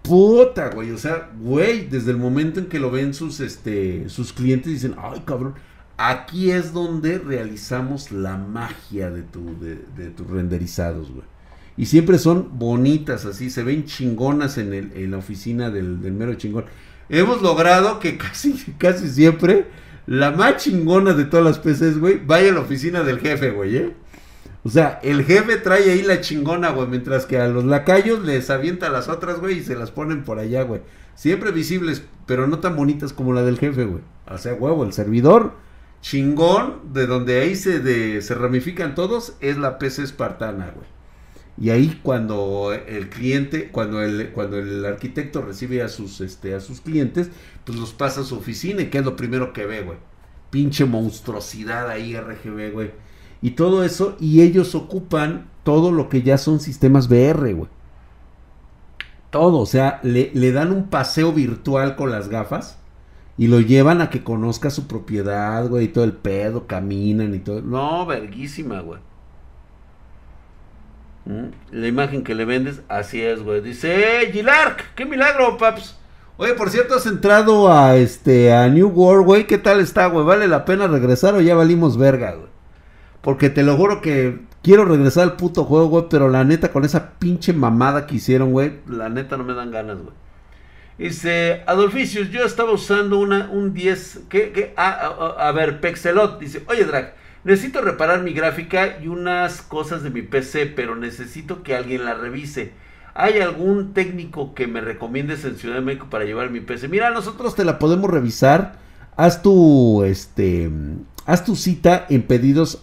Puta, 0.02 0.72
güey. 0.72 0.92
O 0.92 0.98
sea, 0.98 1.30
güey, 1.40 1.88
desde 1.88 2.12
el 2.12 2.18
momento 2.18 2.60
en 2.60 2.66
que 2.66 2.80
lo 2.80 2.92
ven 2.92 3.14
sus, 3.14 3.40
este, 3.40 4.10
sus 4.10 4.34
clientes, 4.34 4.74
dicen, 4.74 4.96
ay, 4.98 5.22
cabrón. 5.26 5.54
Aquí 5.96 6.52
es 6.52 6.74
donde 6.74 7.20
realizamos 7.20 8.12
la 8.12 8.36
magia 8.36 9.12
de, 9.12 9.22
tu, 9.22 9.58
de, 9.60 9.76
de 9.96 10.10
tus 10.10 10.28
renderizados, 10.28 11.12
güey. 11.12 11.31
Y 11.82 11.88
siempre 11.88 12.20
son 12.20 12.60
bonitas, 12.60 13.26
así, 13.26 13.50
se 13.50 13.64
ven 13.64 13.86
chingonas 13.86 14.60
en, 14.60 14.72
el, 14.72 14.92
en 14.94 15.10
la 15.10 15.18
oficina 15.18 15.72
del, 15.72 15.98
mero 15.98 16.36
chingón. 16.36 16.66
Hemos 17.10 17.42
logrado 17.42 18.00
que 18.00 18.18
casi, 18.20 18.54
casi 18.78 19.10
siempre 19.10 19.66
la 20.06 20.30
más 20.30 20.58
chingona 20.58 21.14
de 21.14 21.26
todas 21.26 21.44
las 21.44 21.58
PCs, 21.58 21.98
güey, 21.98 22.22
vaya 22.24 22.52
a 22.52 22.54
la 22.54 22.60
oficina 22.60 23.02
del 23.02 23.20
jefe, 23.20 23.50
güey, 23.50 23.78
¿eh? 23.78 23.96
O 24.64 24.70
sea, 24.70 25.00
el 25.02 25.26
jefe 25.26 25.58
trae 25.58 25.90
ahí 25.90 26.04
la 26.04 26.22
chingona, 26.22 26.70
güey, 26.70 26.88
mientras 26.88 27.26
que 27.26 27.40
a 27.40 27.48
los 27.48 27.66
lacayos 27.66 28.24
les 28.24 28.52
avienta 28.52 28.92
las 28.92 29.10
otras, 29.10 29.40
güey, 29.40 29.58
y 29.58 29.64
se 29.64 29.76
las 29.76 29.90
ponen 29.90 30.24
por 30.24 30.38
allá, 30.38 30.62
güey. 30.62 30.82
Siempre 31.16 31.50
visibles, 31.50 32.04
pero 32.28 32.46
no 32.46 32.60
tan 32.60 32.76
bonitas 32.76 33.12
como 33.12 33.34
la 33.34 33.42
del 33.42 33.58
jefe, 33.58 33.86
güey. 33.86 34.04
O 34.28 34.38
sea, 34.38 34.54
huevo, 34.54 34.84
el 34.84 34.94
servidor 34.94 35.54
chingón, 36.02 36.94
de 36.94 37.08
donde 37.08 37.42
ahí 37.42 37.56
se, 37.56 38.22
se 38.22 38.36
ramifican 38.36 38.94
todos, 38.94 39.34
es 39.40 39.58
la 39.58 39.80
PC 39.80 40.04
espartana, 40.04 40.74
güey. 40.76 41.01
Y 41.62 41.70
ahí 41.70 42.00
cuando 42.02 42.74
el 42.74 43.10
cliente, 43.10 43.70
cuando 43.72 44.02
el, 44.02 44.32
cuando 44.32 44.58
el 44.58 44.84
arquitecto 44.84 45.44
recibe 45.44 45.84
a 45.84 45.90
sus, 45.90 46.20
este, 46.20 46.56
a 46.56 46.60
sus 46.60 46.82
clientes, 46.82 47.30
pues 47.66 47.78
los 47.78 47.94
pasa 47.94 48.22
a 48.22 48.24
su 48.24 48.36
oficina 48.36 48.82
y 48.82 48.88
que 48.88 48.98
es 48.98 49.06
lo 49.06 49.16
primero 49.16 49.54
que 49.54 49.68
ve, 49.68 49.84
güey. 49.84 50.00
Pinche 50.50 50.86
monstruosidad 50.86 51.88
ahí 51.88 52.18
RGB, 52.18 52.74
güey. 52.74 52.92
Y 53.44 53.52
todo 53.52 53.84
eso, 53.84 54.18
y 54.20 54.42
ellos 54.42 54.74
ocupan 54.74 55.52
todo 55.64 55.92
lo 55.92 56.10
que 56.10 56.24
ya 56.24 56.40
son 56.40 56.60
sistemas 56.60 57.08
VR, 57.08 57.54
güey. 57.54 57.70
Todo, 59.30 59.60
o 59.60 59.68
sea, 59.68 60.00
le, 60.02 60.32
le 60.34 60.52
dan 60.52 60.72
un 60.72 60.88
paseo 60.90 61.32
virtual 61.32 61.96
con 61.96 62.10
las 62.10 62.28
gafas 62.28 62.80
y 63.38 63.46
lo 63.46 63.62
llevan 63.62 64.02
a 64.02 64.10
que 64.10 64.24
conozca 64.24 64.72
su 64.72 64.88
propiedad, 64.88 65.70
güey, 65.70 65.86
y 65.86 65.90
todo 65.90 66.06
el 66.06 66.14
pedo, 66.14 66.66
caminan 66.66 67.36
y 67.36 67.40
todo. 67.40 67.62
No, 67.62 68.08
verguísima, 68.08 68.80
güey. 68.80 69.00
¿Mm? 71.26 71.48
La 71.72 71.88
imagen 71.88 72.24
que 72.24 72.36
le 72.36 72.46
vendes, 72.46 72.82
así 72.88 73.22
es, 73.22 73.44
güey. 73.44 73.62
Dice, 73.62 74.24
¡eh, 74.24 74.32
Gilark! 74.32 74.94
¡Qué 74.96 75.06
milagro, 75.06 75.58
paps! 75.58 75.98
Oye, 76.38 76.54
por 76.54 76.72
cierto, 76.72 76.96
has 76.96 77.06
entrado 77.06 77.72
a 77.72 77.96
este 77.98 78.52
a 78.52 78.68
New 78.68 78.88
World, 78.90 79.26
güey. 79.26 79.46
¿Qué 79.46 79.60
tal 79.60 79.80
está, 79.80 80.08
güey? 80.08 80.26
¿Vale 80.26 80.48
la 80.48 80.66
pena 80.66 80.88
regresar 80.88 81.36
o 81.36 81.42
ya 81.42 81.54
valimos 81.54 81.98
verga, 81.98 82.34
güey? 82.34 82.50
Porque 83.22 83.52
te 83.52 83.62
lo 83.62 83.78
juro 83.78 84.02
que 84.02 84.40
quiero 84.64 84.86
regresar 84.86 85.24
al 85.24 85.36
puto 85.36 85.66
juego, 85.66 85.88
güey. 85.90 86.06
Pero 86.10 86.30
la 86.30 86.44
neta, 86.44 86.72
con 86.72 86.84
esa 86.84 87.12
pinche 87.20 87.54
mamada 87.54 88.08
que 88.08 88.16
hicieron, 88.16 88.52
güey. 88.52 88.80
La 88.88 89.10
neta 89.10 89.38
no 89.38 89.44
me 89.44 89.54
dan 89.54 89.70
ganas, 89.70 90.00
güey. 90.00 90.16
Dice, 90.98 91.64
Adolficius, 91.68 92.32
yo 92.32 92.44
estaba 92.44 92.72
usando 92.72 93.20
una, 93.20 93.50
un 93.52 93.74
10. 93.76 94.22
¿Qué? 94.28 94.52
qué? 94.52 94.74
Ah, 94.78 95.36
a, 95.38 95.48
a, 95.48 95.52
ver, 95.52 95.80
Pexelot. 95.80 96.40
Dice, 96.40 96.64
oye, 96.68 96.86
Drag. 96.86 97.14
Necesito 97.44 97.82
reparar 97.82 98.22
mi 98.22 98.34
gráfica 98.34 99.00
y 99.02 99.08
unas 99.08 99.64
cosas 99.64 100.04
de 100.04 100.12
mi 100.12 100.22
PC, 100.22 100.68
pero 100.68 100.96
necesito 100.96 101.64
que 101.64 101.76
alguien 101.76 102.06
la 102.06 102.14
revise. 102.14 102.74
¿Hay 103.16 103.40
algún 103.40 103.94
técnico 103.94 104.54
que 104.54 104.68
me 104.68 104.80
recomiendes 104.80 105.44
en 105.44 105.58
Ciudad 105.58 105.76
de 105.76 105.82
México 105.82 106.08
para 106.10 106.26
llevar 106.26 106.52
mi 106.52 106.62
PC? 106.62 106.88
Mira, 106.88 107.10
nosotros 107.10 107.56
te 107.56 107.66
la 107.66 107.80
podemos 107.80 108.12
revisar. 108.12 108.80
Haz 109.18 109.42
tu, 109.42 110.04
este, 110.04 110.70
haz 111.26 111.44
tu 111.44 111.56
cita 111.56 112.06
en 112.10 112.22
pedidos. 112.22 112.80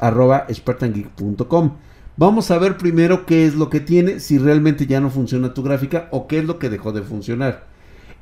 Vamos 2.16 2.50
a 2.50 2.58
ver 2.58 2.76
primero 2.76 3.26
qué 3.26 3.46
es 3.46 3.54
lo 3.54 3.70
que 3.70 3.80
tiene, 3.80 4.18
si 4.18 4.38
realmente 4.38 4.86
ya 4.86 5.00
no 5.00 5.08
funciona 5.08 5.54
tu 5.54 5.62
gráfica 5.62 6.08
o 6.10 6.26
qué 6.26 6.40
es 6.40 6.44
lo 6.44 6.58
que 6.58 6.68
dejó 6.68 6.92
de 6.92 7.02
funcionar. 7.02 7.66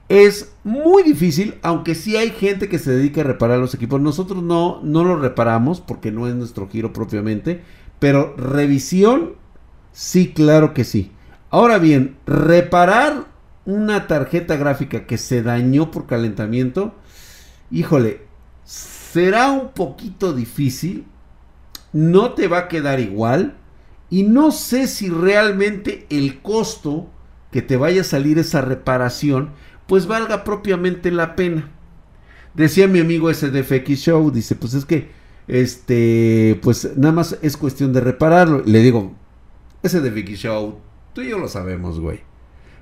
Es 0.09 0.53
muy 0.63 1.03
difícil, 1.03 1.57
aunque 1.63 1.97
sí 1.97 2.17
hay 2.17 2.31
gente 2.31 2.69
que 2.69 2.79
se 2.79 2.93
dedica 2.93 3.23
a 3.23 3.25
reparar 3.25 3.59
los 3.59 3.75
equipos. 3.75 4.01
Nosotros 4.01 4.43
no, 4.43 4.81
no 4.83 5.03
los 5.03 5.21
reparamos 5.21 5.81
porque 5.81 6.13
no 6.13 6.29
es 6.29 6.35
nuestro 6.35 6.69
giro 6.69 6.93
propiamente. 6.93 7.63
Pero 7.99 8.35
revisión, 8.37 9.35
sí, 9.93 10.33
claro 10.33 10.75
que 10.75 10.85
sí. 10.85 11.11
Ahora 11.51 11.79
bien, 11.79 12.17
reparar 12.27 13.25
una 13.65 14.07
tarjeta 14.07 14.57
gráfica 14.57 15.07
que 15.07 15.19
se 15.19 15.43
dañó 15.43 15.91
por 15.91 16.07
calentamiento, 16.07 16.95
híjole, 17.73 18.21
será 18.65 19.51
un 19.51 19.71
poquito 19.71 20.33
difícil. 20.33 21.05
No 21.93 22.33
te 22.33 22.47
va 22.47 22.59
a 22.59 22.69
quedar 22.69 23.01
igual. 23.01 23.57
Y 24.09 24.23
no 24.23 24.53
sé 24.53 24.87
si 24.87 25.09
realmente 25.09 26.07
el 26.11 26.41
costo 26.43 27.09
que 27.51 27.63
te 27.63 27.77
vaya 27.77 28.03
a 28.03 28.05
salir 28.05 28.39
esa 28.39 28.61
reparación 28.61 29.51
pues 29.87 30.07
valga 30.07 30.45
propiamente 30.45 31.11
la 31.11 31.37
pena. 31.37 31.71
Decía 32.55 32.89
mi 32.89 33.01
amigo 33.01 33.33
SDFX 33.33 33.99
Show, 33.99 34.31
dice, 34.31 34.55
pues 34.55 34.75
es 34.75 34.85
que, 34.85 35.11
este, 35.47 36.59
pues 36.63 36.97
nada 36.97 37.13
más 37.13 37.39
es 37.43 37.57
cuestión 37.57 37.93
de 37.93 38.01
repararlo. 38.01 38.63
Le 38.65 38.81
digo, 38.81 39.15
SDFX 39.83 40.39
Show, 40.39 40.79
tú 41.13 41.21
y 41.21 41.29
yo 41.29 41.39
lo 41.39 41.49
sabemos, 41.49 42.01
güey. 42.01 42.21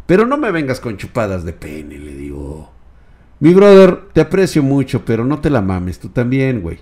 Pero 0.07 0.27
no 0.27 0.37
me 0.37 0.51
vengas 0.51 0.81
con 0.81 0.97
chupadas 0.97 1.45
de 1.45 1.53
pene, 1.53 1.99
le 1.99 2.15
digo. 2.15 2.71
Mi 3.41 3.53
brother, 3.53 4.09
te 4.13 4.21
aprecio 4.21 4.63
mucho, 4.63 5.05
pero 5.05 5.25
no 5.25 5.41
te 5.41 5.51
la 5.51 5.61
mames, 5.61 5.99
tú 5.99 6.09
también, 6.11 6.63
güey. 6.63 6.79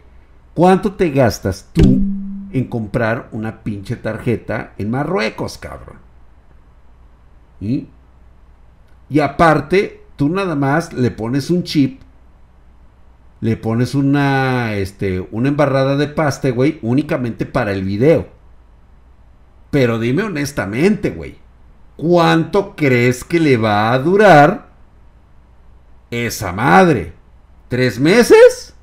¿Cuánto 0.54 0.92
te 0.92 1.10
gastas 1.10 1.70
tú 1.72 1.82
en 2.52 2.64
comprar 2.68 3.28
una 3.32 3.62
pinche 3.62 3.96
tarjeta 3.96 4.74
en 4.76 4.90
Marruecos, 4.90 5.56
cabrón? 5.56 5.96
¿Y? 7.60 7.88
Y 9.08 9.20
aparte, 9.20 10.01
tú 10.16 10.28
nada 10.28 10.54
más 10.54 10.92
le 10.92 11.10
pones 11.10 11.50
un 11.50 11.62
chip, 11.62 12.00
le 13.40 13.56
pones 13.56 13.94
una, 13.94 14.74
este, 14.74 15.26
una 15.32 15.48
embarrada 15.48 15.96
de 15.96 16.06
paste, 16.06 16.52
güey, 16.52 16.78
únicamente 16.82 17.44
para 17.44 17.72
el 17.72 17.82
video. 17.82 18.28
Pero 19.70 19.98
dime 19.98 20.22
honestamente, 20.22 21.10
güey, 21.10 21.36
¿cuánto 21.96 22.76
crees 22.76 23.24
que 23.24 23.40
le 23.40 23.56
va 23.56 23.92
a 23.92 23.98
durar 23.98 24.68
esa 26.10 26.52
madre? 26.52 27.14
¿Tres 27.68 27.98
meses? 27.98 28.74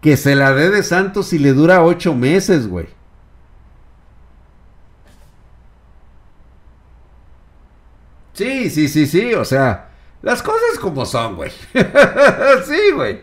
Que 0.00 0.16
se 0.16 0.34
la 0.34 0.52
dé 0.54 0.70
de 0.70 0.82
santo 0.82 1.22
si 1.22 1.38
le 1.38 1.52
dura 1.52 1.84
ocho 1.84 2.14
meses, 2.14 2.66
güey. 2.66 2.88
Sí, 8.32 8.70
sí, 8.70 8.88
sí, 8.88 9.06
sí, 9.06 9.34
o 9.34 9.44
sea, 9.44 9.90
las 10.22 10.42
cosas 10.42 10.78
como 10.80 11.04
son, 11.04 11.36
güey. 11.36 11.50
sí, 12.64 12.92
güey. 12.94 13.20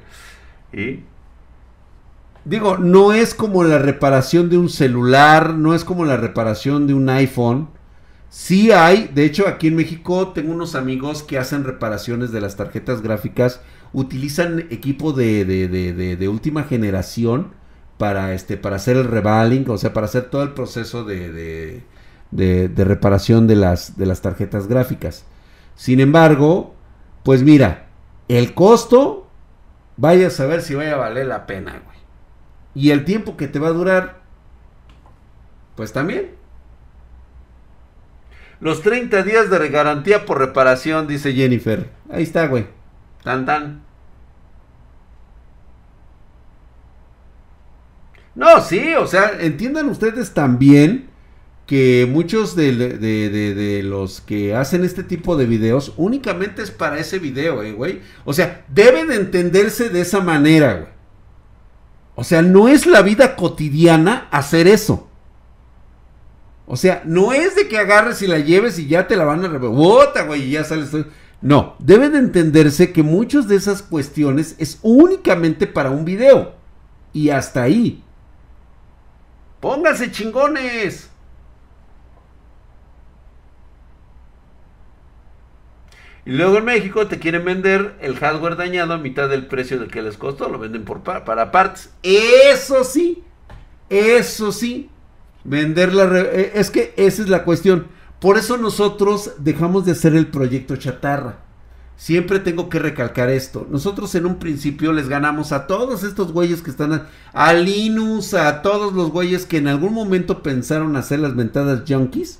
Y 0.72 1.03
digo, 2.45 2.78
no 2.78 3.14
es 3.14 3.34
como 3.34 3.64
la 3.64 3.80
reparación 3.80 4.49
de 4.49 4.57
un 4.57 4.70
celular, 4.70 5.55
no 5.55 5.74
es 5.74 5.84
como 5.84 6.05
la 6.05 6.18
reparación 6.18 6.88
de 6.88 6.93
un 6.93 7.10
iPhone. 7.10 7.70
Sí 8.30 8.72
hay, 8.72 9.10
de 9.14 9.26
hecho 9.26 9.47
aquí 9.47 9.68
en 9.68 9.76
México 9.76 10.30
tengo 10.30 10.53
unos 10.53 10.76
amigos 10.76 11.24
que 11.24 11.39
hacen 11.39 11.64
reparaciones 11.64 12.32
de 12.32 12.41
las 12.41 12.55
tarjetas 12.55 13.01
gráficas, 13.01 13.62
utilizan 13.91 14.68
equipo 14.70 15.14
de, 15.14 15.45
de, 15.45 15.68
de, 15.68 16.16
de 16.16 16.28
última 16.28 16.64
generación 16.64 17.53
para, 17.97 18.34
este, 18.34 18.55
para 18.57 18.78
hacer 18.78 18.97
el 18.97 19.05
revaling, 19.05 19.70
o 19.70 19.78
sea, 19.78 19.93
para 19.93 20.05
hacer 20.05 20.30
todo 20.30 20.43
el 20.43 20.53
proceso 20.53 21.03
de, 21.03 21.84
de, 22.32 22.72
reparación 22.78 23.48
de 23.48 23.56
las, 23.56 23.98
de 23.98 24.06
las 24.06 24.22
tarjetas 24.22 24.68
gráficas. 24.68 25.26
Sin 25.76 26.00
embargo, 26.00 26.76
pues 27.24 27.44
mira, 27.44 27.88
el 28.28 28.54
costo, 28.54 29.28
vaya 29.98 30.28
a 30.28 30.32
saber 30.32 30.62
si 30.62 30.76
vaya 30.76 30.94
a 30.94 30.98
valer 30.98 31.28
la 31.28 31.46
pena, 31.46 31.82
güey. 31.86 31.98
Y 32.76 32.92
el 32.92 33.06
tiempo 33.06 33.36
que 33.36 33.48
te 33.48 33.60
va 33.60 33.70
a 33.70 33.74
durar, 33.74 34.22
pues 35.76 35.92
también. 35.92 36.32
Los 38.60 38.82
30 38.82 39.24
días 39.24 39.50
de 39.50 39.70
garantía 39.70 40.26
por 40.26 40.38
reparación, 40.38 41.08
dice 41.08 41.34
Jennifer. 41.34 41.90
Ahí 42.12 42.24
está, 42.24 42.48
güey. 42.48 42.68
Tan 43.24 43.46
tan. 43.46 43.82
No, 48.36 48.62
sí, 48.62 48.94
o 48.96 49.08
sea, 49.08 49.32
entiendan 49.40 49.90
ustedes 49.90 50.34
también 50.34 51.09
que 51.70 52.08
muchos 52.10 52.56
de, 52.56 53.82
los 53.86 54.22
que 54.22 54.56
hacen 54.56 54.84
este 54.84 55.04
tipo 55.04 55.38
de 55.38 55.46
videos 55.46 55.94
únicamente 55.98 56.64
es 56.64 56.72
para 56.72 56.98
ese 56.98 57.20
video, 57.20 57.62
eh, 57.62 57.74
güey. 57.74 58.02
O 58.26 58.34
sea, 58.34 58.66
deben 58.70 59.12
entenderse 59.12 59.90
de 59.90 60.02
esa 60.02 60.20
manera, 60.20 60.74
güey. 60.74 60.88
O 62.16 62.24
sea, 62.24 62.42
no 62.42 62.70
es 62.70 62.88
la 62.88 63.04
vida 63.04 63.36
cotidiana 63.36 64.28
hacer 64.32 64.66
eso. 64.66 65.10
O 66.66 66.76
sea, 66.76 67.04
no 67.06 67.34
es 67.34 67.56
de 67.56 67.68
que 67.68 67.78
agarres 67.78 68.24
y 68.24 68.28
la 68.28 68.40
lleves 68.40 68.80
y 68.80 68.88
ya 68.88 69.06
te 69.06 69.16
la 69.16 69.26
van 69.26 69.46
a 69.46 69.48
rebota, 69.48 70.24
güey, 70.24 70.48
y 70.48 70.52
ya 70.54 70.64
sales. 70.64 70.90
No, 71.40 71.76
debe 71.78 72.10
de 72.10 72.18
entenderse 72.18 72.92
que 72.92 73.04
muchas 73.04 73.48
de 73.48 73.58
esas 73.58 73.84
cuestiones 73.84 74.56
es 74.58 74.80
únicamente 74.82 75.68
para 75.68 75.92
un 75.92 76.04
video. 76.04 76.56
Y 77.14 77.30
hasta 77.30 77.62
ahí. 77.62 78.04
Pónganse 79.60 80.12
chingones. 80.12 81.10
Y 86.26 86.32
luego 86.32 86.58
en 86.58 86.66
México 86.66 87.08
te 87.08 87.20
quieren 87.20 87.46
vender 87.46 87.96
el 88.02 88.16
hardware 88.16 88.56
dañado 88.56 88.94
a 88.94 88.98
mitad 88.98 89.30
del 89.30 89.48
precio 89.48 89.80
del 89.80 89.90
que 89.90 90.02
les 90.02 90.18
costó. 90.18 90.50
Lo 90.50 90.60
venden 90.60 90.84
por 90.84 91.02
para 91.02 91.52
partes. 91.52 91.92
Eso 92.04 92.84
sí. 92.84 93.24
Eso 93.90 94.52
sí. 94.52 94.90
Venderla. 95.44 96.10
Eh, 96.20 96.52
es 96.56 96.70
que 96.70 96.94
esa 96.98 97.22
es 97.22 97.30
la 97.30 97.44
cuestión. 97.44 97.88
Por 98.20 98.38
eso 98.38 98.58
nosotros 98.58 99.34
dejamos 99.40 99.86
de 99.86 99.94
hacer 99.94 100.16
el 100.16 100.28
proyecto 100.28 100.76
chatarra. 100.76 101.40
Siempre 101.96 102.40
tengo 102.40 102.70
que 102.70 102.80
recalcar 102.80 103.30
esto. 103.30 103.68
Nosotros 103.70 104.14
en 104.16 104.26
un 104.26 104.40
principio 104.40 104.94
les 104.94 105.10
ganamos 105.10 105.52
a 105.52 105.68
todos 105.68 106.04
estos 106.04 106.32
güeyes 106.32 106.62
que 106.62 106.70
están 106.70 106.94
a, 106.94 107.08
a 107.34 107.54
Linus, 107.54 108.34
a 108.34 108.62
todos 108.62 108.94
los 108.94 109.12
güeyes 109.12 109.46
que 109.46 109.58
en 109.58 109.68
algún 109.68 109.94
momento 109.94 110.42
pensaron 110.44 110.96
hacer 110.96 111.20
las 111.20 111.36
ventadas 111.36 111.84
junkies 111.88 112.40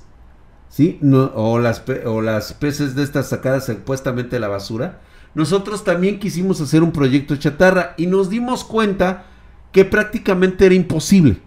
¿sí? 0.70 0.98
No, 1.02 1.30
o, 1.34 1.58
las, 1.58 1.82
o 2.06 2.22
las 2.22 2.54
peces 2.54 2.94
de 2.94 3.02
estas 3.02 3.28
sacadas 3.28 3.66
supuestamente 3.66 4.36
de 4.36 4.40
la 4.40 4.48
basura. 4.48 5.00
Nosotros 5.34 5.84
también 5.84 6.18
quisimos 6.18 6.60
hacer 6.60 6.82
un 6.82 6.92
proyecto 6.92 7.36
chatarra 7.36 7.94
y 7.98 8.06
nos 8.06 8.30
dimos 8.30 8.64
cuenta 8.64 9.26
que 9.72 9.84
prácticamente 9.84 10.64
era 10.64 10.74
imposible. 10.74 11.38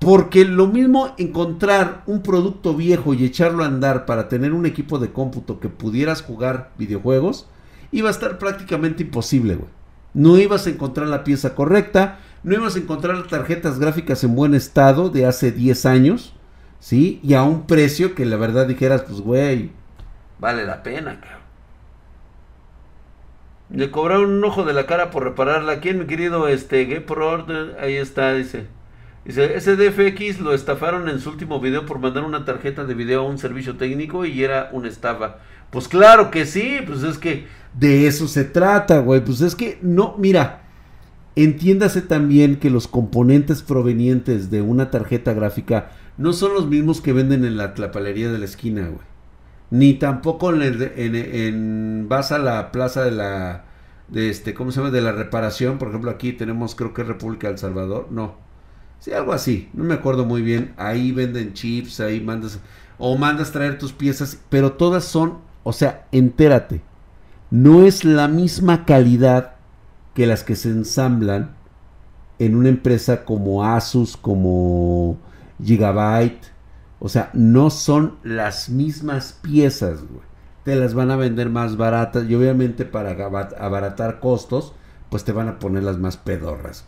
Porque 0.00 0.44
lo 0.44 0.66
mismo 0.66 1.14
encontrar 1.18 2.02
un 2.06 2.22
producto 2.22 2.74
viejo 2.74 3.14
y 3.14 3.24
echarlo 3.24 3.64
a 3.64 3.66
andar 3.66 4.06
para 4.06 4.28
tener 4.28 4.52
un 4.52 4.66
equipo 4.66 4.98
de 4.98 5.12
cómputo 5.12 5.60
que 5.60 5.68
pudieras 5.68 6.22
jugar 6.22 6.72
videojuegos, 6.78 7.48
iba 7.90 8.08
a 8.08 8.12
estar 8.12 8.38
prácticamente 8.38 9.02
imposible, 9.02 9.56
güey. 9.56 9.70
No 10.14 10.38
ibas 10.38 10.66
a 10.66 10.70
encontrar 10.70 11.08
la 11.08 11.24
pieza 11.24 11.54
correcta, 11.54 12.20
no 12.42 12.54
ibas 12.54 12.76
a 12.76 12.78
encontrar 12.78 13.26
tarjetas 13.26 13.78
gráficas 13.78 14.24
en 14.24 14.34
buen 14.34 14.54
estado 14.54 15.10
de 15.10 15.26
hace 15.26 15.52
10 15.52 15.86
años, 15.86 16.34
¿sí? 16.80 17.20
Y 17.22 17.34
a 17.34 17.42
un 17.42 17.66
precio 17.66 18.14
que 18.14 18.24
la 18.24 18.36
verdad 18.36 18.66
dijeras, 18.66 19.02
pues, 19.02 19.20
güey, 19.20 19.70
vale 20.38 20.64
la 20.64 20.82
pena, 20.82 21.20
cabrón. 21.20 21.38
Le 23.70 23.90
cobraron 23.90 24.30
un 24.30 24.44
ojo 24.44 24.64
de 24.64 24.72
la 24.72 24.86
cara 24.86 25.10
por 25.10 25.24
repararla. 25.24 25.80
¿Quién, 25.80 25.98
mi 25.98 26.06
querido 26.06 26.48
este, 26.48 26.86
Game 26.86 27.02
por 27.02 27.20
Order? 27.20 27.76
Ahí 27.80 27.96
está, 27.96 28.32
dice. 28.32 28.66
Dice, 29.26 29.56
ese 29.56 29.76
DFX 29.76 30.40
lo 30.40 30.54
estafaron 30.54 31.08
en 31.10 31.20
su 31.20 31.28
último 31.28 31.60
video 31.60 31.84
por 31.84 31.98
mandar 31.98 32.24
una 32.24 32.46
tarjeta 32.46 32.84
de 32.84 32.94
video 32.94 33.20
a 33.20 33.26
un 33.26 33.36
servicio 33.36 33.76
técnico 33.76 34.24
y 34.24 34.42
era 34.42 34.70
una 34.72 34.88
estafa. 34.88 35.36
Pues 35.70 35.86
claro 35.86 36.30
que 36.30 36.46
sí, 36.46 36.78
pues 36.86 37.02
es 37.02 37.18
que 37.18 37.46
de 37.74 38.06
eso 38.06 38.26
se 38.26 38.44
trata, 38.44 39.00
güey. 39.00 39.20
Pues 39.22 39.42
es 39.42 39.54
que 39.54 39.78
no, 39.82 40.14
mira, 40.16 40.62
entiéndase 41.44 42.02
también 42.02 42.56
que 42.56 42.70
los 42.70 42.88
componentes 42.88 43.62
provenientes 43.62 44.50
de 44.50 44.62
una 44.62 44.90
tarjeta 44.90 45.32
gráfica 45.34 45.90
no 46.16 46.32
son 46.32 46.54
los 46.54 46.66
mismos 46.68 47.00
que 47.00 47.12
venden 47.12 47.44
en 47.44 47.56
la 47.56 47.74
tlapalería 47.74 48.30
de 48.32 48.38
la 48.38 48.44
esquina, 48.44 48.82
güey. 48.88 49.06
Ni 49.70 49.94
tampoco 49.94 50.52
en, 50.54 50.62
el- 50.62 50.92
en, 50.96 51.14
en- 51.14 52.06
vas 52.08 52.32
a 52.32 52.38
la 52.38 52.72
plaza 52.72 53.04
de 53.04 53.10
la, 53.12 53.64
de 54.08 54.30
este, 54.30 54.54
¿cómo 54.54 54.70
se 54.72 54.78
llama? 54.80 54.90
De 54.90 55.02
la 55.02 55.12
reparación. 55.12 55.78
Por 55.78 55.88
ejemplo, 55.88 56.10
aquí 56.10 56.32
tenemos, 56.32 56.74
creo 56.74 56.94
que 56.94 57.04
República 57.04 57.48
del 57.48 57.58
Salvador. 57.58 58.08
No. 58.10 58.36
Sí, 59.00 59.12
algo 59.12 59.32
así. 59.32 59.68
No 59.74 59.84
me 59.84 59.94
acuerdo 59.94 60.24
muy 60.24 60.42
bien. 60.42 60.72
Ahí 60.76 61.12
venden 61.12 61.52
chips, 61.52 62.00
ahí 62.00 62.20
mandas, 62.20 62.60
o 62.98 63.16
mandas 63.18 63.52
traer 63.52 63.78
tus 63.78 63.92
piezas, 63.92 64.40
pero 64.48 64.72
todas 64.72 65.04
son, 65.04 65.38
o 65.62 65.72
sea, 65.72 66.06
entérate. 66.12 66.80
No 67.50 67.84
es 67.84 68.04
la 68.04 68.28
misma 68.28 68.84
calidad 68.86 69.54
que 70.18 70.26
las 70.26 70.42
que 70.42 70.56
se 70.56 70.70
ensamblan 70.70 71.54
en 72.40 72.56
una 72.56 72.70
empresa 72.70 73.24
como 73.24 73.64
Asus, 73.64 74.16
como 74.16 75.16
Gigabyte. 75.62 76.44
O 76.98 77.08
sea, 77.08 77.30
no 77.34 77.70
son 77.70 78.16
las 78.24 78.68
mismas 78.68 79.38
piezas. 79.40 80.00
Te 80.64 80.74
las 80.74 80.94
van 80.94 81.12
a 81.12 81.16
vender 81.16 81.50
más 81.50 81.76
baratas 81.76 82.28
y 82.28 82.34
obviamente 82.34 82.84
para 82.84 83.12
abaratar 83.60 84.18
costos, 84.18 84.72
pues 85.08 85.22
te 85.22 85.30
van 85.30 85.46
a 85.46 85.60
poner 85.60 85.84
las 85.84 85.98
más 85.98 86.16
pedorras. 86.16 86.84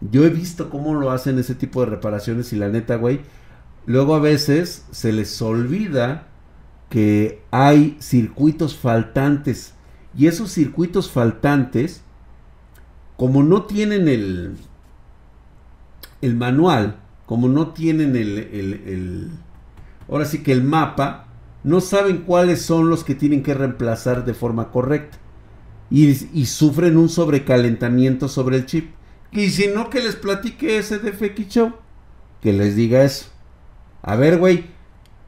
Yo 0.00 0.24
he 0.24 0.30
visto 0.30 0.70
cómo 0.70 0.94
lo 0.94 1.10
hacen 1.10 1.40
ese 1.40 1.56
tipo 1.56 1.80
de 1.80 1.86
reparaciones 1.86 2.52
y 2.52 2.56
la 2.58 2.68
neta, 2.68 2.94
güey, 2.94 3.22
luego 3.86 4.14
a 4.14 4.20
veces 4.20 4.86
se 4.92 5.12
les 5.12 5.42
olvida 5.42 6.28
que 6.90 7.42
hay 7.50 7.96
circuitos 8.00 8.76
faltantes 8.76 9.74
y 10.16 10.28
esos 10.28 10.52
circuitos 10.52 11.10
faltantes, 11.10 12.04
como 13.16 13.42
no 13.42 13.64
tienen 13.64 14.08
el, 14.08 14.56
el 16.20 16.36
manual, 16.36 16.96
como 17.26 17.48
no 17.48 17.68
tienen 17.68 18.16
el, 18.16 18.38
el- 18.38 18.82
el- 18.86 19.30
ahora 20.08 20.24
sí 20.24 20.42
que 20.42 20.52
el 20.52 20.62
mapa, 20.62 21.26
no 21.64 21.80
saben 21.80 22.18
cuáles 22.18 22.62
son 22.62 22.88
los 22.90 23.02
que 23.04 23.14
tienen 23.14 23.42
que 23.42 23.54
reemplazar 23.54 24.24
de 24.24 24.34
forma 24.34 24.70
correcta. 24.70 25.18
Y, 25.90 26.14
sufren 26.46 26.96
un 26.96 27.08
sobrecalentamiento 27.08 28.28
sobre 28.28 28.56
el 28.56 28.66
chip. 28.66 28.90
Y 29.32 29.50
si 29.50 29.68
no, 29.68 29.88
que 29.90 30.00
les 30.02 30.16
platique 30.16 30.78
ese 30.78 30.98
DFX 30.98 31.48
Show. 31.48 31.72
Que 32.40 32.52
les 32.52 32.74
diga 32.76 33.04
eso. 33.04 33.26
A 34.02 34.16
ver, 34.16 34.38
güey. 34.38 34.66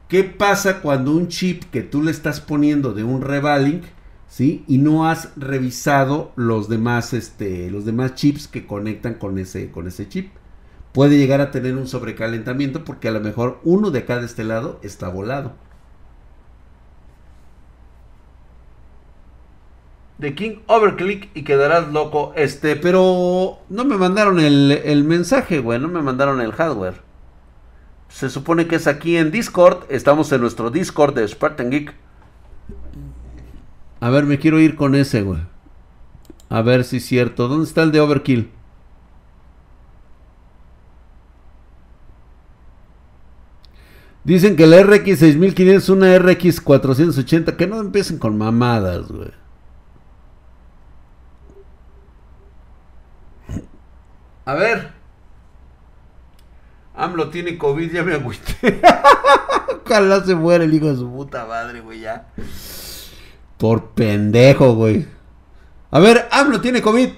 ¿Qué 0.09 0.23
pasa 0.23 0.81
cuando 0.81 1.11
un 1.15 1.27
chip 1.27 1.63
que 1.71 1.81
tú 1.83 2.03
le 2.03 2.11
estás 2.11 2.41
poniendo 2.41 2.93
de 2.93 3.03
un 3.03 3.21
Revalink, 3.21 3.83
¿sí? 4.29 4.63
Y 4.67 4.77
no 4.77 5.09
has 5.09 5.31
revisado 5.35 6.31
los 6.37 6.69
demás, 6.69 7.13
este, 7.13 7.69
los 7.69 7.85
demás 7.85 8.15
chips 8.15 8.47
que 8.47 8.65
conectan 8.65 9.15
con 9.15 9.37
ese, 9.37 9.71
con 9.71 9.87
ese 9.87 10.07
chip. 10.07 10.31
Puede 10.93 11.17
llegar 11.17 11.41
a 11.41 11.51
tener 11.51 11.75
un 11.75 11.87
sobrecalentamiento 11.87 12.85
porque 12.85 13.09
a 13.09 13.11
lo 13.11 13.19
mejor 13.19 13.59
uno 13.63 13.91
de 13.91 13.99
acá 13.99 14.19
de 14.19 14.25
este 14.25 14.43
lado 14.43 14.79
está 14.83 15.09
volado. 15.09 15.53
de 20.19 20.35
King 20.35 20.57
Overclick 20.67 21.29
y 21.33 21.43
quedarás 21.43 21.91
loco. 21.91 22.33
Este, 22.35 22.75
pero 22.75 23.59
no 23.69 23.85
me 23.85 23.97
mandaron 23.97 24.39
el, 24.39 24.71
el 24.71 25.03
mensaje, 25.03 25.59
güey. 25.59 25.79
No 25.79 25.87
me 25.87 26.01
mandaron 26.01 26.41
el 26.41 26.51
hardware. 26.51 27.01
Se 28.09 28.29
supone 28.29 28.67
que 28.67 28.75
es 28.75 28.87
aquí 28.87 29.17
en 29.17 29.31
Discord. 29.31 29.85
Estamos 29.89 30.31
en 30.31 30.41
nuestro 30.41 30.69
Discord 30.69 31.15
de 31.15 31.27
Spartan 31.27 31.71
Geek. 31.71 31.95
A 34.01 34.09
ver, 34.09 34.25
me 34.25 34.39
quiero 34.39 34.59
ir 34.59 34.75
con 34.75 34.95
ese, 34.95 35.21
güey. 35.21 35.41
A 36.49 36.61
ver 36.61 36.83
si 36.83 36.97
es 36.97 37.05
cierto. 37.05 37.47
¿Dónde 37.47 37.65
está 37.65 37.83
el 37.83 37.91
de 37.91 37.99
Overkill? 37.99 38.51
Dicen 44.23 44.55
que 44.55 44.67
la 44.67 44.81
RX 44.83 45.19
6500 45.19 45.83
es 45.83 45.89
una 45.89 46.17
RX 46.17 46.61
480. 46.61 47.57
Que 47.57 47.67
no 47.67 47.79
empiecen 47.79 48.17
con 48.19 48.37
mamadas, 48.37 49.07
güey. 49.11 49.31
A 54.45 54.53
ver. 54.53 54.91
AMLO 56.95 57.29
tiene 57.29 57.57
COVID, 57.57 57.91
ya 57.91 58.03
me 58.03 58.15
agüité. 58.15 58.81
Ojalá 59.85 60.23
se 60.23 60.35
muera 60.35 60.63
el 60.63 60.73
hijo 60.73 60.87
de 60.87 60.95
su 60.95 61.09
puta 61.09 61.45
madre, 61.45 61.81
güey, 61.81 62.01
ya. 62.01 62.27
Por 63.59 63.89
pendejo, 63.89 64.73
güey. 64.73 65.05
A 65.91 65.99
ver, 65.99 66.27
AMLO 66.31 66.61
tiene 66.61 66.81
COVID. 66.81 67.09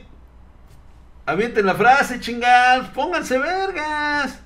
Avienten 1.28 1.66
la 1.66 1.76
frase, 1.76 2.20
chingados. 2.20 2.88
Pónganse 2.88 3.38
vergas. 3.38 4.40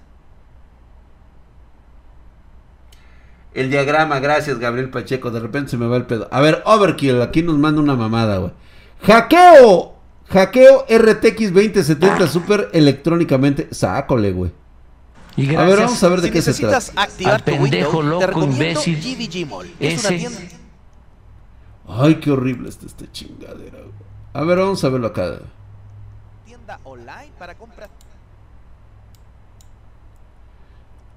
El 3.54 3.70
diagrama, 3.72 4.20
gracias, 4.20 4.60
Gabriel 4.60 4.90
Pacheco. 4.90 5.32
De 5.32 5.40
repente 5.40 5.72
se 5.72 5.78
me 5.78 5.88
va 5.88 5.96
el 5.96 6.06
pedo. 6.06 6.28
A 6.32 6.42
ver, 6.42 6.62
Overkill, 6.66 7.22
aquí 7.22 7.42
nos 7.42 7.58
manda 7.58 7.82
una 7.82 7.96
mamada, 7.96 8.38
güey. 8.40 8.52
Hackeo. 9.04 9.94
Hackeo 10.28 10.86
RTX 10.90 11.54
2070 11.54 12.28
super 12.28 12.70
electrónicamente. 12.74 13.70
Sácole, 13.72 14.32
güey. 14.34 14.52
Y 15.38 15.56
A 15.56 15.64
ver, 15.64 15.80
vamos 15.80 16.04
a 16.04 16.10
ver 16.10 16.20
de 16.22 16.28
Si 16.28 16.34
qué 16.34 16.42
se 16.42 16.50
necesitas 16.52 16.86
trata. 16.88 17.02
activar 17.04 17.34
Al 17.36 17.44
tu 17.44 17.52
pendejo 17.52 18.00
Windows, 18.00 18.22
loco, 18.28 18.40
te 18.40 18.46
imbécil. 18.46 19.48
Mall. 19.50 19.72
Es 19.80 20.00
una 20.06 20.16
Ese. 20.16 20.18
tienda, 20.18 20.40
Ay, 21.88 22.20
qué 22.20 22.32
horrible 22.32 22.70
está 22.70 22.86
esta 22.86 23.12
chingadera, 23.12 23.80
güey. 23.80 23.94
A 24.34 24.44
ver, 24.44 24.58
vamos 24.58 24.84
a 24.84 24.90
verlo 24.90 25.08
acá. 25.08 25.40
tienda 26.46 26.80
online 26.84 27.32
para 27.38 27.56
compras. 27.56 27.90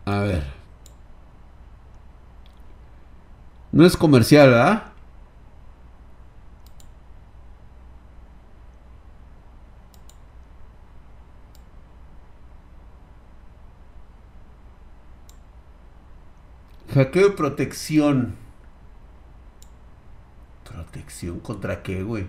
A 0.04 0.20
ver. 0.20 0.44
No 3.72 3.84
es 3.84 3.96
comercial, 3.96 4.50
¿verdad? 4.50 4.92
Hackeo 16.94 17.28
y 17.28 17.30
protección. 17.32 18.47
¿Protección 20.90 21.40
contra 21.40 21.82
qué, 21.82 22.02
güey? 22.02 22.26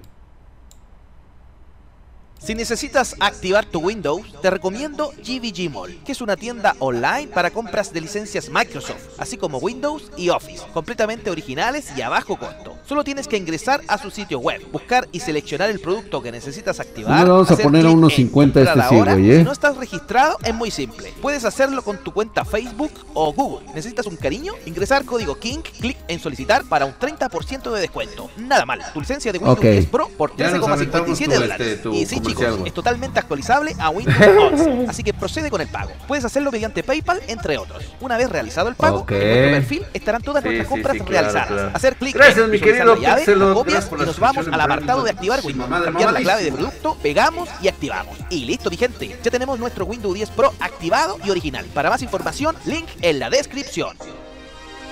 Si 2.39 2.55
necesitas 2.55 3.16
activar 3.20 3.66
tu 3.66 3.80
Windows, 3.80 4.26
te 4.41 4.49
recomiendo 4.49 5.12
GVG 5.12 5.70
Mall, 5.70 6.03
que 6.03 6.12
es 6.12 6.20
una 6.20 6.36
tienda 6.36 6.76
online 6.80 7.28
para 7.28 7.51
compras 7.51 7.93
de 7.93 8.01
licencias 8.01 8.49
Microsoft, 8.49 9.18
así 9.18 9.38
como 9.38 9.60
Windows 9.60 10.12
y 10.18 10.28
Office, 10.28 10.66
completamente 10.74 11.30
originales 11.30 11.89
y 11.97 12.01
a 12.01 12.10
bajo 12.10 12.38
costo. 12.38 12.68
Solo 12.88 13.03
tienes 13.03 13.27
que 13.27 13.38
ingresar 13.38 13.82
a 13.88 13.97
su 13.99 14.09
sitio 14.09 14.39
web, 14.39 14.61
buscar 14.71 15.07
y 15.11 15.19
seleccionar 15.19 15.69
el 15.69 15.80
producto 15.80 16.21
que 16.23 16.32
necesitas 16.32 16.80
activar. 16.80 17.19
No 17.19 17.23
le 17.25 17.30
vamos 17.32 17.51
a 17.51 17.57
poner 17.57 17.86
a 17.86 17.91
unos 17.91 18.11
en 18.13 18.17
50 18.30 18.61
este 18.61 18.82
sí, 18.89 18.95
güey, 18.97 19.32
¿eh? 19.32 19.38
Si 19.39 19.43
no 19.43 19.51
estás 19.51 19.77
registrado, 19.77 20.38
es 20.43 20.53
muy 20.55 20.71
simple. 20.71 21.13
Puedes 21.21 21.45
hacerlo 21.45 21.84
con 21.84 21.97
tu 22.03 22.11
cuenta 22.11 22.45
Facebook 22.45 22.91
o 23.13 23.32
Google. 23.34 23.67
¿Necesitas 23.75 24.07
un 24.07 24.15
cariño? 24.15 24.53
Ingresar 24.65 25.05
código 25.05 25.38
KING, 25.38 25.61
clic 25.61 25.97
en 26.07 26.19
solicitar 26.19 26.63
para 26.65 26.86
un 26.86 26.93
30% 26.93 27.71
de 27.71 27.82
descuento. 27.82 28.30
Nada 28.38 28.65
mal. 28.65 28.80
Tu 28.93 28.99
licencia 29.01 29.32
de 29.32 29.38
Windows 29.38 29.57
Ok. 29.59 29.65
10 29.65 29.86
Pro 29.88 30.09
por 30.17 30.36
Ya 30.36 30.49
nos 30.49 30.67
aventamos 30.67 31.09
13,57 31.19 31.25
tu, 31.25 31.32
dólares. 31.41 31.67
este, 31.67 31.89
y 31.89 32.05
sí, 32.07 32.19
chicos, 32.21 32.45
es 32.65 32.73
totalmente 32.73 33.19
actualizable 33.19 33.75
a 33.77 33.89
Windows 33.91 34.17
11. 34.53 34.86
Así 34.88 35.03
que 35.03 35.13
procede 35.13 35.51
con 35.51 35.61
el 35.61 35.67
pago. 35.67 35.91
Puedes 36.07 36.25
hacerlo 36.25 36.51
mediante 36.51 36.82
PayPal, 36.84 37.21
entre 37.27 37.57
otros. 37.59 37.84
Una 38.01 38.17
vez 38.17 38.30
realizado 38.30 38.67
el 38.69 38.75
pago, 38.75 39.05
en 39.09 39.17
nuestro 39.19 39.51
perfil 39.51 39.86
estarán 39.93 40.21
todas 40.23 40.41
Sí, 40.43 40.49
nuestras 40.49 40.67
sí, 40.67 40.71
compras 40.73 40.93
sí, 40.97 40.99
claro, 41.03 41.11
realizadas. 41.32 41.47
claro. 41.47 41.71
Hacer 41.75 41.95
clic 41.97 42.15
Gracias, 42.15 42.38
en 42.45 42.51
mi 42.51 42.59
utilizar 42.70 42.88
la 42.88 42.95
llave, 42.95 43.22
Pixelot, 43.22 43.47
la 43.49 43.53
copias 43.53 43.86
por 43.86 43.99
y 44.01 44.05
nos 44.05 44.20
vamos 44.20 44.47
al 44.47 44.61
apartado 44.61 45.03
de 45.03 45.11
activar 45.11 45.41
Windows. 45.43 45.70
Cambiar 45.84 46.13
la 46.13 46.20
clave 46.22 46.43
de 46.43 46.51
producto, 46.51 46.97
pegamos 47.01 47.49
y 47.61 47.67
activamos. 47.67 48.17
Y 48.30 48.45
listo, 48.45 48.70
mi 48.70 48.78
gente. 48.78 49.20
Ya 49.24 49.32
tenemos 49.32 49.59
nuestro 49.59 49.86
Windows 49.86 50.13
10 50.13 50.30
Pro 50.32 50.53
activado 50.59 51.17
y 51.24 51.30
original. 51.30 51.65
Para 51.74 51.89
más 51.89 52.01
información, 52.01 52.55
link 52.65 52.88
en 53.01 53.20
la 53.20 53.30
descripción. 53.30 53.95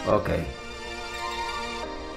Ok. 0.07 0.29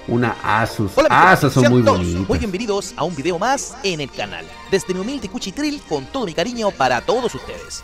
Una 0.07 0.35
Asus. 0.43 0.91
Hola, 0.95 1.33
esas 1.33 1.53
son 1.53 1.69
muy 1.69 1.81
bonitas. 1.81 2.27
Muy 2.27 2.39
bienvenidos 2.39 2.93
a 2.97 3.03
un 3.03 3.15
video 3.15 3.37
más 3.37 3.75
en 3.83 4.01
el 4.01 4.09
canal. 4.11 4.45
Desde 4.69 4.93
mi 4.93 4.99
humilde 4.99 5.29
cuchitril 5.29 5.81
con 5.87 6.05
todo 6.05 6.25
mi 6.25 6.33
cariño 6.33 6.71
para 6.71 7.01
todos 7.01 7.33
ustedes. 7.35 7.83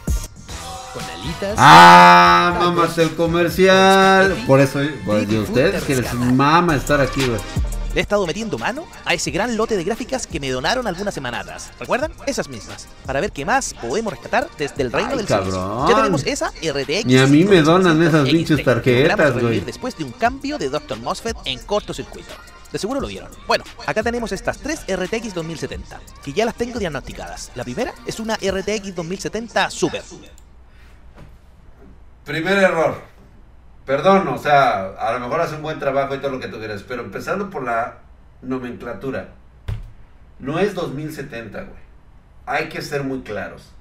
Con 0.93 1.03
alitas. 1.03 1.55
Ah, 1.57 2.57
mamas 2.59 2.97
el 2.97 3.15
comercial. 3.15 4.36
Por 4.47 4.59
eso, 4.59 4.80
pues, 5.05 5.30
de 5.30 5.39
ustedes 5.39 5.84
que 5.84 5.95
les 5.95 6.13
mama 6.13 6.75
estar 6.75 6.99
aquí, 6.99 7.25
güey. 7.25 7.39
Le 7.93 7.99
he 7.99 8.03
estado 8.03 8.27
metiendo 8.27 8.57
mano 8.57 8.85
a 9.05 9.13
ese 9.13 9.31
gran 9.31 9.57
lote 9.57 9.77
de 9.77 9.83
gráficas 9.83 10.27
que 10.27 10.39
me 10.39 10.49
donaron 10.49 10.88
algunas 10.88 11.13
semanas 11.13 11.41
atrás. 11.41 11.71
¿Recuerdan? 11.79 12.11
Esas 12.25 12.47
mismas. 12.49 12.88
Para 13.05 13.21
ver 13.21 13.31
qué 13.31 13.45
más 13.45 13.73
podemos 13.73 14.13
rescatar 14.13 14.47
desde 14.57 14.83
el 14.83 14.91
reino 14.91 15.11
Ay, 15.11 15.17
del 15.17 15.25
cabrón. 15.25 15.88
Ya 15.89 15.95
tenemos 15.95 16.25
esa 16.25 16.49
RTX. 16.49 17.05
Ni 17.05 17.17
a 17.17 17.27
mí 17.27 17.43
me 17.43 17.61
donan 17.61 18.01
esas 18.01 18.25
960 18.25 18.31
pinches 18.31 18.65
tarjetas, 18.65 19.41
güey. 19.41 19.59
Después 19.61 19.97
de 19.97 20.03
un 20.03 20.11
cambio 20.11 20.57
de 20.57 20.69
Dr. 20.69 20.99
MOSFET 20.99 21.38
en 21.45 21.59
cortocircuito. 21.59 22.33
De 22.71 22.77
seguro 22.77 22.99
lo 22.99 23.07
vieron. 23.07 23.29
Bueno, 23.47 23.63
acá 23.85 24.03
tenemos 24.03 24.31
estas 24.31 24.57
tres 24.57 24.81
RTX 24.88 25.33
2070, 25.33 26.01
que 26.23 26.33
ya 26.33 26.45
las 26.45 26.55
tengo 26.55 26.79
diagnosticadas. 26.79 27.51
La 27.55 27.63
primera 27.63 27.93
es 28.05 28.19
una 28.19 28.35
RTX 28.35 28.93
2070 28.93 29.69
Super. 29.71 30.03
Primer 32.25 32.57
error. 32.57 33.01
Perdón, 33.88 34.27
o 34.27 34.38
sea, 34.38 34.88
a 34.99 35.13
lo 35.13 35.21
mejor 35.21 35.39
hace 35.39 35.55
un 35.55 35.61
buen 35.61 35.79
trabajo 35.79 36.13
y 36.13 36.17
todo 36.17 36.31
lo 36.31 36.41
que 36.41 36.49
tú 36.49 36.57
quieras, 36.57 36.83
pero 36.85 37.03
empezando 37.03 37.49
por 37.49 37.63
la 37.63 37.99
nomenclatura. 38.41 39.29
No 40.39 40.59
es 40.59 40.73
2070, 40.73 41.61
güey. 41.61 41.79
Hay 42.45 42.67
que 42.67 42.81
ser 42.81 43.05
muy 43.05 43.21
claros. 43.21 43.71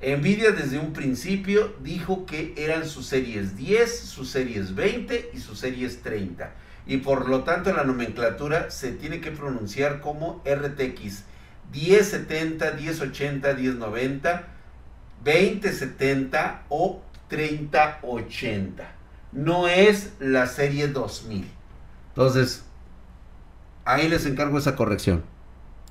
Nvidia 0.00 0.52
desde 0.52 0.78
un 0.78 0.94
principio 0.94 1.74
dijo 1.82 2.24
que 2.24 2.54
eran 2.56 2.88
sus 2.88 3.04
series 3.04 3.54
10, 3.54 4.00
sus 4.00 4.30
series 4.30 4.74
20 4.74 5.32
y 5.34 5.40
sus 5.40 5.58
series 5.58 6.00
30. 6.00 6.50
Y 6.86 6.96
por 6.96 7.28
lo 7.28 7.44
tanto 7.44 7.70
la 7.74 7.84
nomenclatura 7.84 8.70
se 8.70 8.92
tiene 8.92 9.20
que 9.20 9.30
pronunciar 9.30 10.00
como 10.00 10.42
RTX 10.46 11.24
1070, 11.70 12.72
1080, 12.72 13.52
1090, 13.52 14.44
2070 15.22 16.62
o 16.70 17.02
3080. 17.28 18.97
No 19.32 19.68
es 19.68 20.10
la 20.20 20.46
serie 20.46 20.88
2000. 20.88 21.48
Entonces, 22.10 22.62
ahí 23.84 24.08
les 24.08 24.26
encargo 24.26 24.58
esa 24.58 24.74
corrección. 24.76 25.22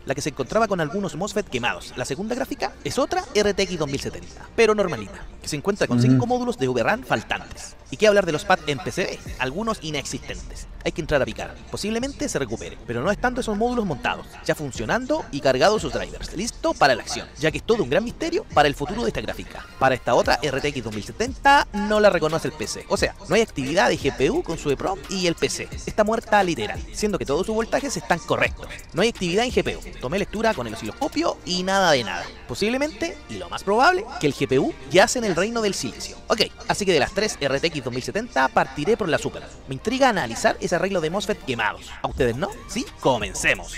la 0.06 0.16
que 0.16 0.22
se 0.22 0.30
encontraba 0.30 0.70
con 0.70 0.80
algunos 0.80 1.18
MOSFET 1.18 1.50
quemados. 1.50 1.92
La 1.98 2.06
segunda 2.06 2.34
gráfica 2.34 2.72
es 2.86 2.98
otra 2.98 3.24
RTX 3.36 3.78
2070, 3.78 4.28
pero 4.56 4.74
normalita, 4.74 5.26
que 5.42 5.50
se 5.50 5.58
encuentra 5.58 5.86
con 5.86 5.98
Ujú. 5.98 6.08
5 6.08 6.26
módulos 6.26 6.58
de 6.58 6.70
VRAM 6.70 7.04
faltantes. 7.04 7.76
¿Y 7.92 7.98
qué 7.98 8.08
hablar 8.08 8.26
de 8.26 8.32
los 8.32 8.46
pads 8.46 8.64
en 8.68 8.78
PCB? 8.80 9.20
Algunos 9.40 9.80
inexistentes. 9.84 10.66
Hay 10.88 10.94
que 10.94 11.02
entrar 11.02 11.22
a 11.22 11.26
picar. 11.26 11.54
Posiblemente 11.70 12.30
se 12.30 12.40
recupere, 12.40 12.78
pero 12.88 13.02
no 13.02 13.12
estando 13.12 13.42
esos 13.42 13.58
módulos 13.58 13.86
montados, 13.86 14.26
ya 14.46 14.56
funcionando 14.56 15.26
y 15.34 15.42
cargados 15.42 15.82
sus 15.82 15.92
drivers, 15.92 16.34
listo 16.34 16.74
para 16.74 16.96
la 16.96 17.04
acción, 17.04 17.28
ya 17.38 17.52
que 17.52 17.58
es 17.58 17.66
todo 17.66 17.84
un 17.84 17.90
gran 17.90 18.06
misterio 18.06 18.46
para 18.54 18.70
el 18.70 18.74
futuro 18.74 19.02
de 19.02 19.10
esta 19.10 19.20
gráfica. 19.20 19.66
Para 19.80 19.96
esta 19.96 20.16
otra 20.16 20.40
RTX 20.42 20.86
2070 20.86 21.68
no 21.74 22.00
la 22.00 22.10
reconoce 22.10 22.48
el 22.48 22.54
PC, 22.54 22.86
o 22.88 22.96
sea, 22.96 23.16
no 23.28 23.36
hay 23.36 23.42
actividad 23.42 23.90
de 23.90 23.98
GPU 23.98 24.44
con 24.44 24.58
su 24.58 24.72
EPROM 24.72 24.98
y 25.10 25.28
el 25.28 25.36
PC. 25.36 25.68
Está 25.86 26.06
muerta 26.06 26.42
literal, 26.42 26.82
siendo 26.94 27.20
que 27.20 27.26
todos 27.26 27.46
sus 27.46 27.54
voltajes 27.54 27.98
están 27.98 28.20
correctos. 28.20 28.68
No 28.94 29.02
hay 29.02 29.10
actividad 29.10 29.44
en 29.44 29.52
GPU. 29.52 29.82
Tomé 30.00 30.20
lectura 30.20 30.54
con 30.54 30.68
el 30.68 30.74
osciloscopio 30.74 31.38
y 31.44 31.64
nada 31.64 31.92
de 31.92 32.06
nada. 32.06 32.24
Posiblemente, 32.48 33.18
y 33.30 33.34
lo 33.34 33.50
más 33.50 33.66
probable, 33.66 34.06
que 34.22 34.28
el 34.28 34.34
GPU 34.34 34.74
yace 34.90 35.20
en 35.20 35.26
el 35.26 35.36
reino 35.36 35.62
del 35.62 35.74
silencio. 35.74 36.16
Ok, 36.30 36.44
así 36.70 36.86
que 36.86 36.94
de 36.94 37.02
las 37.02 37.12
tres 37.12 37.38
RTX 37.42 37.84
2070 37.84 38.48
partiré 38.50 38.96
por 38.96 39.10
la 39.10 39.18
Super. 39.18 39.44
Me 39.68 39.76
intriga 39.76 40.08
analizar 40.08 40.56
ese 40.62 40.77
arreglo 40.78 41.02
de 41.02 41.10
MOSFET 41.10 41.44
quemados. 41.46 41.92
¿A 42.02 42.08
ustedes 42.08 42.36
no? 42.36 42.50
¿Sí? 42.68 42.86
Comencemos. 43.00 43.74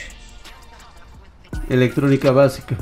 Electrónica 1.68 2.32
básica. 2.32 2.78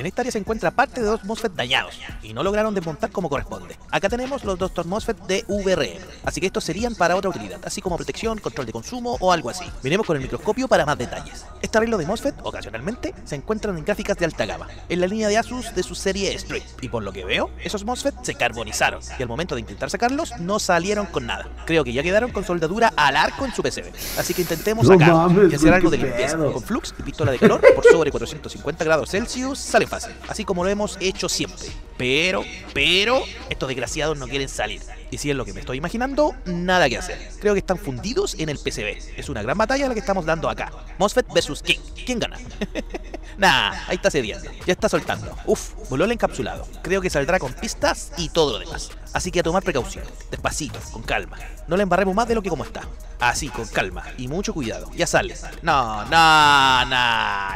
En 0.00 0.06
esta 0.06 0.22
área 0.22 0.32
se 0.32 0.38
encuentra 0.38 0.70
parte 0.70 1.02
de 1.02 1.06
dos 1.06 1.24
MOSFET 1.24 1.52
dañados 1.52 2.00
y 2.22 2.32
no 2.32 2.42
lograron 2.42 2.74
desmontar 2.74 3.10
como 3.10 3.28
corresponde. 3.28 3.76
Acá 3.90 4.08
tenemos 4.08 4.46
los 4.46 4.58
dos 4.58 4.86
MOSFET 4.86 5.18
de 5.26 5.44
VRM, 5.46 6.02
así 6.24 6.40
que 6.40 6.46
estos 6.46 6.64
serían 6.64 6.94
para 6.94 7.16
otra 7.16 7.28
utilidad, 7.28 7.60
así 7.66 7.82
como 7.82 7.98
protección, 7.98 8.38
control 8.38 8.64
de 8.64 8.72
consumo 8.72 9.18
o 9.20 9.30
algo 9.30 9.50
así. 9.50 9.66
Miremos 9.82 10.06
con 10.06 10.16
el 10.16 10.22
microscopio 10.22 10.68
para 10.68 10.86
más 10.86 10.96
detalles. 10.96 11.44
Este 11.60 11.76
arreglo 11.76 11.98
de 11.98 12.06
MOSFET, 12.06 12.34
ocasionalmente, 12.44 13.14
se 13.26 13.36
encuentran 13.36 13.76
en 13.76 13.84
gráficas 13.84 14.16
de 14.16 14.24
alta 14.24 14.46
gama, 14.46 14.68
en 14.88 15.02
la 15.02 15.06
línea 15.06 15.28
de 15.28 15.36
Asus 15.36 15.74
de 15.74 15.82
su 15.82 15.94
serie 15.94 16.32
Strip. 16.38 16.62
Y 16.80 16.88
por 16.88 17.02
lo 17.02 17.12
que 17.12 17.26
veo, 17.26 17.50
esos 17.62 17.84
MOSFET 17.84 18.14
se 18.22 18.34
carbonizaron 18.36 19.02
y 19.18 19.22
al 19.22 19.28
momento 19.28 19.54
de 19.54 19.60
intentar 19.60 19.90
sacarlos 19.90 20.32
no 20.40 20.58
salieron 20.60 21.04
con 21.04 21.26
nada. 21.26 21.46
Creo 21.66 21.84
que 21.84 21.92
ya 21.92 22.02
quedaron 22.02 22.32
con 22.32 22.42
soldadura 22.42 22.90
al 22.96 23.16
arco 23.16 23.44
en 23.44 23.54
su 23.54 23.62
PCB. 23.62 23.92
Así 24.18 24.32
que 24.32 24.40
intentemos 24.40 24.86
sacarlos 24.86 25.52
y 25.52 25.56
hacer 25.56 25.74
algo 25.74 25.90
de 25.90 25.98
limpieza. 25.98 26.38
Con 26.38 26.62
flux 26.62 26.94
y 26.98 27.02
pistola 27.02 27.32
de 27.32 27.38
calor 27.38 27.60
por 27.74 27.84
sobre 27.84 28.10
450 28.10 28.82
grados 28.82 29.10
Celsius 29.10 29.58
sale 29.58 29.89
así 30.28 30.44
como 30.44 30.64
lo 30.64 30.70
hemos 30.70 30.96
hecho 31.00 31.28
siempre. 31.28 31.68
Pero, 31.96 32.44
pero, 32.72 33.22
estos 33.50 33.68
desgraciados 33.68 34.16
no 34.16 34.26
quieren 34.26 34.48
salir. 34.48 34.80
Y 35.10 35.18
si 35.18 35.30
es 35.30 35.36
lo 35.36 35.44
que 35.44 35.52
me 35.52 35.60
estoy 35.60 35.76
imaginando, 35.76 36.34
nada 36.46 36.88
que 36.88 36.96
hacer. 36.96 37.18
Creo 37.40 37.52
que 37.52 37.58
están 37.58 37.78
fundidos 37.78 38.34
en 38.38 38.48
el 38.48 38.58
PCB. 38.58 39.18
Es 39.18 39.28
una 39.28 39.42
gran 39.42 39.58
batalla 39.58 39.88
la 39.88 39.94
que 39.94 40.00
estamos 40.00 40.24
dando 40.24 40.48
acá. 40.48 40.72
MOSFET 40.98 41.26
versus 41.34 41.62
King. 41.62 41.80
¿Quién 42.06 42.18
gana? 42.18 42.38
nah, 43.40 43.72
ahí 43.88 43.96
está 43.96 44.10
cediendo. 44.10 44.50
Ya 44.66 44.72
está 44.72 44.88
soltando. 44.88 45.36
Uf, 45.46 45.72
voló 45.88 46.04
el 46.04 46.12
encapsulado. 46.12 46.66
Creo 46.82 47.00
que 47.00 47.10
saldrá 47.10 47.38
con 47.38 47.52
pistas 47.54 48.12
y 48.16 48.28
todo 48.28 48.52
lo 48.52 48.58
demás. 48.58 48.90
Así 49.12 49.30
que 49.30 49.40
a 49.40 49.42
tomar 49.42 49.62
precaución. 49.62 50.04
Despacito, 50.30 50.78
con 50.92 51.02
calma. 51.02 51.38
No 51.66 51.76
le 51.76 51.82
embarremos 51.82 52.14
más 52.14 52.28
de 52.28 52.34
lo 52.34 52.42
que 52.42 52.50
como 52.50 52.64
está. 52.64 52.82
Así, 53.18 53.48
con 53.48 53.66
calma 53.66 54.04
y 54.16 54.28
mucho 54.28 54.54
cuidado. 54.54 54.90
Ya 54.94 55.06
sale. 55.06 55.34
No, 55.62 56.04
no, 56.04 56.84
no. 56.84 56.90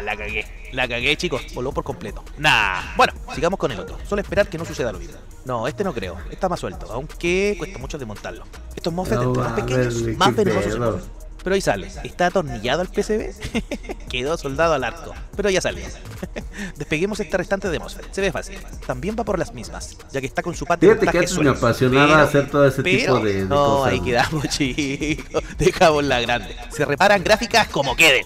La 0.02 0.14
cagué. 0.18 0.70
La 0.72 0.88
cagué, 0.88 1.16
chicos. 1.16 1.42
Voló 1.54 1.72
por 1.72 1.84
completo. 1.84 2.24
Nah. 2.38 2.96
Bueno, 2.96 3.12
sigamos 3.34 3.58
con 3.58 3.70
el 3.70 3.78
otro. 3.78 3.98
Solo 4.08 4.22
esperar 4.22 4.48
que 4.48 4.58
no 4.58 4.64
suceda 4.64 4.92
lo 4.92 4.98
mismo. 4.98 5.16
No, 5.44 5.68
este 5.68 5.84
no 5.84 5.92
creo. 5.92 6.16
Está 6.30 6.48
más 6.48 6.60
suelto. 6.60 6.90
Aunque 6.90 7.54
cuesta 7.58 7.78
mucho 7.78 7.98
desmontarlo. 7.98 8.44
Estos 8.74 8.92
MOSFET 8.92 9.18
No 9.18 9.34
más 9.34 9.52
pequeños, 9.52 9.94
más 10.16 10.34
venenosos. 10.34 11.02
Pero 11.44 11.54
ahí 11.54 11.60
sale. 11.60 11.90
¿Está 12.02 12.26
atornillado 12.26 12.80
al 12.80 12.88
PCB? 12.88 13.34
Quedó 14.08 14.36
soldado 14.38 14.72
al 14.74 14.82
arco. 14.82 15.12
Pero 15.36 15.50
ya 15.50 15.60
salió. 15.60 15.84
Despeguemos 16.76 17.20
este 17.20 17.36
restante 17.36 17.68
de 17.68 17.78
MOSFET. 17.78 18.12
Se 18.12 18.20
ve 18.22 18.32
fácil. 18.32 18.58
También 18.86 19.14
va 19.18 19.24
por 19.24 19.38
las 19.38 19.52
mismas, 19.52 19.96
ya 20.10 20.20
que 20.22 20.26
está 20.26 20.42
con 20.42 20.54
su 20.54 20.64
de 20.64 20.76
Fíjate 20.78 21.06
que 21.06 21.42
me 21.42 21.50
apasionaba 21.50 22.06
Pero- 22.06 22.18
hacer 22.22 22.50
todo 22.50 22.66
ese 22.66 22.82
pero- 22.82 22.98
tipo 22.98 23.20
de, 23.26 23.34
de 23.34 23.44
No, 23.44 23.56
cosas. 23.76 23.92
ahí 23.92 24.00
quedamos, 24.00 24.48
chicos. 24.48 25.42
Dejamos 25.58 26.04
la 26.04 26.20
grande. 26.22 26.56
Se 26.74 26.84
reparan 26.86 27.22
gráficas 27.22 27.68
como 27.68 27.94
queden. 27.94 28.24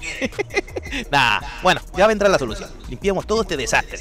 nah, 1.10 1.40
bueno, 1.62 1.80
ya 1.96 2.06
vendrá 2.06 2.28
la 2.28 2.38
solución. 2.38 2.70
Limpiamos 2.88 3.26
todo 3.26 3.42
este 3.42 3.56
desastre. 3.56 3.98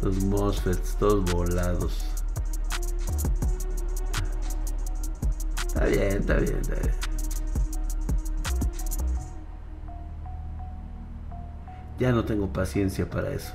Los 0.00 0.16
MOSFETs, 0.16 0.96
todos 0.98 1.30
volados. 1.30 2.04
Está 5.72 5.86
bien, 5.86 6.18
está 6.18 6.34
bien, 6.34 6.58
está 6.60 6.74
bien. 6.74 6.94
Ya 11.98 12.12
no 12.12 12.26
tengo 12.26 12.52
paciencia 12.52 13.08
para 13.08 13.32
eso. 13.32 13.54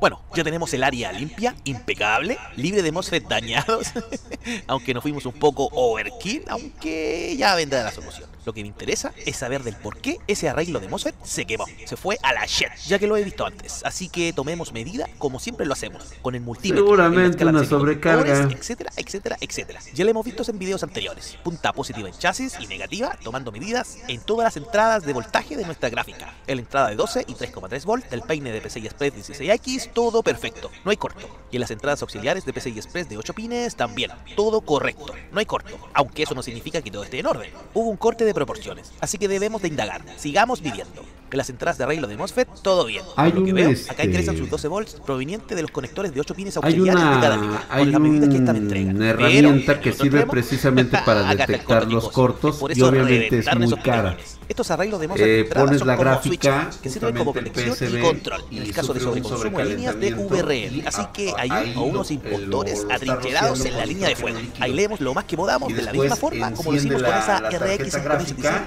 Bueno, 0.00 0.20
ya 0.34 0.42
tenemos 0.42 0.74
el 0.74 0.82
área 0.82 1.12
limpia, 1.12 1.54
impecable, 1.62 2.38
libre 2.56 2.82
de 2.82 2.90
MOSFET 2.90 3.28
dañados. 3.28 3.92
aunque 4.66 4.94
nos 4.94 5.02
fuimos 5.02 5.26
un 5.26 5.34
poco 5.34 5.68
overkill, 5.72 6.42
aunque 6.48 7.36
ya 7.38 7.54
vendrá 7.54 7.84
la 7.84 7.92
solución. 7.92 8.33
Lo 8.44 8.52
que 8.52 8.62
me 8.62 8.68
interesa 8.68 9.12
es 9.24 9.36
saber 9.36 9.62
del 9.62 9.76
por 9.76 9.98
qué 9.98 10.18
ese 10.26 10.48
arreglo 10.48 10.80
de 10.80 10.88
MOSFET 10.88 11.14
se 11.24 11.46
quemó. 11.46 11.64
Se 11.86 11.96
fue 11.96 12.18
a 12.22 12.32
la 12.32 12.46
shit, 12.46 12.68
ya 12.86 12.98
que 12.98 13.06
lo 13.06 13.16
he 13.16 13.24
visto 13.24 13.46
antes. 13.46 13.82
Así 13.84 14.08
que 14.08 14.32
tomemos 14.32 14.72
medida 14.72 15.08
como 15.18 15.40
siempre 15.40 15.66
lo 15.66 15.72
hacemos, 15.72 16.12
con 16.22 16.34
el 16.34 16.42
multímetro. 16.42 16.84
Seguramente 16.84 17.30
escala 17.30 17.50
una 17.50 17.64
sobrecarga. 17.64 18.48
Etcétera, 18.50 18.92
etcétera, 18.96 19.36
etcétera. 19.40 19.80
Ya 19.94 20.04
lo 20.04 20.10
hemos 20.10 20.24
visto 20.24 20.44
en 20.50 20.58
videos 20.58 20.82
anteriores. 20.82 21.38
Punta 21.42 21.72
positiva 21.72 22.08
en 22.08 22.14
chasis 22.18 22.56
y 22.60 22.66
negativa, 22.66 23.16
tomando 23.22 23.50
medidas 23.52 23.98
en 24.08 24.20
todas 24.20 24.44
las 24.44 24.56
entradas 24.56 25.04
de 25.04 25.12
voltaje 25.12 25.56
de 25.56 25.64
nuestra 25.64 25.88
gráfica. 25.88 26.34
En 26.46 26.56
la 26.56 26.62
entrada 26.62 26.90
de 26.90 26.96
12 26.96 27.24
y 27.26 27.34
3,3 27.34 27.84
volt 27.84 28.10
del 28.10 28.22
peine 28.22 28.52
de 28.52 28.60
PCI 28.60 28.86
Express 28.86 29.14
16X, 29.14 29.92
todo 29.92 30.22
perfecto, 30.22 30.70
no 30.84 30.90
hay 30.90 30.96
corto. 30.96 31.26
Y 31.50 31.56
en 31.56 31.60
las 31.60 31.70
entradas 31.70 32.02
auxiliares 32.02 32.44
de 32.44 32.52
PCI 32.52 32.76
Express 32.76 33.08
de 33.08 33.16
8 33.16 33.32
pines 33.32 33.76
también, 33.76 34.10
todo 34.36 34.60
correcto, 34.60 35.14
no 35.32 35.38
hay 35.38 35.46
corto. 35.46 35.78
Aunque 35.94 36.24
eso 36.24 36.34
no 36.34 36.42
significa 36.42 36.82
que 36.82 36.90
todo 36.90 37.04
esté 37.04 37.20
en 37.20 37.26
orden. 37.26 37.50
Hubo 37.72 37.88
un 37.88 37.96
corte 37.96 38.24
de 38.24 38.33
proporciones, 38.34 38.92
así 39.00 39.18
que 39.18 39.28
debemos 39.28 39.62
de 39.62 39.68
indagar. 39.68 40.02
Sigamos 40.16 40.60
viviendo. 40.60 41.04
En 41.30 41.38
las 41.38 41.50
entradas 41.50 41.78
de 41.78 41.82
arreglo 41.82 42.06
de 42.06 42.16
MOSFET, 42.16 42.48
todo 42.62 42.84
bien. 42.84 43.02
Hay 43.16 43.32
Por 43.32 43.40
lo 43.40 43.46
que 43.46 43.52
veo, 43.52 43.70
este, 43.70 43.90
acá 43.90 44.04
ingresan 44.04 44.36
sus 44.36 44.48
12 44.48 44.68
volts 44.68 45.00
provenientes 45.04 45.56
de 45.56 45.62
los 45.62 45.70
conectores 45.72 46.14
de 46.14 46.20
8 46.20 46.32
pines 46.32 46.56
Hay 46.58 46.62
auxiliares 46.62 47.02
de 47.02 47.20
cada 47.20 47.38
una, 47.38 47.64
hay 47.68 47.82
con 47.82 47.92
las 47.92 48.00
medidas 48.00 48.28
que 48.28 48.36
esta 48.36 48.52
me 48.52 48.58
una 48.60 48.66
entrega. 48.66 48.92
Pero, 48.92 49.04
herramienta 49.04 49.72
en 49.72 49.80
que 49.80 49.92
sirve 49.92 50.04
extremo, 50.04 50.30
precisamente 50.30 50.98
para 51.04 51.34
detectar 51.34 51.80
corto, 51.80 51.94
los 51.94 52.08
cortos 52.10 52.76
y 52.76 52.82
obviamente 52.82 53.38
es 53.40 53.58
muy 53.58 53.72
cara. 53.82 54.10
pilones. 54.10 54.38
Estos 54.48 54.70
arreglos 54.70 55.00
de 55.00 55.08
MOSFET 55.08 55.26
Eh, 55.26 55.30
de 55.30 55.40
entrada 55.40 55.64
pones 55.66 55.78
son 55.78 55.88
la 55.88 55.96
como 55.96 56.10
gráfica, 56.10 56.62
switches, 56.62 56.80
que 56.82 56.90
sirven 56.90 57.16
como 57.16 57.30
el 57.34 57.36
conexión 57.52 57.98
y 57.98 58.00
control 58.02 58.44
en 58.50 58.56
y 58.56 58.58
el 58.58 58.72
caso 58.74 58.92
de 58.94 59.00
sobreconsumo 59.00 59.58
de 59.58 59.64
líneas 59.64 59.98
de 60.00 60.14
VRM. 60.14 60.82
Así 60.86 61.00
a- 61.02 61.12
que 61.12 61.32
hay 61.36 61.72
o 61.76 61.82
unos 61.82 62.10
lo 62.10 62.64
está 62.64 62.94
atrincherados 62.96 63.64
en 63.64 63.76
la 63.76 63.86
línea 63.86 64.08
de 64.08 64.16
fuego. 64.16 64.38
Ahí 64.60 64.72
leemos 64.72 65.00
lo 65.00 65.14
más 65.14 65.24
que 65.24 65.36
podamos 65.36 65.72
de 65.74 65.82
la 65.82 65.92
misma 65.92 66.16
forma 66.16 66.52
como 66.52 66.70
lo 66.72 66.76
hicimos 66.78 67.02
con 67.02 67.12
esa 67.14 67.38
RX 67.38 67.50
tarjeta 67.50 67.98
gráfica 68.00 68.24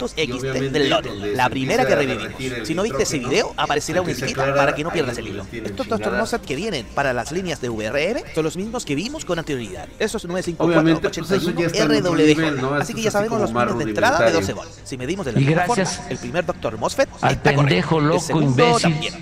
5600 0.08 0.14
y 0.18 0.22
XT 0.22 0.40
obviamente 0.40 0.80
del 0.80 0.90
donde 0.90 1.34
La 1.36 1.50
primera 1.50 1.86
que 1.86 1.96
revivimos. 1.96 2.28
el 2.40 2.66
Si 2.66 2.74
no 2.74 2.84
viste 2.84 3.04
ese 3.04 3.20
video, 3.20 3.54
aparecerá 3.58 4.02
una 4.02 4.12
etiqueta 4.12 4.54
para 4.56 4.74
que 4.76 4.84
no 4.84 4.92
pierdas 4.92 5.18
el 5.18 5.28
hilo. 5.28 5.46
Estos 5.52 5.88
chingada. 6.10 6.22
Mozart 6.22 6.44
que 6.46 6.56
vienen 6.56 6.86
para 6.96 7.14
las 7.14 7.32
líneas 7.32 7.62
de 7.62 7.70
VRM 7.70 8.22
son 8.34 8.44
los 8.44 8.58
mismos 8.58 8.86
que 8.86 8.96
vimos 8.96 9.26
con 9.26 9.38
anterioridad. 9.40 9.88
Esos 10.00 10.26
Obviamente, 10.26 11.02
pues 11.10 11.18
eso 11.18 11.26
ya 11.36 11.38
95481 11.38 11.68
está 11.68 11.84
en 11.84 12.02
otro 12.06 12.14
RWJ. 12.16 12.28
nivel, 12.28 12.62
¿no? 12.62 12.74
Así 12.76 12.94
que 12.94 13.02
ya 13.02 13.12
sabemos 13.12 13.40
los 13.42 13.52
pines 13.52 13.78
de 13.78 13.84
entrada 13.84 14.20
de 14.20 14.32
12 14.32 14.52
rudimentario. 14.54 14.56
volts. 14.56 14.90
Si 14.90 14.98
medimos 14.98 15.26
de 15.26 15.32
la 15.34 15.40
Y 15.40 15.46
misma 15.46 15.67
gracias 15.68 15.96
forma, 15.98 16.12
el 16.12 16.18
primer 16.18 16.46
Dr. 16.46 16.78
MOSFET 16.78 17.10
Al 17.22 17.34
está 17.34 17.56
correcto. 17.56 17.62
pendejo 17.62 18.00
El 18.00 18.08
loco 18.08 18.20
segundo 18.20 18.50
imbécil 18.50 18.94
también. 18.94 19.14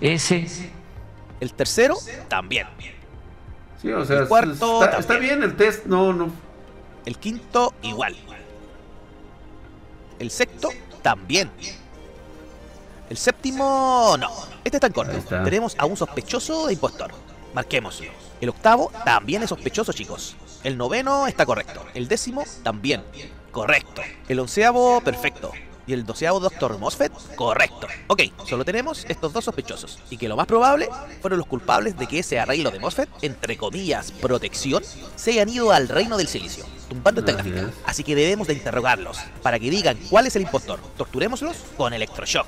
ese 0.00 0.70
El 1.40 1.52
tercero 1.54 1.96
también. 2.28 2.66
Sí, 3.80 3.90
o 3.92 4.04
sea, 4.04 4.20
El 4.20 4.28
cuarto 4.28 4.84
está, 4.84 5.16
bien 5.16 5.42
el 5.42 5.56
test, 5.56 5.86
no, 5.86 6.12
no. 6.12 6.30
El 7.06 7.16
quinto 7.16 7.74
igual. 7.82 8.14
El 10.18 10.30
sexto 10.30 10.68
también. 11.02 11.50
El 13.08 13.16
séptimo 13.16 14.16
no. 14.18 14.30
Este 14.62 14.76
está 14.76 14.86
en 14.86 14.92
corto. 14.92 15.16
Está. 15.16 15.42
Tenemos 15.42 15.74
a 15.78 15.86
un 15.86 15.96
sospechoso 15.96 16.66
de 16.66 16.74
impostor. 16.74 17.10
Marquémoslo. 17.54 18.10
El 18.40 18.50
octavo 18.50 18.92
también 19.04 19.42
es 19.42 19.48
sospechoso, 19.48 19.92
chicos. 19.92 20.36
El 20.62 20.76
noveno 20.76 21.26
está 21.26 21.46
correcto. 21.46 21.84
El 21.94 22.06
décimo 22.06 22.44
también. 22.62 23.02
Correcto. 23.50 24.02
El 24.28 24.38
onceavo, 24.40 25.00
perfecto. 25.00 25.52
Y 25.90 25.92
el 25.92 26.06
doceavo 26.06 26.38
Doctor 26.38 26.78
Mosfet, 26.78 27.10
correcto. 27.34 27.88
Ok, 28.06 28.22
solo 28.48 28.64
tenemos 28.64 29.04
estos 29.08 29.32
dos 29.32 29.44
sospechosos. 29.44 29.98
Y 30.08 30.18
que 30.18 30.28
lo 30.28 30.36
más 30.36 30.46
probable 30.46 30.88
fueron 31.20 31.40
los 31.40 31.48
culpables 31.48 31.98
de 31.98 32.06
que 32.06 32.20
ese 32.20 32.38
arreglo 32.38 32.70
de 32.70 32.78
Mosfet, 32.78 33.08
entre 33.22 33.56
comillas, 33.56 34.12
protección, 34.12 34.84
se 35.16 35.32
hayan 35.32 35.48
ido 35.48 35.72
al 35.72 35.88
reino 35.88 36.16
del 36.16 36.28
silicio, 36.28 36.64
tumbando 36.88 37.22
esta 37.22 37.32
gráfica. 37.32 37.70
Así 37.84 38.04
que 38.04 38.14
debemos 38.14 38.46
de 38.46 38.54
interrogarlos, 38.54 39.18
para 39.42 39.58
que 39.58 39.68
digan 39.68 39.98
cuál 40.08 40.28
es 40.28 40.36
el 40.36 40.42
impostor. 40.42 40.78
Torturémoslos 40.96 41.56
con 41.76 41.92
electroshock. 41.92 42.46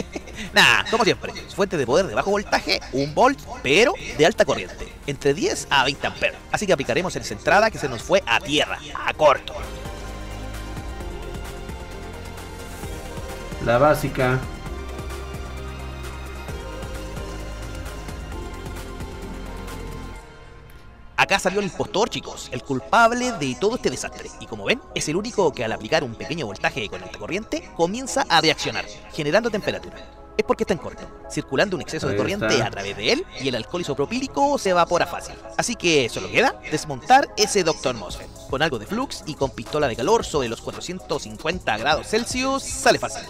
nah, 0.54 0.88
como 0.90 1.04
siempre, 1.04 1.34
fuente 1.54 1.76
de 1.76 1.84
poder 1.84 2.06
de 2.06 2.14
bajo 2.14 2.30
voltaje, 2.30 2.80
un 2.94 3.14
volt, 3.14 3.38
pero 3.62 3.92
de 4.16 4.24
alta 4.24 4.46
corriente, 4.46 4.90
entre 5.06 5.34
10 5.34 5.66
a 5.68 5.84
20 5.84 6.06
amperes. 6.06 6.38
Así 6.52 6.66
que 6.66 6.72
aplicaremos 6.72 7.14
esa 7.14 7.34
entrada 7.34 7.70
que 7.70 7.76
se 7.76 7.90
nos 7.90 8.00
fue 8.00 8.22
a 8.24 8.40
tierra, 8.40 8.78
a 9.04 9.12
corto. 9.12 9.52
La 13.64 13.78
básica. 13.78 14.38
Acá 21.16 21.40
salió 21.40 21.58
el 21.58 21.66
impostor, 21.66 22.08
chicos, 22.08 22.48
el 22.52 22.62
culpable 22.62 23.32
de 23.32 23.56
todo 23.60 23.74
este 23.74 23.90
desastre. 23.90 24.30
Y 24.40 24.46
como 24.46 24.64
ven, 24.64 24.80
es 24.94 25.08
el 25.08 25.16
único 25.16 25.52
que 25.52 25.64
al 25.64 25.72
aplicar 25.72 26.04
un 26.04 26.14
pequeño 26.14 26.46
voltaje 26.46 26.88
con 26.88 27.02
alta 27.02 27.18
corriente 27.18 27.68
comienza 27.76 28.24
a 28.28 28.40
reaccionar, 28.40 28.86
generando 29.12 29.50
temperatura. 29.50 29.96
Es 30.38 30.44
porque 30.44 30.62
está 30.62 30.74
en 30.74 30.78
corto, 30.78 31.02
circulando 31.28 31.74
un 31.76 31.82
exceso 31.82 32.06
de 32.06 32.16
corriente 32.16 32.46
está. 32.46 32.66
a 32.66 32.70
través 32.70 32.96
de 32.96 33.12
él 33.12 33.26
y 33.40 33.48
el 33.48 33.56
alcohol 33.56 33.80
isopropílico 33.80 34.56
se 34.56 34.70
evapora 34.70 35.06
fácil. 35.06 35.34
Así 35.56 35.74
que 35.74 36.08
solo 36.08 36.30
queda 36.30 36.54
desmontar 36.70 37.28
ese 37.36 37.64
Dr. 37.64 37.96
Mosfet. 37.96 38.37
Con 38.50 38.62
algo 38.62 38.78
de 38.78 38.86
flux 38.86 39.24
y 39.26 39.34
con 39.34 39.50
pistola 39.50 39.88
de 39.88 39.96
calor 39.96 40.24
sobre 40.24 40.48
los 40.48 40.60
450 40.60 41.76
grados 41.78 42.06
Celsius 42.08 42.62
sale 42.62 42.98
fácil. 42.98 43.24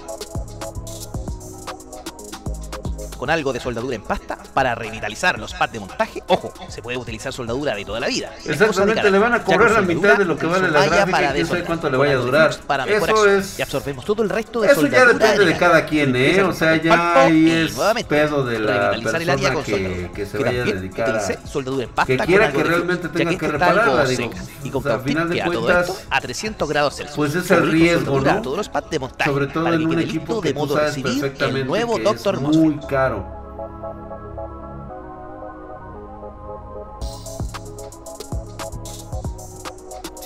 Con 3.19 3.31
algo 3.31 3.53
de 3.53 3.61
soldadura 3.61 3.97
en 3.97 4.03
pasta 4.03 4.39
para 4.55 4.75
revitalizar 4.75 5.39
los 5.39 5.53
pads 5.53 5.73
de 5.73 5.81
montaje. 5.81 6.23
Ojo, 6.29 6.53
se 6.69 6.81
puede 6.81 6.97
utilizar 6.97 7.33
soldadura 7.33 7.75
de 7.75 7.85
toda 7.85 8.01
la 8.01 8.07
vida. 8.07 8.33
Exactamente, 8.45 9.11
le 9.11 9.19
van 9.19 9.35
a 9.35 9.43
cobrar 9.43 9.73
la 9.73 9.83
mitad 9.83 10.17
de 10.17 10.25
lo 10.25 10.37
que 10.39 10.47
vale 10.47 10.71
la 10.71 10.87
gráfica 10.87 11.11
para 11.11 11.23
y 11.23 11.27
sabe 11.27 11.39
desoldar, 11.39 11.67
cuánto 11.67 11.91
le 11.91 11.97
vaya 11.99 12.13
a 12.13 12.17
durar. 12.17 12.57
Para 12.67 12.85
Eso 12.85 13.27
es- 13.27 13.59
Y 13.59 13.63
absorbemos 13.63 14.05
todo 14.05 14.23
el 14.23 14.31
resto 14.31 14.61
de 14.61 14.69
Eso 14.69 14.87
ya 14.87 15.05
depende 15.05 15.45
de 15.45 15.57
cada 15.57 15.85
quien, 15.85 16.15
¿eh? 16.17 16.43
O 16.43 16.53
sea, 16.53 16.77
ya 16.77 17.25
ahí 17.25 17.51
es 17.51 17.75
pedo 18.09 18.45
de 18.45 18.61
la 18.61 18.91
persona 18.91 19.63
que, 19.63 20.11
que 20.15 20.27
se 20.27 20.39
vaya 20.39 20.63
a 20.63 20.65
dedicar 20.65 21.17
a... 21.17 21.47
soldadura 21.47 21.85
en 21.85 21.91
pasta 21.91 22.17
que 22.17 22.25
quiera 22.25 22.53
que 22.53 22.63
realmente 22.63 23.09
tenga 23.09 23.37
que 23.37 23.49
repararla, 23.49 24.05
digo. 24.05 24.31
Y 24.63 24.71
con 24.71 24.83
sea, 24.83 24.95
a 24.95 24.99
final 25.01 25.29
de 25.29 25.43
cuentas, 25.43 26.07
a 26.09 26.21
300 26.21 26.69
grados 26.69 26.97
Celsius. 26.97 27.17
pues 27.17 27.35
es 27.35 27.51
el 27.51 27.71
riesgo, 27.71 28.21
¿no? 28.21 28.31
a 28.31 28.43
todos 28.43 28.57
los 28.57 28.69
pads 28.69 28.91
de 28.91 28.99
montaje 28.99 29.31
Sobre 29.31 29.47
todo 29.49 29.73
en 29.73 29.87
un 29.87 29.99
equipo 29.99 30.41
que 30.41 30.49
de 30.49 30.55
tú 30.55 30.61
modo 30.61 30.77
sabes 30.77 30.97
perfectamente 30.99 31.65
nuevo 31.65 31.97
que 31.97 32.11
es 32.11 32.41
muy 32.41 32.79
caro. 32.87 33.08
encontraram 33.09 33.38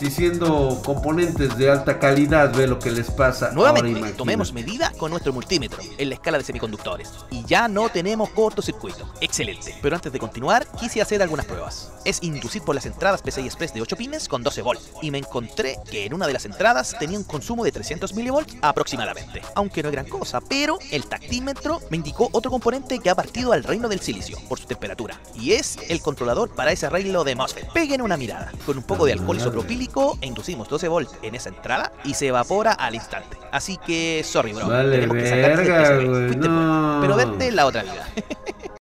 Si 0.02 0.10
siendo 0.10 0.82
componentes 0.84 1.56
de 1.56 1.70
alta 1.70 2.00
calidad 2.00 2.52
ve 2.52 2.66
lo 2.66 2.80
que 2.80 2.90
les 2.90 3.08
pasa. 3.08 3.52
Nuevamente, 3.52 4.12
tomemos 4.14 4.52
medida 4.52 4.90
con 4.98 5.12
nuestro 5.12 5.32
multímetro 5.32 5.78
en 5.96 6.08
la 6.08 6.16
escala 6.16 6.38
de 6.38 6.42
semiconductores. 6.42 7.08
Y 7.30 7.44
ya 7.44 7.68
no 7.68 7.88
tenemos 7.88 8.30
cortocircuito. 8.30 9.08
Excelente. 9.20 9.78
Pero 9.80 9.94
antes 9.94 10.12
de 10.12 10.18
continuar, 10.18 10.66
quise 10.76 11.00
hacer 11.00 11.22
algunas 11.22 11.46
pruebas. 11.46 11.92
Es 12.04 12.20
inducir 12.24 12.62
por 12.62 12.74
las 12.74 12.84
entradas 12.84 13.22
PCI 13.22 13.46
Express 13.46 13.74
de 13.74 13.80
8 13.80 13.96
pines 13.96 14.26
con 14.26 14.42
12 14.42 14.62
volts. 14.62 14.90
Y 15.02 15.12
me 15.12 15.18
encontré 15.18 15.76
que 15.88 16.04
en 16.04 16.14
una 16.14 16.26
de 16.26 16.32
las 16.32 16.46
entradas 16.46 16.96
tenía 16.98 17.16
un 17.16 17.22
consumo 17.22 17.62
de 17.62 17.70
300 17.70 18.12
milivolts 18.14 18.56
aproximadamente. 18.60 19.40
Aunque 19.54 19.84
no 19.84 19.90
es 19.90 19.92
gran 19.92 20.08
cosa, 20.08 20.40
pero 20.40 20.80
el 20.90 21.06
tactímetro 21.06 21.80
me 21.90 21.98
indicó 21.98 22.28
otro 22.32 22.50
componente 22.50 22.98
que 22.98 23.08
ha 23.08 23.14
partido 23.14 23.52
al 23.52 23.62
reino 23.62 23.88
del 23.88 24.00
silicio 24.00 24.36
por 24.48 24.58
su 24.58 24.66
temperatura. 24.66 25.20
Y 25.36 25.52
es 25.52 25.78
el 25.88 26.00
controlador 26.00 26.50
para 26.56 26.72
ese 26.72 26.86
arreglo 26.86 27.22
de 27.22 27.36
MOSFET. 27.36 27.70
Peguen 27.72 28.02
una 28.02 28.16
mirada. 28.16 28.50
Con 28.66 28.78
un 28.78 28.82
poco 28.82 29.06
de 29.06 29.12
alcohol 29.12 29.36
isopropílico 29.36 29.91
e 30.20 30.26
inducimos 30.26 30.68
12 30.68 30.88
volts 30.88 31.12
en 31.22 31.34
esa 31.34 31.50
entrada 31.50 31.92
y 32.04 32.14
se 32.14 32.28
evapora 32.28 32.72
al 32.72 32.94
instante. 32.94 33.36
Así 33.50 33.76
que, 33.76 34.22
sorry 34.24 34.52
bro. 34.52 34.68
Vale, 34.68 34.90
tenemos 34.90 35.16
que 35.16 35.22
verga, 35.22 35.96
güey, 35.96 36.26
Fuiste 36.28 36.48
no. 36.48 36.98
pero 37.02 37.16
verte 37.16 37.48
en 37.48 37.56
la 37.56 37.66
otra 37.66 37.82
vida. 37.82 38.08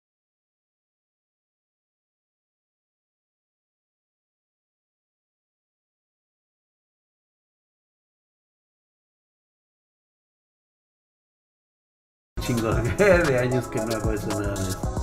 Chingo 12.40 12.72
de, 12.72 13.38
años 13.38 13.68
que 13.68 13.78
no 13.78 13.94
hago 13.94 14.12
eso 14.12 14.26
nada 14.28 14.54
eso. 14.54 15.02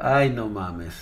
Ay, 0.00 0.30
no 0.30 0.48
mames. 0.48 0.94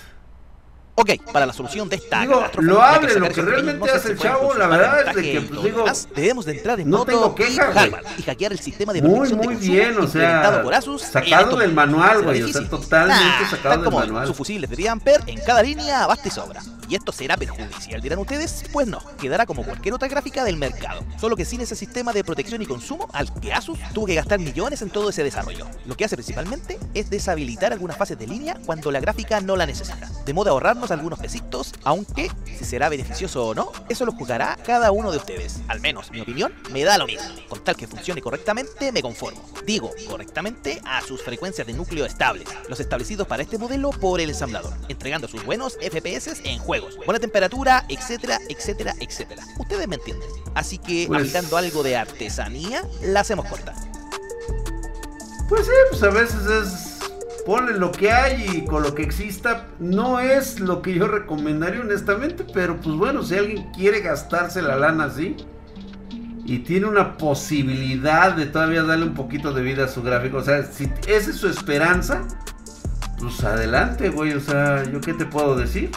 Ok, 0.95 1.11
para 1.31 1.45
la 1.45 1.53
solución 1.53 1.87
de 1.87 1.95
esta 1.95 2.21
Digo, 2.21 2.43
lo 2.57 2.79
sacar 2.79 3.15
lo 3.15 3.29
que 3.29 3.41
realmente 3.41 3.91
hace 3.91 4.11
el 4.11 4.19
chavo, 4.19 4.53
la 4.53 4.67
verdad 4.67 5.07
es 5.09 5.15
de 5.15 5.21
que, 5.21 5.33
y 5.33 5.39
pues, 5.39 5.63
digo, 5.63 5.85
debemos 6.15 6.45
de 6.45 6.57
entrar 6.57 6.79
en 6.79 6.89
no 6.89 6.97
modo 6.97 7.05
tengo 7.05 7.35
queja, 7.35 7.65
Deep 7.65 7.73
güey. 7.73 7.91
Hardware 7.91 8.03
y 8.17 8.23
hackear 8.23 8.51
el 8.51 8.59
sistema 8.59 8.93
de 8.93 9.01
Muy, 9.01 9.29
de 9.29 9.35
muy 9.35 9.45
consumo 9.47 9.73
bien, 9.73 9.97
o 9.99 10.07
sea, 10.07 10.61
por 10.61 10.73
Asus 10.73 11.01
sacado 11.01 11.57
del 11.57 11.73
manual, 11.73 12.17
¿Será 12.17 12.21
güey, 12.23 12.43
o 12.43 12.47
sea, 12.47 12.69
totalmente 12.69 13.43
Nah, 13.43 13.49
sacado 13.49 13.83
del 13.83 13.93
manual. 13.93 14.27
Su 14.27 14.33
fusibles 14.33 14.69
de 14.69 14.75
10 14.75 14.89
amperes 14.89 15.23
en 15.27 15.39
cada 15.41 15.63
línea 15.63 16.05
basta 16.07 16.27
y 16.27 16.31
sobra. 16.31 16.61
Y 16.91 16.95
esto 16.95 17.13
será 17.13 17.37
perjudicial, 17.37 18.01
dirán 18.01 18.19
ustedes. 18.19 18.65
Pues 18.73 18.85
no, 18.85 18.99
quedará 19.17 19.45
como 19.45 19.63
cualquier 19.63 19.93
otra 19.93 20.09
gráfica 20.09 20.43
del 20.43 20.57
mercado. 20.57 21.05
Solo 21.17 21.37
que 21.37 21.45
sin 21.45 21.61
ese 21.61 21.73
sistema 21.73 22.11
de 22.11 22.21
protección 22.21 22.61
y 22.61 22.65
consumo 22.65 23.07
al 23.13 23.33
que 23.39 23.53
Asus 23.53 23.79
tuvo 23.93 24.07
que 24.07 24.15
gastar 24.15 24.39
millones 24.39 24.81
en 24.81 24.89
todo 24.89 25.09
ese 25.09 25.23
desarrollo. 25.23 25.67
Lo 25.85 25.95
que 25.95 26.03
hace 26.03 26.17
principalmente 26.17 26.77
es 26.93 27.09
deshabilitar 27.09 27.71
algunas 27.71 27.95
fases 27.95 28.19
de 28.19 28.27
línea 28.27 28.57
cuando 28.65 28.91
la 28.91 28.99
gráfica 28.99 29.39
no 29.39 29.55
la 29.55 29.65
necesita. 29.65 30.11
De 30.25 30.33
modo 30.33 30.49
a 30.49 30.53
algunos 30.89 31.19
pesitos, 31.19 31.73
aunque 31.83 32.31
si 32.57 32.65
será 32.65 32.89
beneficioso 32.89 33.45
o 33.45 33.53
no, 33.53 33.71
eso 33.89 34.03
lo 34.05 34.13
juzgará 34.13 34.57
cada 34.65 34.91
uno 34.91 35.11
de 35.11 35.17
ustedes. 35.17 35.59
Al 35.67 35.79
menos 35.81 36.09
mi 36.09 36.21
opinión 36.21 36.51
me 36.71 36.83
da 36.83 36.97
lo 36.97 37.05
mismo. 37.05 37.27
Con 37.47 37.63
tal 37.63 37.75
que 37.75 37.85
funcione 37.87 38.21
correctamente, 38.23 38.91
me 38.91 39.03
conformo. 39.03 39.47
Digo, 39.65 39.91
correctamente 40.09 40.81
a 40.85 41.01
sus 41.01 41.21
frecuencias 41.21 41.67
de 41.67 41.73
núcleo 41.73 42.05
estables, 42.05 42.47
los 42.67 42.79
establecidos 42.79 43.27
para 43.27 43.43
este 43.43 43.59
modelo 43.59 43.91
por 43.91 44.19
el 44.19 44.29
ensamblador, 44.29 44.73
entregando 44.89 45.27
sus 45.27 45.45
buenos 45.45 45.77
FPS 45.79 46.41
en 46.43 46.57
juego. 46.57 46.71
juegos, 46.71 46.95
buena 47.05 47.19
temperatura, 47.19 47.83
etcétera, 47.89 48.39
etcétera, 48.47 48.95
etcétera. 49.01 49.43
Ustedes 49.59 49.89
me 49.89 49.95
entienden. 49.95 50.29
Así 50.55 50.77
que, 50.77 51.03
Pues- 51.05 51.19
aplicando 51.19 51.57
algo 51.57 51.83
de 51.83 51.97
artesanía, 51.97 52.85
la 53.01 53.19
hacemos 53.19 53.45
corta. 53.47 53.75
Pues 55.49 55.65
sí, 55.65 55.71
pues 55.89 56.01
a 56.03 56.09
veces 56.11 56.45
es. 56.45 56.90
Ponle 57.51 57.73
lo 57.73 57.91
que 57.91 58.09
hay 58.09 58.45
y 58.49 58.65
con 58.65 58.81
lo 58.81 58.95
que 58.95 59.01
exista. 59.01 59.67
No 59.77 60.21
es 60.21 60.61
lo 60.61 60.81
que 60.81 60.93
yo 60.93 61.05
recomendaría, 61.09 61.81
honestamente. 61.81 62.45
Pero 62.53 62.79
pues 62.79 62.95
bueno, 62.95 63.23
si 63.23 63.35
alguien 63.35 63.69
quiere 63.73 63.99
gastarse 63.99 64.61
la 64.61 64.77
lana 64.77 65.03
así. 65.03 65.35
Y 66.45 66.59
tiene 66.59 66.85
una 66.85 67.17
posibilidad 67.17 68.37
de 68.37 68.45
todavía 68.45 68.83
darle 68.83 69.03
un 69.03 69.15
poquito 69.15 69.51
de 69.51 69.63
vida 69.63 69.83
a 69.83 69.87
su 69.89 70.01
gráfico. 70.01 70.37
O 70.37 70.43
sea, 70.45 70.63
si 70.63 70.89
esa 71.09 71.29
es 71.29 71.35
su 71.35 71.49
esperanza. 71.49 72.21
Pues 73.19 73.43
adelante, 73.43 74.07
güey. 74.07 74.31
O 74.31 74.39
sea, 74.39 74.89
¿yo 74.89 75.01
qué 75.01 75.13
te 75.13 75.25
puedo 75.25 75.57
decir? 75.57 75.91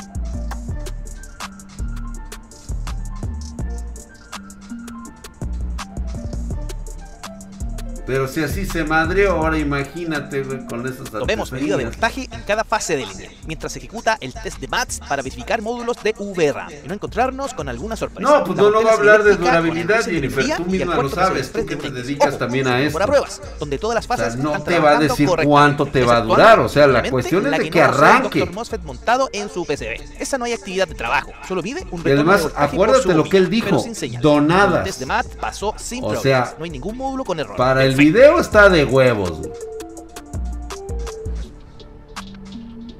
Pero 8.06 8.28
si 8.28 8.42
así 8.42 8.66
se 8.66 8.84
madreó, 8.84 9.32
ahora 9.32 9.58
imagínate, 9.58 10.42
güey, 10.42 10.64
con 10.66 10.86
esas 10.86 11.10
Tomemos 11.10 11.50
medida 11.52 11.76
de 11.78 11.84
voltaje 11.84 12.28
en 12.30 12.42
cada 12.42 12.62
fase 12.62 12.96
de 12.96 13.06
línea, 13.06 13.30
mientras 13.46 13.72
se 13.72 13.78
ejecuta 13.78 14.18
el 14.20 14.34
test 14.34 14.58
de 14.58 14.68
MATS 14.68 15.00
para 15.08 15.22
verificar 15.22 15.62
módulos 15.62 16.02
de 16.02 16.12
VRAM 16.12 16.70
y 16.84 16.88
no 16.88 16.94
encontrarnos 16.94 17.54
con 17.54 17.68
alguna 17.68 17.96
sorpresa. 17.96 18.30
No, 18.30 18.44
pues 18.44 18.58
La 18.58 18.64
no, 18.64 18.70
no 18.70 18.82
va 18.82 18.90
a 18.90 18.94
hablar 18.94 19.22
de 19.22 19.36
durabilidad, 19.36 20.04
Jennifer, 20.04 20.56
tú 20.56 20.64
misma 20.66 20.96
lo 20.96 21.08
que 21.08 21.14
sabes, 21.14 21.50
tú 21.50 21.64
que 21.64 21.76
te 21.76 21.90
dedicas 21.90 22.28
Ojo, 22.28 22.38
también 22.38 22.66
a 22.66 22.80
esto. 22.82 22.98
Pruebas, 22.98 23.40
donde 23.58 23.78
todas 23.78 23.94
las 23.94 24.04
O 24.04 24.08
sea, 24.08 24.26
fases 24.26 24.36
no 24.36 24.62
te 24.62 24.78
va 24.78 24.96
a 24.96 24.98
decir 24.98 25.28
cuánto 25.42 25.86
te 25.86 26.04
va 26.04 26.18
a 26.18 26.20
durar, 26.20 26.60
o 26.60 26.68
sea, 26.68 26.86
la 26.86 27.08
cuestión 27.08 27.46
es 27.46 27.50
la 27.52 27.58
de 27.58 27.64
que 27.64 27.70
que 27.70 27.78
no 27.80 27.84
arranque. 27.86 28.40
Dr. 28.40 28.54
MOSFET 28.54 28.82
montado 28.82 29.30
en 29.32 29.48
su 29.48 29.64
PCB. 29.64 30.20
Esa 30.20 30.36
no 30.36 30.44
hay 30.44 30.52
actividad 30.52 30.86
de 30.86 30.94
trabajo, 30.94 31.32
solo 31.48 31.62
vive 31.62 31.86
un 31.90 32.02
Y 32.06 32.10
además, 32.10 32.48
acuérdate 32.54 33.14
lo 33.14 33.24
que 33.24 33.38
él 33.38 33.48
dijo, 33.48 33.82
donadas. 34.20 34.78
El 34.78 34.84
test 34.84 35.00
de 35.00 35.06
MAT 35.06 35.26
pasó 35.36 35.74
sin 35.78 36.04
O 36.04 36.08
problemas, 36.10 36.48
sea, 36.48 36.54
no 36.58 36.64
hay 36.64 36.70
ningún 36.70 36.98
módulo 36.98 37.24
con 37.24 37.40
error. 37.40 37.56
Para 37.56 37.82
el. 37.84 37.93
Video 37.94 38.40
está 38.40 38.68
de 38.68 38.84
huevos. 38.84 39.40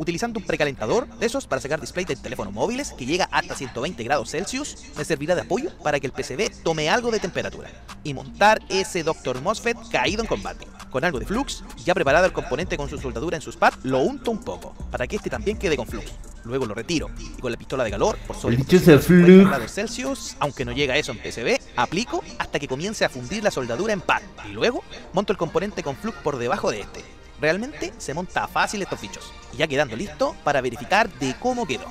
Utilizando 0.04 0.38
un 0.38 0.44
precalentador 0.44 1.08
de 1.18 1.24
esos 1.24 1.46
para 1.46 1.62
sacar 1.62 1.80
display 1.80 2.04
de 2.04 2.14
teléfonos 2.14 2.52
móviles 2.52 2.92
que 2.92 3.06
llega 3.06 3.26
hasta 3.32 3.54
120 3.54 4.04
grados 4.04 4.32
Celsius, 4.32 4.76
me 4.98 5.04
servirá 5.06 5.34
de 5.34 5.40
apoyo 5.40 5.70
para 5.82 5.98
que 5.98 6.06
el 6.06 6.12
PCB 6.12 6.62
tome 6.62 6.90
algo 6.90 7.10
de 7.10 7.20
temperatura 7.20 7.70
y 8.02 8.12
montar 8.12 8.60
ese 8.68 9.02
Dr. 9.02 9.40
MOSFET 9.40 9.78
caído 9.90 10.20
en 10.20 10.28
combate. 10.28 10.66
Con 10.90 11.04
algo 11.04 11.20
de 11.20 11.24
flux, 11.24 11.64
ya 11.86 11.94
preparado 11.94 12.26
el 12.26 12.34
componente 12.34 12.76
con 12.76 12.90
su 12.90 12.98
soldadura 12.98 13.38
en 13.38 13.40
sus 13.40 13.56
pads, 13.56 13.78
lo 13.82 14.00
unto 14.00 14.30
un 14.30 14.44
poco 14.44 14.74
para 14.90 15.06
que 15.06 15.16
este 15.16 15.30
también 15.30 15.56
quede 15.56 15.74
con 15.74 15.86
flux. 15.86 16.12
Luego 16.44 16.66
lo 16.66 16.74
retiro 16.74 17.08
y 17.18 17.40
con 17.40 17.50
la 17.50 17.56
pistola 17.56 17.82
de 17.82 17.90
calor 17.90 18.18
por 18.26 18.36
sobre 18.36 18.56
El 18.56 18.62
dicho 18.62 18.76
es 18.76 18.86
el 18.88 19.00
50 19.00 19.26
flux. 19.26 19.48
grados 19.48 19.72
Celsius, 19.72 20.36
aunque 20.38 20.66
no 20.66 20.72
llega 20.72 20.98
eso 20.98 21.12
en 21.12 21.18
PCB, 21.18 21.58
aplico 21.76 22.22
hasta 22.38 22.58
que 22.58 22.68
comience 22.68 23.06
a 23.06 23.08
fundir 23.08 23.42
la 23.42 23.50
soldadura 23.50 23.94
en 23.94 24.02
pad 24.02 24.20
y 24.46 24.52
luego 24.52 24.84
monto 25.14 25.32
el 25.32 25.38
componente 25.38 25.82
con 25.82 25.96
flux 25.96 26.18
por 26.18 26.36
debajo 26.36 26.70
de 26.70 26.80
este. 26.80 27.13
Realmente 27.40 27.92
se 27.98 28.14
monta 28.14 28.48
fácil 28.48 28.82
estos 28.82 29.00
bichos, 29.00 29.32
y 29.52 29.58
ya 29.58 29.66
quedando 29.66 29.96
listo 29.96 30.36
para 30.44 30.60
verificar 30.60 31.08
de 31.08 31.34
cómo 31.38 31.66
quedó. 31.66 31.86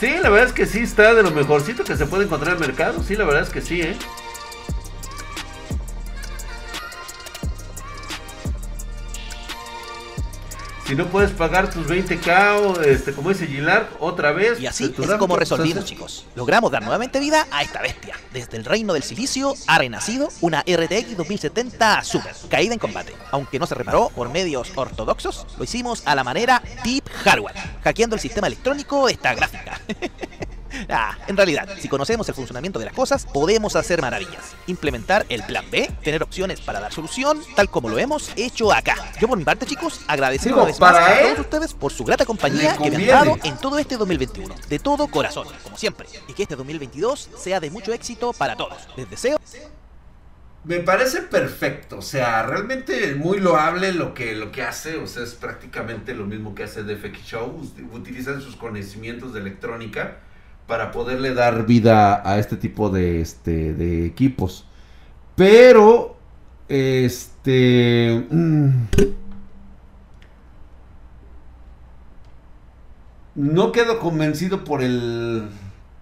Sí, 0.00 0.08
la 0.22 0.30
verdad 0.30 0.48
es 0.48 0.54
que 0.54 0.64
sí 0.64 0.78
está 0.78 1.12
de 1.12 1.22
lo 1.22 1.30
mejorcito 1.30 1.84
que 1.84 1.94
se 1.94 2.06
puede 2.06 2.24
encontrar 2.24 2.56
en 2.56 2.62
el 2.62 2.68
mercado. 2.68 3.02
Sí, 3.02 3.16
la 3.16 3.24
verdad 3.24 3.42
es 3.42 3.50
que 3.50 3.60
sí, 3.60 3.82
¿eh? 3.82 3.98
Si 10.90 10.96
no 10.96 11.06
puedes 11.06 11.30
pagar 11.30 11.70
tus 11.70 11.86
20k, 11.86 12.56
o, 12.58 12.80
este, 12.80 13.12
como 13.12 13.28
dice 13.28 13.46
Gilar, 13.46 13.88
otra 14.00 14.32
vez. 14.32 14.58
Y 14.58 14.66
así 14.66 14.92
es 14.98 15.10
como 15.20 15.36
resolvimos, 15.36 15.84
chicos. 15.84 16.26
Logramos 16.34 16.72
dar 16.72 16.82
nuevamente 16.82 17.20
vida 17.20 17.46
a 17.52 17.62
esta 17.62 17.80
bestia. 17.80 18.16
Desde 18.32 18.56
el 18.56 18.64
reino 18.64 18.92
del 18.92 19.04
silicio 19.04 19.54
ha 19.68 19.78
renacido 19.78 20.30
una 20.40 20.62
RTX 20.62 21.16
2070 21.16 22.02
Super, 22.02 22.34
caída 22.48 22.74
en 22.74 22.80
combate. 22.80 23.14
Aunque 23.30 23.60
no 23.60 23.68
se 23.68 23.76
reparó 23.76 24.08
por 24.16 24.30
medios 24.30 24.72
ortodoxos, 24.74 25.46
lo 25.56 25.62
hicimos 25.62 26.04
a 26.08 26.16
la 26.16 26.24
manera 26.24 26.60
Deep 26.82 27.08
Hardware, 27.22 27.54
hackeando 27.84 28.16
el 28.16 28.20
sistema 28.20 28.48
electrónico 28.48 29.06
de 29.06 29.12
esta 29.12 29.32
gráfica. 29.32 29.80
Ah, 30.88 31.16
en 31.26 31.36
realidad, 31.36 31.68
si 31.78 31.88
conocemos 31.88 32.28
el 32.28 32.34
funcionamiento 32.34 32.78
de 32.78 32.86
las 32.86 32.94
cosas, 32.94 33.26
podemos 33.26 33.76
hacer 33.76 34.00
maravillas. 34.00 34.54
Implementar 34.66 35.26
el 35.28 35.42
plan 35.42 35.64
B, 35.70 35.90
tener 36.02 36.22
opciones 36.22 36.60
para 36.60 36.80
dar 36.80 36.92
solución, 36.92 37.40
tal 37.54 37.68
como 37.70 37.88
lo 37.88 37.98
hemos 37.98 38.30
hecho 38.36 38.72
acá. 38.72 38.96
Yo 39.20 39.28
por 39.28 39.38
mi 39.38 39.44
parte, 39.44 39.66
chicos, 39.66 40.00
agradecer 40.06 40.52
una 40.54 40.64
vez 40.64 40.80
más 40.80 40.96
a 40.96 41.20
todos 41.20 41.38
ustedes 41.40 41.74
por 41.74 41.92
su 41.92 42.04
grata 42.04 42.24
compañía 42.24 42.76
que 42.76 42.90
me 42.90 42.96
han 42.96 43.06
dado 43.06 43.36
en 43.42 43.56
todo 43.58 43.78
este 43.78 43.96
2021. 43.96 44.54
De 44.68 44.78
todo 44.78 45.06
corazón, 45.08 45.46
como 45.62 45.76
siempre. 45.76 46.06
Y 46.28 46.32
que 46.32 46.42
este 46.44 46.56
2022 46.56 47.30
sea 47.36 47.60
de 47.60 47.70
mucho 47.70 47.92
éxito 47.92 48.32
para 48.32 48.56
todos. 48.56 48.78
Les 48.96 49.08
deseo 49.10 49.38
Me 50.64 50.80
parece 50.80 51.22
perfecto, 51.22 51.98
o 51.98 52.02
sea, 52.02 52.42
realmente 52.42 53.14
muy 53.14 53.38
loable 53.40 53.92
lo 53.92 54.12
que, 54.12 54.34
lo 54.34 54.52
que 54.52 54.62
hace, 54.62 54.96
o 54.98 55.06
sea, 55.06 55.22
es 55.24 55.32
prácticamente 55.34 56.14
lo 56.14 56.26
mismo 56.26 56.54
que 56.54 56.64
hace 56.64 56.82
DFX 56.82 57.18
Show, 57.24 57.62
ut- 57.62 57.94
utilizan 57.94 58.42
sus 58.42 58.56
conocimientos 58.56 59.32
de 59.32 59.40
electrónica 59.40 60.18
para 60.70 60.92
poderle 60.92 61.34
dar 61.34 61.66
vida 61.66 62.22
a 62.24 62.38
este 62.38 62.56
tipo 62.56 62.90
de, 62.90 63.20
este, 63.20 63.74
de 63.74 64.06
equipos. 64.06 64.64
Pero, 65.34 66.16
este... 66.68 68.24
mm, 68.30 68.70
no 73.34 73.72
quedo 73.72 73.98
convencido 73.98 74.62
por 74.62 74.80
el, 74.80 75.48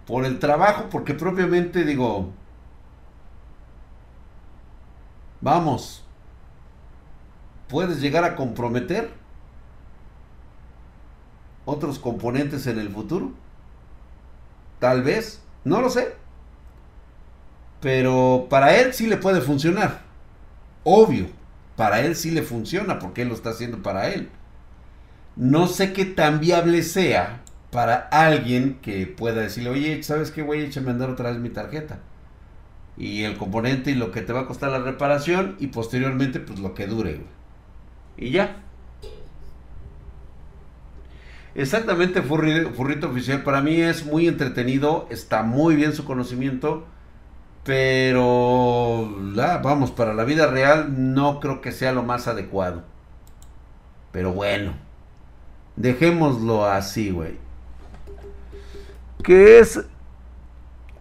por 0.05 0.23
el 0.23 0.37
trabajo, 0.37 0.85
porque 0.91 1.15
propiamente 1.15 1.83
digo... 1.83 2.31
Vamos. 5.41 6.05
Puedes 7.69 8.01
llegar 8.01 8.23
a 8.23 8.35
comprometer 8.35 9.09
otros 11.65 11.97
componentes 11.97 12.67
en 12.67 12.77
el 12.77 12.89
futuro. 12.89 13.31
Tal 14.79 15.03
vez. 15.03 15.41
No 15.63 15.81
lo 15.81 15.89
sé. 15.89 16.13
Pero 17.81 18.47
para 18.49 18.75
él 18.75 18.93
sí 18.93 19.07
le 19.07 19.17
puede 19.17 19.41
funcionar. 19.41 20.01
Obvio. 20.83 21.27
Para 21.75 22.01
él 22.01 22.15
sí 22.15 22.31
le 22.31 22.43
funciona 22.43 22.99
porque 22.99 23.21
él 23.21 23.29
lo 23.29 23.35
está 23.35 23.51
haciendo 23.51 23.81
para 23.81 24.09
él. 24.09 24.29
No 25.35 25.67
sé 25.67 25.93
qué 25.93 26.05
tan 26.05 26.39
viable 26.39 26.83
sea 26.83 27.41
para 27.71 27.95
alguien 27.95 28.79
que 28.81 29.07
pueda 29.07 29.41
decirle, 29.41 29.69
oye, 29.69 30.03
¿sabes 30.03 30.31
qué, 30.31 30.41
güey? 30.41 30.65
Échame 30.65 30.89
a 30.89 30.91
andar 30.91 31.09
otra 31.09 31.29
vez 31.31 31.39
mi 31.39 31.49
tarjeta 31.49 31.99
y 32.99 33.23
el 33.23 33.37
componente 33.37 33.91
y 33.91 33.95
lo 33.95 34.11
que 34.11 34.21
te 34.21 34.33
va 34.33 34.41
a 34.41 34.45
costar 34.45 34.71
la 34.71 34.79
reparación 34.79 35.55
y 35.59 35.67
posteriormente 35.67 36.39
pues 36.41 36.59
lo 36.59 36.75
que 36.75 36.85
dure. 36.85 37.21
Y 38.17 38.31
ya. 38.31 38.57
Exactamente, 41.55 42.23
Furri- 42.23 42.71
Furrito 42.73 43.09
Oficial. 43.09 43.43
Para 43.43 43.61
mí 43.61 43.81
es 43.81 44.05
muy 44.05 44.27
entretenido, 44.27 45.07
está 45.09 45.43
muy 45.43 45.75
bien 45.75 45.93
su 45.93 46.05
conocimiento, 46.05 46.85
pero 47.63 49.09
vamos, 49.61 49.91
para 49.91 50.13
la 50.13 50.23
vida 50.23 50.47
real 50.47 51.13
no 51.13 51.39
creo 51.39 51.61
que 51.61 51.71
sea 51.71 51.91
lo 51.91 52.03
más 52.03 52.27
adecuado. 52.27 52.83
Pero 54.11 54.33
bueno, 54.33 54.73
dejémoslo 55.75 56.65
así, 56.65 57.11
güey. 57.11 57.37
Que 59.23 59.59
es 59.59 59.81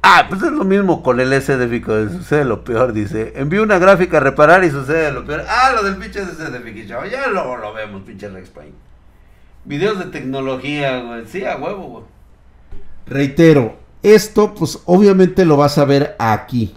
Ah, 0.00 0.26
pues 0.28 0.40
es 0.42 0.52
lo 0.52 0.64
mismo 0.64 1.02
con 1.02 1.18
el 1.20 1.32
SDF, 1.32 2.12
sucede 2.12 2.44
lo 2.44 2.62
peor, 2.64 2.92
dice. 2.92 3.32
Envío 3.36 3.62
una 3.64 3.78
gráfica 3.78 4.18
a 4.18 4.20
reparar 4.20 4.62
y 4.64 4.70
sucede 4.70 5.10
lo 5.12 5.24
peor. 5.24 5.44
Ah, 5.48 5.72
lo 5.74 5.82
del 5.82 5.96
pinche 5.96 6.20
SDF. 6.24 6.88
Ya 7.10 7.26
luego 7.26 7.56
lo 7.56 7.74
vemos, 7.74 8.02
pinche 8.02 8.28
Rex. 8.28 8.50
Videos 9.68 9.98
de 9.98 10.06
tecnología, 10.06 11.02
güey. 11.02 11.26
Sí, 11.26 11.44
a 11.44 11.56
huevo, 11.58 11.84
güey. 11.84 12.04
Reitero, 13.06 13.76
esto, 14.02 14.54
pues 14.54 14.80
obviamente 14.86 15.44
lo 15.44 15.56
vas 15.56 15.76
a 15.78 15.84
ver 15.84 16.16
aquí. 16.18 16.74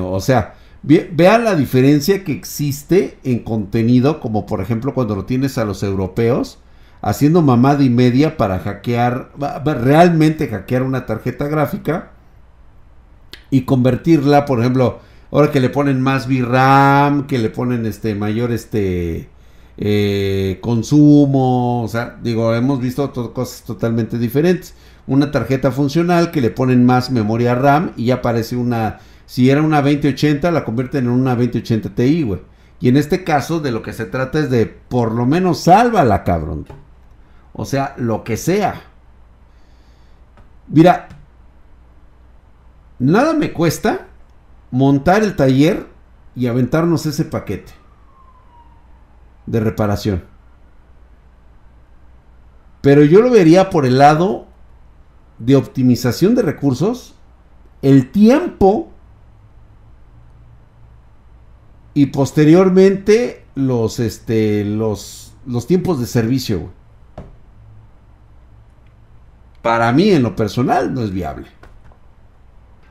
O 0.00 0.20
sea, 0.20 0.54
ve- 0.82 1.10
vean 1.12 1.44
la 1.44 1.54
diferencia 1.54 2.24
que 2.24 2.32
existe 2.32 3.18
en 3.24 3.40
contenido, 3.40 4.20
como 4.20 4.46
por 4.46 4.60
ejemplo 4.60 4.94
cuando 4.94 5.14
lo 5.16 5.24
tienes 5.26 5.58
a 5.58 5.64
los 5.64 5.82
europeos 5.82 6.58
haciendo 7.02 7.40
mamada 7.40 7.82
y 7.82 7.88
media 7.90 8.36
para 8.36 8.58
hackear, 8.58 9.30
realmente 9.64 10.48
hackear 10.48 10.82
una 10.82 11.06
tarjeta 11.06 11.48
gráfica 11.48 12.10
y 13.50 13.62
convertirla, 13.62 14.44
por 14.44 14.60
ejemplo, 14.60 15.00
ahora 15.30 15.50
que 15.50 15.60
le 15.60 15.70
ponen 15.70 16.02
más 16.02 16.26
VRAM, 16.28 17.26
que 17.26 17.38
le 17.38 17.48
ponen 17.50 17.86
este 17.86 18.14
mayor 18.14 18.52
este 18.52 19.30
eh, 19.80 20.58
consumo, 20.60 21.82
o 21.82 21.88
sea, 21.88 22.18
digo, 22.22 22.54
hemos 22.54 22.80
visto 22.80 23.10
to- 23.10 23.32
cosas 23.32 23.62
totalmente 23.64 24.18
diferentes. 24.18 24.74
una 25.06 25.30
tarjeta 25.32 25.72
funcional 25.72 26.30
que 26.30 26.40
le 26.42 26.50
ponen 26.50 26.84
más 26.86 27.10
memoria 27.10 27.54
RAM 27.56 27.92
y 27.96 28.06
ya 28.06 28.16
aparece 28.16 28.54
una, 28.56 28.98
si 29.26 29.50
era 29.50 29.62
una 29.62 29.82
2080 29.82 30.50
la 30.52 30.64
convierten 30.64 31.06
en 31.06 31.10
una 31.10 31.34
2080 31.34 31.88
Ti, 31.94 32.22
güey. 32.22 32.40
Y 32.80 32.88
en 32.88 32.96
este 32.96 33.24
caso 33.24 33.58
de 33.60 33.72
lo 33.72 33.82
que 33.82 33.92
se 33.92 34.04
trata 34.06 34.38
es 34.38 34.50
de 34.50 34.66
por 34.66 35.12
lo 35.12 35.26
menos 35.26 35.60
sálvala, 35.60 36.22
cabrón. 36.24 36.66
O 37.52 37.64
sea, 37.64 37.94
lo 37.98 38.22
que 38.24 38.36
sea. 38.36 38.82
Mira, 40.68 41.08
nada 42.98 43.32
me 43.34 43.52
cuesta 43.52 44.06
montar 44.70 45.22
el 45.22 45.34
taller 45.36 45.86
y 46.36 46.46
aventarnos 46.46 47.06
ese 47.06 47.24
paquete 47.24 47.72
de 49.50 49.60
reparación. 49.60 50.24
Pero 52.80 53.04
yo 53.04 53.20
lo 53.20 53.30
vería 53.30 53.68
por 53.68 53.84
el 53.84 53.98
lado 53.98 54.46
de 55.38 55.56
optimización 55.56 56.34
de 56.34 56.42
recursos, 56.42 57.14
el 57.82 58.10
tiempo 58.10 58.90
y 61.94 62.06
posteriormente 62.06 63.44
los 63.54 63.98
este 63.98 64.64
los 64.64 65.34
los 65.46 65.66
tiempos 65.66 65.98
de 65.98 66.06
servicio. 66.06 66.70
Para 69.62 69.92
mí 69.92 70.10
en 70.10 70.22
lo 70.22 70.36
personal 70.36 70.94
no 70.94 71.02
es 71.02 71.10
viable. 71.10 71.48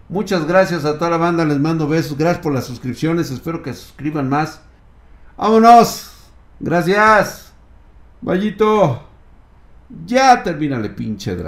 Muchas 0.10 0.46
gracias 0.46 0.86
a 0.86 0.98
toda 0.98 1.12
la 1.12 1.18
banda, 1.18 1.46
les 1.46 1.60
mando 1.60 1.88
besos, 1.88 2.18
gracias 2.18 2.44
por 2.44 2.54
las 2.54 2.66
suscripciones, 2.66 3.32
espero 3.32 3.64
que 3.64 3.74
suscriban 3.74 4.28
más. 4.28 4.62
Vámonos. 5.38 6.19
Gracias. 6.60 7.54
Vallito. 8.22 9.04
Ya 10.06 10.44
termínale, 10.44 10.90
pinche 10.90 11.36
dragón. 11.36 11.48